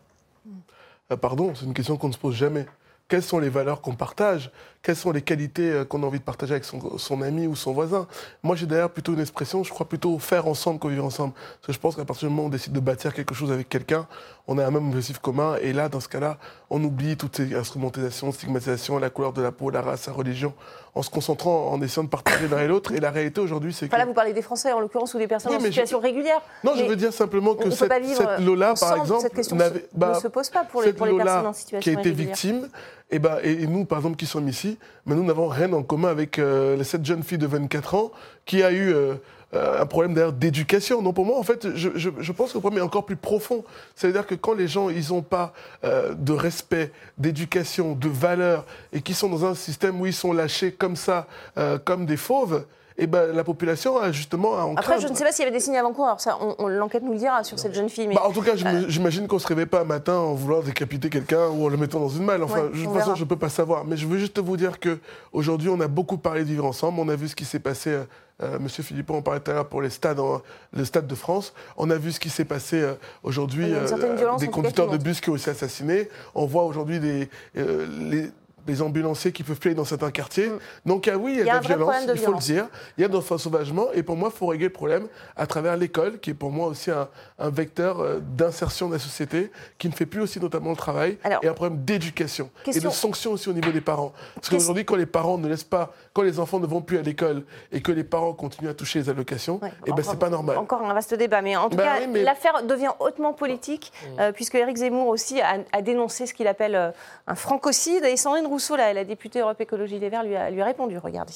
Euh, 1.11 1.15
pardon, 1.15 1.53
c'est 1.55 1.65
une 1.65 1.73
question 1.73 1.95
qu'on 1.95 2.09
ne 2.09 2.13
se 2.13 2.17
pose 2.17 2.35
jamais. 2.35 2.65
Quelles 3.07 3.23
sont 3.23 3.37
les 3.39 3.49
valeurs 3.49 3.81
qu'on 3.81 3.95
partage, 3.95 4.51
quelles 4.81 4.95
sont 4.95 5.11
les 5.11 5.21
qualités 5.21 5.71
euh, 5.71 5.85
qu'on 5.85 6.01
a 6.03 6.05
envie 6.05 6.19
de 6.19 6.23
partager 6.23 6.53
avec 6.53 6.65
son, 6.65 7.21
ami 7.21 7.45
ou 7.47 7.55
son 7.55 7.71
voisin. 7.71 8.07
Moi, 8.41 8.55
j'ai 8.55 8.65
d'ailleurs 8.65 8.89
plutôt 8.89 9.13
une 9.13 9.19
expression, 9.19 9.63
je 9.63 9.69
crois 9.69 9.87
plutôt 9.87 10.17
faire 10.19 10.47
ensemble 10.47 10.79
qu'au 10.79 10.89
vivre 10.89 11.05
ensemble. 11.05 11.33
Parce 11.33 11.67
que 11.67 11.73
je 11.73 11.79
pense 11.79 11.95
qu'à 11.95 12.05
partir 12.05 12.27
du 12.27 12.33
moment 12.33 12.43
où 12.43 12.47
on 12.47 12.49
décide 12.49 12.73
de 12.73 12.79
bâtir 12.79 13.13
quelque 13.13 13.35
chose 13.35 13.51
avec 13.51 13.69
quelqu'un, 13.69 14.07
on 14.47 14.57
a 14.57 14.65
un 14.65 14.71
même 14.71 14.87
objectif 14.87 15.19
commun. 15.19 15.55
Et 15.61 15.73
là, 15.73 15.87
dans 15.89 15.99
ce 15.99 16.07
cas-là, 16.09 16.37
on 16.69 16.83
oublie 16.83 17.15
toutes 17.15 17.35
ces 17.35 17.53
instrumentalisations, 17.55 18.31
stigmatisations, 18.31 18.97
la 18.97 19.09
couleur 19.09 19.33
de 19.33 19.41
la 19.41 19.51
peau, 19.51 19.69
la 19.69 19.81
race, 19.81 20.07
la 20.07 20.13
religion, 20.13 20.53
en 20.95 21.01
se 21.01 21.09
concentrant, 21.09 21.71
en 21.71 21.81
essayant 21.81 22.05
de 22.05 22.09
partager 22.09 22.47
l'un 22.47 22.59
et 22.59 22.67
l'autre. 22.67 22.93
Et 22.93 23.01
la 23.01 23.11
réalité 23.11 23.41
aujourd'hui, 23.41 23.73
c'est 23.73 23.87
que... 23.87 23.91
Enfin, 23.91 23.97
là, 23.99 24.05
vous 24.05 24.13
parlez 24.13 24.31
des 24.31 24.41
Français, 24.41 24.71
en 24.71 24.79
l'occurrence, 24.79 25.13
ou 25.13 25.17
des 25.17 25.27
personnes 25.27 25.51
Oui, 25.51 25.57
en 25.57 25.59
je- 25.59 25.65
situation 25.65 25.99
régulière. 25.99 26.41
Non, 26.63 26.71
je 26.75 26.85
veux 26.85 26.95
dire 26.95 27.11
simplement 27.11 27.53
que 27.53 27.69
cette, 27.69 27.91
Lola, 28.39 28.73
par 28.79 28.95
exemple, 28.97 29.21
cette 29.21 29.33
question 29.33 29.59
se- 29.59 29.63
bah, 29.93 30.13
ne 30.15 30.19
se 30.21 30.27
pose 30.29 30.49
pas 30.49 30.63
pour 30.63 30.81
les, 30.81 30.93
pour 30.93 31.05
personnes 31.17 31.47
en 31.47 31.53
situation 31.53 31.81
qui 31.81 31.89
a 31.89 31.99
été 31.99 32.09
irrégulière. 32.09 32.27
victime, 32.35 32.69
et, 33.11 33.19
ben, 33.19 33.37
et, 33.43 33.63
et 33.63 33.67
nous, 33.67 33.83
par 33.83 33.97
exemple, 33.99 34.15
qui 34.15 34.25
sommes 34.25 34.47
ici, 34.47 34.79
mais 35.05 35.15
nous 35.15 35.23
n'avons 35.25 35.47
rien 35.49 35.71
en 35.73 35.83
commun 35.83 36.07
avec 36.09 36.39
euh, 36.39 36.81
cette 36.83 37.05
jeune 37.05 37.23
fille 37.23 37.37
de 37.37 37.45
24 37.47 37.95
ans 37.95 38.11
qui 38.45 38.63
a 38.63 38.71
eu 38.71 38.93
euh, 38.93 39.15
un 39.55 39.85
problème 39.85 40.13
d'ailleurs 40.13 40.33
d'éducation. 40.33 41.01
Donc 41.01 41.15
pour 41.15 41.25
moi, 41.25 41.37
en 41.37 41.43
fait, 41.43 41.75
je, 41.75 42.31
pense 42.31 42.51
que 42.51 42.57
le 42.57 42.61
problème 42.61 42.79
est 42.83 42.85
encore 42.85 43.05
plus 43.05 43.15
profond. 43.15 43.63
C'est-à-dire 43.95 44.25
que 44.25 44.35
quand 44.35 44.53
les 44.53 44.67
gens, 44.67 44.89
ils 44.89 45.09
n'ont 45.09 45.21
pas 45.21 45.53
euh, 45.83 46.13
de 46.13 46.33
respect, 46.33 46.91
d'éducation, 47.17 47.93
de 47.93 48.09
valeurs, 48.09 48.65
et 48.93 49.01
qui 49.01 49.13
sont 49.13 49.29
dans 49.29 49.45
un 49.45 49.55
système 49.55 49.99
où 49.99 50.05
ils 50.05 50.13
sont 50.13 50.33
lâchés 50.33 50.71
comme 50.71 50.95
ça, 50.95 51.27
euh, 51.57 51.77
comme 51.77 52.05
des 52.05 52.17
fauves, 52.17 52.65
et 52.97 53.07
ben, 53.07 53.33
la 53.35 53.43
population 53.43 53.97
a 53.97 54.11
justement 54.11 54.57
à 54.57 54.63
en 54.63 54.75
Après, 54.75 54.99
je 55.01 55.07
ne 55.07 55.13
sais 55.15 55.23
pas 55.23 55.31
s'il 55.31 55.43
y 55.43 55.47
avait 55.47 55.55
des 55.57 55.61
signes 55.63 55.77
avant-coureurs. 55.77 56.19
Ça, 56.21 56.37
on- 56.41 56.55
on- 56.59 56.67
l'enquête 56.67 57.03
nous 57.03 57.11
le 57.11 57.17
dira 57.17 57.43
sur 57.43 57.59
cette 57.59 57.73
jeune 57.73 57.89
fille. 57.89 58.07
Mais 58.07 58.15
Bah, 58.15 58.23
en 58.25 58.31
tout 58.31 58.41
cas, 58.41 58.53
euh, 58.55 58.85
j'imagine 58.87 59.27
qu'on 59.27 59.39
se 59.39 59.47
réveille 59.47 59.65
pas 59.65 59.81
un 59.81 59.85
matin 59.85 60.15
en 60.15 60.33
voulant 60.33 60.61
décapiter 60.61 61.09
quelqu'un 61.09 61.47
ou 61.49 61.65
en 61.65 61.67
le 61.69 61.77
mettant 61.77 61.99
dans 61.99 62.09
une 62.09 62.23
malle. 62.23 62.43
Enfin, 62.43 62.61
Ouais, 62.61 62.69
de 62.69 62.83
toute 62.83 62.83
façon, 62.93 62.95
verra. 62.97 63.15
je 63.15 63.23
peux 63.25 63.35
pas 63.35 63.49
savoir. 63.49 63.83
Mais 63.85 63.97
je 63.97 64.07
veux 64.07 64.17
juste 64.17 64.39
vous 64.39 64.55
dire 64.57 64.79
que 64.79 64.99
aujourd'hui, 65.33 65.69
on 65.69 65.79
a 65.81 65.87
beaucoup 65.87 66.17
parlé 66.17 66.41
de 66.43 66.47
vivre 66.49 66.65
ensemble. 66.65 66.99
On 66.99 67.09
a 67.09 67.15
vu 67.15 67.27
ce 67.27 67.35
qui 67.35 67.45
s'est 67.45 67.59
passé. 67.59 67.89
euh, 67.91 68.03
euh, 68.43 68.59
Monsieur 68.59 68.83
Philippon 68.83 69.17
en 69.17 69.21
parlait 69.21 69.39
tout 69.39 69.51
à 69.51 69.53
l'heure 69.53 69.67
pour 69.69 69.81
les 69.81 69.89
stades, 69.89 70.19
en- 70.19 70.41
le 70.73 70.83
stade 70.85 71.07
de 71.07 71.15
France. 71.15 71.53
On 71.77 71.89
a 71.89 71.95
vu 71.95 72.11
ce 72.11 72.19
qui 72.19 72.29
s'est 72.29 72.43
passé 72.45 72.81
euh, 72.81 72.93
aujourd'hui. 73.23 73.67
Violence, 73.67 74.41
des 74.41 74.47
conducteurs 74.49 74.89
de 74.89 74.97
bus 74.97 75.21
qui 75.21 75.29
ont 75.29 75.35
été 75.37 75.51
assassinés. 75.51 76.09
On 76.33 76.45
voit 76.45 76.63
aujourd'hui 76.63 76.99
des, 76.99 77.29
euh, 77.57 77.87
les, 77.99 78.29
les 78.67 78.81
ambulanciers 78.81 79.31
qui 79.31 79.43
peuvent 79.43 79.59
player 79.59 79.75
dans 79.75 79.85
certains 79.85 80.11
quartiers. 80.11 80.51
Donc 80.85 81.07
ah 81.07 81.17
oui, 81.17 81.37
il 81.37 81.37
y 81.37 81.41
a, 81.41 81.43
Mm. 81.43 81.45
Il 81.45 81.47
y 81.47 81.49
a 81.49 81.53
de 81.53 81.65
un 81.65 81.69
la 81.69 81.75
vrai 81.75 81.75
violence, 81.75 81.89
problème 81.95 82.07
de 82.07 82.13
il 82.13 82.17
faut 82.17 82.25
violence. 82.25 82.47
le 82.49 82.53
dire. 82.53 82.67
Il 82.97 83.01
y 83.01 83.05
a 83.05 83.07
de 83.07 83.13
l'ensauvagement. 83.13 83.87
Et 83.93 84.03
pour 84.03 84.15
moi, 84.15 84.29
il 84.33 84.37
faut 84.37 84.47
régler 84.47 84.67
le 84.67 84.73
problème 84.73 85.07
à 85.35 85.45
travers 85.47 85.77
l'école, 85.77 86.19
qui 86.19 86.31
est 86.31 86.33
pour 86.33 86.51
moi 86.51 86.67
aussi 86.67 86.91
un, 86.91 87.07
un 87.39 87.49
vecteur 87.49 87.99
euh, 87.99 88.19
d'insertion 88.19 88.87
de 88.87 88.93
la 88.93 88.99
société, 88.99 89.51
qui 89.77 89.87
ne 89.89 89.93
fait 89.93 90.05
plus 90.05 90.21
aussi 90.21 90.39
notamment 90.39 90.71
le 90.71 90.75
travail, 90.75 91.17
et 91.43 91.47
un 91.47 91.53
problème 91.53 91.83
d'éducation 91.83 92.49
et 92.67 92.79
de 92.79 92.89
sanction 92.89 93.31
aussi 93.31 93.49
au 93.49 93.53
niveau 93.53 93.71
des 93.71 93.81
parents. 93.81 94.13
Parce 94.35 94.49
qu'aujourd'hui, 94.49 94.85
quand 94.85 94.95
les 94.95 95.05
parents 95.05 95.37
ne 95.37 95.47
laissent 95.47 95.63
pas, 95.63 95.93
quand 96.13 96.21
les 96.23 96.39
enfants 96.39 96.59
ne 96.59 96.67
vont 96.67 96.81
plus 96.81 96.97
à 96.97 97.01
l'école 97.01 97.43
et 97.71 97.81
que 97.81 97.91
les 97.91 98.03
parents 98.03 98.33
continuent 98.33 98.69
à 98.69 98.73
toucher 98.73 98.99
les 98.99 99.09
allocations, 99.09 99.59
eh 99.85 99.91
ben, 99.91 100.03
c'est 100.03 100.19
pas 100.19 100.29
normal. 100.29 100.57
Encore 100.57 100.81
un 100.83 100.93
vaste 100.93 101.13
débat, 101.13 101.41
mais 101.41 101.55
en 101.55 101.69
tout 101.69 101.77
Bah 101.77 101.83
cas, 101.83 101.95
oui, 102.01 102.07
mais- 102.11 102.23
l'affaire 102.23 102.63
devient 102.63 102.91
hautement 102.99 103.33
politique, 103.33 103.91
euh, 104.19 104.31
puisque 104.31 104.55
Éric 104.55 104.77
Zemmour 104.77 105.07
aussi 105.07 105.41
a, 105.41 105.57
a 105.71 105.81
dénoncé 105.81 106.25
ce 106.25 106.33
qu'il 106.33 106.47
appelle 106.47 106.75
euh, 106.75 106.91
un 107.27 107.35
francocide. 107.35 108.03
Et 108.05 108.17
Sandrine 108.17 108.47
Rousseau, 108.55 108.77
la, 108.77 108.93
la 108.93 109.03
députée 109.03 109.39
Europe 109.39 109.59
Écologie 109.59 109.99
Les 109.99 110.07
Verts, 110.07 110.23
lui 110.23 110.33
a, 110.33 110.49
lui 110.49 110.61
a 110.61 110.65
répondu. 110.65 110.97
Regardez. 110.97 111.33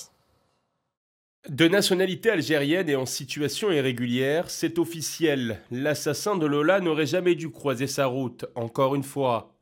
De 1.50 1.68
nationalité 1.68 2.30
algérienne 2.30 2.88
et 2.88 2.96
en 2.96 3.06
situation 3.06 3.72
irrégulière, 3.72 4.50
c'est 4.50 4.80
officiel. 4.80 5.60
L'assassin 5.70 6.38
de 6.38 6.46
Lola 6.46 6.80
n'aurait 6.80 7.06
jamais 7.06 7.36
dû 7.36 7.50
croiser 7.50 7.88
sa 7.88 8.06
route, 8.06 8.46
encore 8.56 8.96
une 8.96 9.04
fois. 9.04 9.54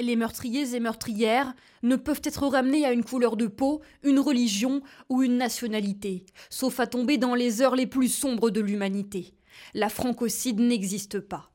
Les 0.00 0.16
meurtriers 0.16 0.74
et 0.74 0.80
meurtrières 0.80 1.52
ne 1.82 1.96
peuvent 1.96 2.22
être 2.24 2.46
ramenés 2.46 2.86
à 2.86 2.92
une 2.92 3.04
couleur 3.04 3.36
de 3.36 3.48
peau, 3.48 3.82
une 4.02 4.18
religion 4.18 4.80
ou 5.10 5.22
une 5.22 5.36
nationalité, 5.36 6.24
sauf 6.48 6.80
à 6.80 6.86
tomber 6.86 7.18
dans 7.18 7.34
les 7.34 7.60
heures 7.60 7.76
les 7.76 7.86
plus 7.86 8.08
sombres 8.08 8.48
de 8.48 8.62
l'humanité. 8.62 9.34
La 9.74 9.90
francocide 9.90 10.58
n'existe 10.58 11.20
pas. 11.20 11.51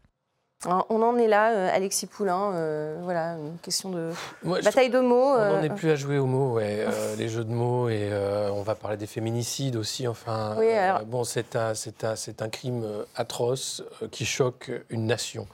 On 0.66 1.02
en 1.04 1.18
est 1.18 1.28
là, 1.28 1.52
euh, 1.52 1.70
Alexis 1.72 2.08
Poulain. 2.08 2.52
euh, 2.54 3.00
voilà, 3.04 3.34
une 3.36 3.58
question 3.62 3.90
de 3.90 4.12
bataille 4.44 4.90
de 4.90 5.00
mots. 5.00 5.34
On 5.34 5.36
euh, 5.38 5.58
n'en 5.58 5.64
est 5.64 5.70
plus 5.76 5.92
à 5.92 5.96
jouer 5.96 6.18
aux 6.18 6.26
mots, 6.26 6.54
ouais, 6.54 6.80
euh, 6.80 7.16
les 7.18 7.30
jeux 7.30 7.44
de 7.44 7.54
mots, 7.54 7.90
et 7.90 8.10
euh, 8.12 8.50
on 8.52 8.64
va 8.64 8.74
parler 8.74 8.98
des 8.98 9.06
féminicides 9.06 9.76
aussi. 9.76 10.08
Enfin, 10.08 10.56
Oui, 10.58 10.70
alors- 10.72 11.06
bon, 11.06 11.24
c'est 11.24 11.56
un, 11.56 12.50
crime 12.50 12.88
atroce 13.16 13.84
qui 14.10 14.26
choque 14.26 14.72
une 14.90 15.06
nation. 15.06 15.48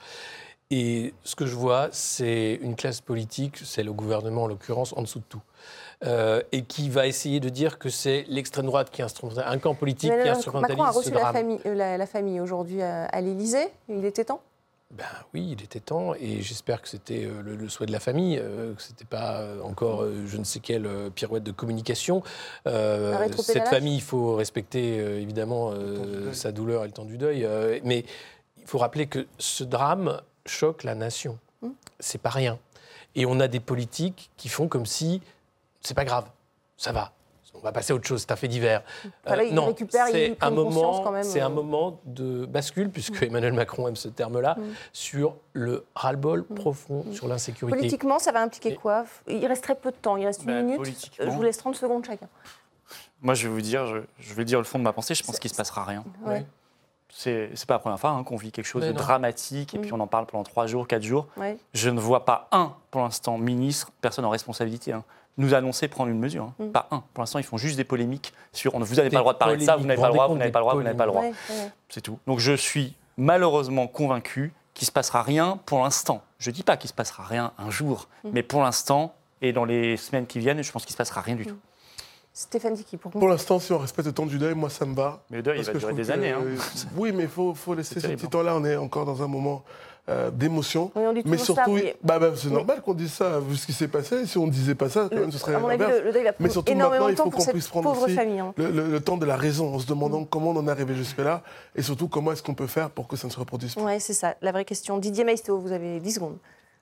Et 0.71 1.13
ce 1.23 1.35
que 1.35 1.45
je 1.45 1.55
vois, 1.55 1.89
c'est 1.91 2.57
une 2.61 2.75
classe 2.75 3.01
politique, 3.01 3.59
c'est 3.63 3.83
le 3.83 3.91
gouvernement 3.91 4.43
en 4.43 4.47
l'occurrence, 4.47 4.93
en 4.95 5.01
dessous 5.01 5.19
de 5.19 5.25
tout. 5.27 5.41
Euh, 6.05 6.41
et 6.51 6.63
qui 6.63 6.89
va 6.89 7.07
essayer 7.07 7.39
de 7.39 7.49
dire 7.49 7.77
que 7.77 7.89
c'est 7.89 8.25
l'extrême 8.27 8.65
droite 8.65 8.89
qui 8.89 9.01
instrumentalise, 9.01 9.49
un 9.49 9.57
camp 9.59 9.75
politique 9.75 10.11
qui 10.11 10.29
instrumentalise 10.29 10.77
Macron 10.77 10.89
a 10.89 10.93
ce 10.93 10.97
reçu 10.97 11.11
la 11.11 11.31
famille, 11.31 11.59
la, 11.65 11.97
la 11.97 12.05
famille 12.05 12.41
aujourd'hui 12.41 12.81
à, 12.81 13.05
à 13.05 13.21
l'Élysée. 13.21 13.67
Il 13.87 14.03
était 14.03 14.25
temps 14.25 14.41
Ben 14.93 15.05
oui, 15.33 15.49
il 15.57 15.63
était 15.63 15.79
temps, 15.79 16.13
et 16.13 16.41
j'espère 16.41 16.79
que 16.79 16.87
c'était 16.87 17.25
euh, 17.25 17.41
le, 17.41 17.55
le 17.55 17.67
souhait 17.67 17.87
de 17.87 17.91
la 17.91 17.99
famille, 17.99 18.37
euh, 18.39 18.75
que 18.75 18.81
c'était 18.81 19.05
pas 19.05 19.41
euh, 19.41 19.59
encore 19.63 20.05
je 20.27 20.37
ne 20.37 20.43
sais 20.43 20.59
quelle 20.59 20.87
pirouette 21.15 21.43
de 21.43 21.51
communication. 21.51 22.21
Euh, 22.67 23.27
cette 23.39 23.67
famille, 23.69 23.95
il 23.95 24.01
faut 24.03 24.35
respecter 24.35 24.97
évidemment 24.97 25.71
euh, 25.71 26.31
sa 26.33 26.51
douleur 26.51 26.83
et 26.83 26.87
le 26.87 26.93
temps 26.93 27.05
du 27.05 27.17
deuil, 27.17 27.43
euh, 27.43 27.79
mais 27.83 28.05
il 28.61 28.67
faut 28.67 28.77
rappeler 28.77 29.07
que 29.07 29.25
ce 29.39 29.63
drame 29.63 30.21
choque 30.45 30.83
la 30.83 30.93
nation. 30.93 31.39
Mm. 31.63 31.69
C'est 31.99 32.21
pas 32.21 32.29
rien. 32.29 32.59
Et 33.15 33.25
on 33.25 33.39
a 33.39 33.47
des 33.47 33.59
politiques 33.59 34.29
qui 34.37 34.47
font 34.47 34.67
comme 34.67 34.85
si 34.85 35.21
c'est 35.81 35.95
pas 35.95 36.05
grave, 36.05 36.25
ça 36.77 36.91
va. 36.91 37.13
On 37.55 37.59
va 37.59 37.71
passer 37.71 37.93
à 37.93 37.95
autre 37.95 38.05
chose, 38.07 38.21
c'est 38.21 38.31
un 38.31 38.35
fait 38.35 38.47
divers. 38.47 38.81
Enfin, 39.25 39.35
là, 39.37 39.43
il 39.43 39.53
non, 39.53 39.65
récupère, 39.67 40.07
il 40.09 40.11
c'est 40.11 40.37
un 40.43 40.49
moment, 40.49 41.01
quand 41.01 41.11
même, 41.11 41.23
c'est 41.23 41.41
euh. 41.41 41.45
un 41.45 41.49
moment 41.49 41.99
de 42.05 42.45
bascule, 42.45 42.89
puisque 42.89 43.21
Emmanuel 43.23 43.53
Macron 43.53 43.87
aime 43.87 43.95
ce 43.95 44.07
terme-là, 44.09 44.55
Mm. 44.57 44.61
sur 44.91 45.35
le 45.53 45.85
ras-le-bol 45.95 46.43
profond 46.43 47.05
sur 47.13 47.27
l'insécurité. 47.27 47.77
Politiquement, 47.77 48.19
ça 48.19 48.31
va 48.31 48.41
impliquer 48.41 48.75
quoi? 48.75 49.05
Il 49.27 49.45
reste 49.45 49.63
très 49.63 49.75
peu 49.75 49.91
de 49.91 49.95
temps. 49.95 50.17
Il 50.17 50.25
reste 50.25 50.41
une 50.41 50.47
Bah, 50.47 50.61
minute. 50.61 50.77
politiquement. 50.77 51.25
Euh, 51.25 51.29
Je 51.29 51.35
vous 51.35 51.43
laisse 51.43 51.57
30 51.57 51.75
secondes 51.75 52.05
chacun. 52.05 52.27
Moi, 53.21 53.33
je 53.35 53.47
vais 53.47 53.53
vous 53.53 53.61
dire, 53.61 53.85
je, 53.87 53.97
je 54.19 54.33
vais 54.33 54.43
dire 54.45 54.57
le 54.59 54.65
fond 54.65 54.77
de 54.79 54.83
ma 54.83 54.91
pensée. 54.91 55.15
Je 55.15 55.23
pense 55.23 55.39
qu'il 55.39 55.49
ne 55.49 55.53
se 55.53 55.57
passera 55.57 55.85
rien. 55.85 56.03
Ouais. 56.25 56.45
C'est 57.15 57.51
c'est 57.53 57.67
pas 57.67 57.75
la 57.75 57.79
première 57.79 57.99
fois 57.99 58.09
hein, 58.09 58.23
qu'on 58.23 58.37
vit 58.37 58.51
quelque 58.51 58.65
chose 58.65 58.81
Mais 58.81 58.87
de 58.89 58.93
non. 58.93 58.99
dramatique 58.99 59.75
et 59.75 59.77
Mm. 59.77 59.81
puis 59.81 59.93
on 59.93 59.99
en 59.99 60.07
parle 60.07 60.25
pendant 60.25 60.43
trois 60.43 60.65
jours, 60.65 60.87
quatre 60.87 61.03
jours. 61.03 61.27
Ouais. 61.37 61.57
Je 61.73 61.89
ne 61.91 61.99
vois 61.99 62.25
pas 62.25 62.47
un, 62.51 62.73
pour 62.89 63.01
l'instant, 63.01 63.37
ministre, 63.37 63.91
personne 64.01 64.25
en 64.25 64.31
responsabilité, 64.31 64.91
hein, 64.93 65.03
nous 65.37 65.53
annoncer 65.53 65.87
prendre 65.87 66.09
une 66.11 66.19
mesure. 66.19 66.43
hein. 66.45 66.53
Mm. 66.65 66.71
Pas 66.71 66.87
un. 66.91 67.03
Pour 67.13 67.21
l'instant, 67.21 67.39
ils 67.39 67.43
font 67.45 67.57
juste 67.57 67.77
des 67.77 67.83
polémiques 67.83 68.33
sur 68.51 68.75
on- 68.75 68.79
vous 68.79 68.95
n'avez 68.95 69.09
pas 69.09 69.17
le 69.17 69.21
droit 69.21 69.33
de 69.33 69.37
parler 69.39 69.57
de 69.57 69.63
ça, 69.63 69.75
vous 69.75 69.85
n'avez 69.85 69.99
pas 70.01 70.07
le 70.07 70.13
droit, 70.13 70.27
vous 70.27 70.35
n'avez 70.37 70.51
pas 70.51 70.59
le 70.59 70.63
droit, 70.63 70.73
vous 70.75 70.83
n'avez 70.83 70.97
pas 70.97 71.05
le 71.05 71.11
droit. 71.11 71.23
C'est 71.89 72.01
tout. 72.01 72.19
Donc 72.27 72.39
je 72.39 72.53
suis 72.53 72.95
malheureusement 73.17 73.87
convaincu 73.87 74.53
qu'il 74.73 74.85
ne 74.85 74.87
se 74.87 74.91
passera 74.91 75.21
rien 75.23 75.59
pour 75.65 75.83
l'instant. 75.83 76.23
Je 76.39 76.49
ne 76.49 76.55
dis 76.55 76.63
pas 76.63 76.77
qu'il 76.77 76.87
ne 76.87 76.89
se 76.89 76.95
passera 76.95 77.23
rien 77.23 77.51
un 77.57 77.69
jour, 77.69 78.07
Mm. 78.23 78.29
mais 78.33 78.43
pour 78.43 78.61
l'instant 78.61 79.15
et 79.41 79.53
dans 79.53 79.65
les 79.65 79.97
semaines 79.97 80.25
qui 80.27 80.39
viennent, 80.39 80.61
je 80.63 80.71
pense 80.71 80.83
qu'il 80.83 80.91
ne 80.91 80.93
se 80.93 80.97
passera 80.97 81.21
rien 81.21 81.35
du 81.35 81.45
tout. 81.45 81.57
Stéphane 82.35 82.73
Dicky, 82.73 82.97
pour 82.97 83.11
Pour 83.11 83.27
l'instant, 83.27 83.59
si 83.59 83.71
on 83.73 83.77
respecte 83.77 84.07
le 84.07 84.13
temps 84.13 84.25
du 84.25 84.39
deuil, 84.39 84.55
moi, 84.55 84.69
ça 84.71 84.85
me 84.87 84.95
va. 84.95 85.21
Mais 85.29 85.37
le 85.37 85.43
deuil, 85.43 85.59
il 85.59 85.65
va 85.65 85.71
que 85.71 85.77
je 85.77 85.79
durer 85.85 85.91
trouve 85.93 86.03
des 86.03 86.09
années, 86.11 86.31
hein. 86.31 86.39
euh, 86.41 86.57
oui, 86.95 87.11
mais 87.11 87.23
il 87.23 87.29
faut, 87.29 87.53
faut 87.53 87.75
laisser 87.75 87.99
ce 87.99 88.07
petit 88.07 88.25
hein. 88.25 88.29
temps-là. 88.29 88.55
On 88.55 88.65
est 88.65 88.75
encore 88.75 89.05
dans 89.05 89.21
un 89.21 89.27
moment 89.27 89.63
euh, 90.09 90.29
d'émotion. 90.31 90.91
Oui, 90.95 91.03
on 91.07 91.13
dit 91.13 91.21
mais 91.25 91.37
ça, 91.37 91.45
surtout, 91.45 91.71
oui. 91.71 91.93
bah, 92.03 92.19
bah, 92.19 92.31
c'est 92.35 92.49
normal 92.49 92.81
qu'on 92.81 92.93
dise 92.93 93.13
ça, 93.13 93.39
vu 93.39 93.55
ce 93.55 93.65
qui 93.65 93.71
s'est 93.73 93.87
passé. 93.87 94.25
Si 94.25 94.37
on 94.37 94.45
ne 94.47 94.51
disait 94.51 94.75
pas 94.75 94.89
ça, 94.89 95.07
quand 95.09 95.17
même, 95.17 95.31
ce 95.31 95.37
serait 95.37 95.53
l'inverse. 95.53 95.91
le- 95.93 96.01
le 96.03 96.11
deuil 96.11 96.23
va 96.25 96.31
Mais 96.39 96.49
surtout 96.49 96.73
maintenant, 96.75 97.07
il 97.07 97.15
temps 97.15 97.23
faut 97.25 97.29
qu'on 97.31 97.45
puisse 97.45 97.67
prendre 97.69 97.89
pauvre 97.93 98.03
aussi 98.05 98.15
famille, 98.15 98.39
hein. 98.39 98.53
le, 98.57 98.69
le- 98.69 98.87
le 98.91 98.99
temps 98.99 99.17
de 99.17 99.25
la 99.25 99.37
raison, 99.37 99.73
en 99.73 99.79
se 99.79 99.85
demandant 99.87 100.25
comment 100.25 100.51
on 100.51 100.57
en 100.57 100.67
est 100.67 100.71
arrivé 100.71 100.93
jusque-là, 100.95 101.41
et 101.75 101.81
surtout 101.81 102.07
comment 102.09 102.31
est-ce 102.33 102.43
qu'on 102.43 102.53
peut 102.53 102.67
faire 102.67 102.89
pour 102.89 103.07
que 103.07 103.15
ça 103.15 103.27
ne 103.27 103.31
se 103.31 103.39
reproduise 103.39 103.75
plus. 103.75 103.83
Oui, 103.83 103.99
c'est 103.99 104.13
ça, 104.13 104.35
la 104.41 104.51
vraie 104.51 104.65
question. 104.65 104.97
Didier 104.97 105.23
Maistéo, 105.23 105.57
vous 105.59 105.71
avez 105.71 105.99
10 106.01 106.11
secondes. 106.13 106.37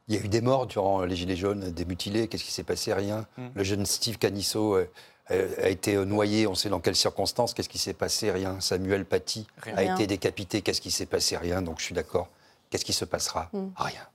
Il 0.07 0.15
y 0.15 0.17
a 0.17 0.21
eu 0.25 0.27
des 0.27 0.41
morts 0.41 0.65
durant 0.65 1.03
les 1.03 1.15
Gilets 1.15 1.35
jaunes, 1.35 1.69
des 1.71 1.85
mutilés. 1.85 2.27
Qu'est-ce 2.27 2.43
qui 2.43 2.51
s'est 2.51 2.63
passé? 2.63 2.91
Rien. 2.91 3.27
Le 3.53 3.63
jeune 3.63 3.85
Steve 3.85 4.17
Canisso 4.17 4.75
euh, 4.75 4.89
euh, 5.29 5.47
a 5.61 5.69
été 5.69 5.95
euh, 5.95 6.05
noyé, 6.05 6.47
on 6.47 6.55
sait 6.55 6.69
dans 6.69 6.79
quelles 6.79 6.95
circonstances. 6.95 7.53
Qu'est-ce 7.53 7.69
qui 7.69 7.77
s'est 7.77 7.93
passé? 7.93 8.31
Rien. 8.31 8.59
Samuel 8.59 9.05
Paty 9.05 9.45
Rien. 9.61 9.77
a 9.77 9.83
été 9.83 10.07
décapité. 10.07 10.61
Qu'est-ce 10.63 10.81
qui 10.81 10.89
s'est 10.91 11.05
passé? 11.05 11.37
Rien. 11.37 11.61
Donc 11.61 11.79
je 11.79 11.83
suis 11.85 11.93
d'accord. 11.95 12.27
Qu'est-ce 12.71 12.85
qui 12.85 12.93
se 12.93 13.05
passera 13.05 13.49
Mm. 13.53 13.67
Rien. 13.75 14.07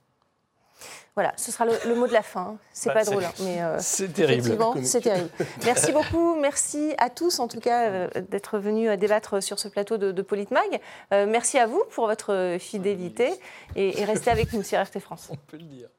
Voilà, 1.15 1.33
ce 1.35 1.51
sera 1.51 1.65
le, 1.65 1.73
le 1.87 1.95
mot 1.95 2.05
de 2.05 2.13
la 2.13 2.21
fin. 2.21 2.57
C'est 2.73 2.89
Bah, 2.89 2.95
pas 2.95 3.03
drôle, 3.05 3.23
hein, 3.25 3.31
mais 3.39 3.61
euh, 3.63 3.77
c'est 3.79 4.09
terrible. 4.13 4.55
c'est 4.83 5.01
terrible. 5.01 5.29
Merci 5.65 5.91
beaucoup, 5.91 6.35
merci 6.35 6.93
à 6.99 7.09
tous 7.09 7.39
en 7.39 7.47
tout 7.47 7.59
cas 7.59 7.87
euh, 7.89 8.07
d'être 8.29 8.59
venus 8.59 8.89
euh, 8.89 8.97
débattre 8.97 9.41
sur 9.41 9.57
ce 9.57 9.67
plateau 9.67 9.97
de, 9.97 10.11
de 10.11 10.21
Politmag. 10.21 10.79
Euh, 11.13 11.25
merci 11.25 11.57
à 11.57 11.65
vous 11.65 11.81
pour 11.89 12.05
votre 12.07 12.57
fidélité 12.59 13.33
et, 13.75 13.99
et 13.99 14.05
restez 14.05 14.29
avec 14.29 14.53
nous 14.53 14.61
sur 14.61 14.79
RT 14.79 14.99
France. 14.99 15.27
On 15.31 15.35
peut 15.37 15.57
le 15.57 15.63
dire. 15.63 15.89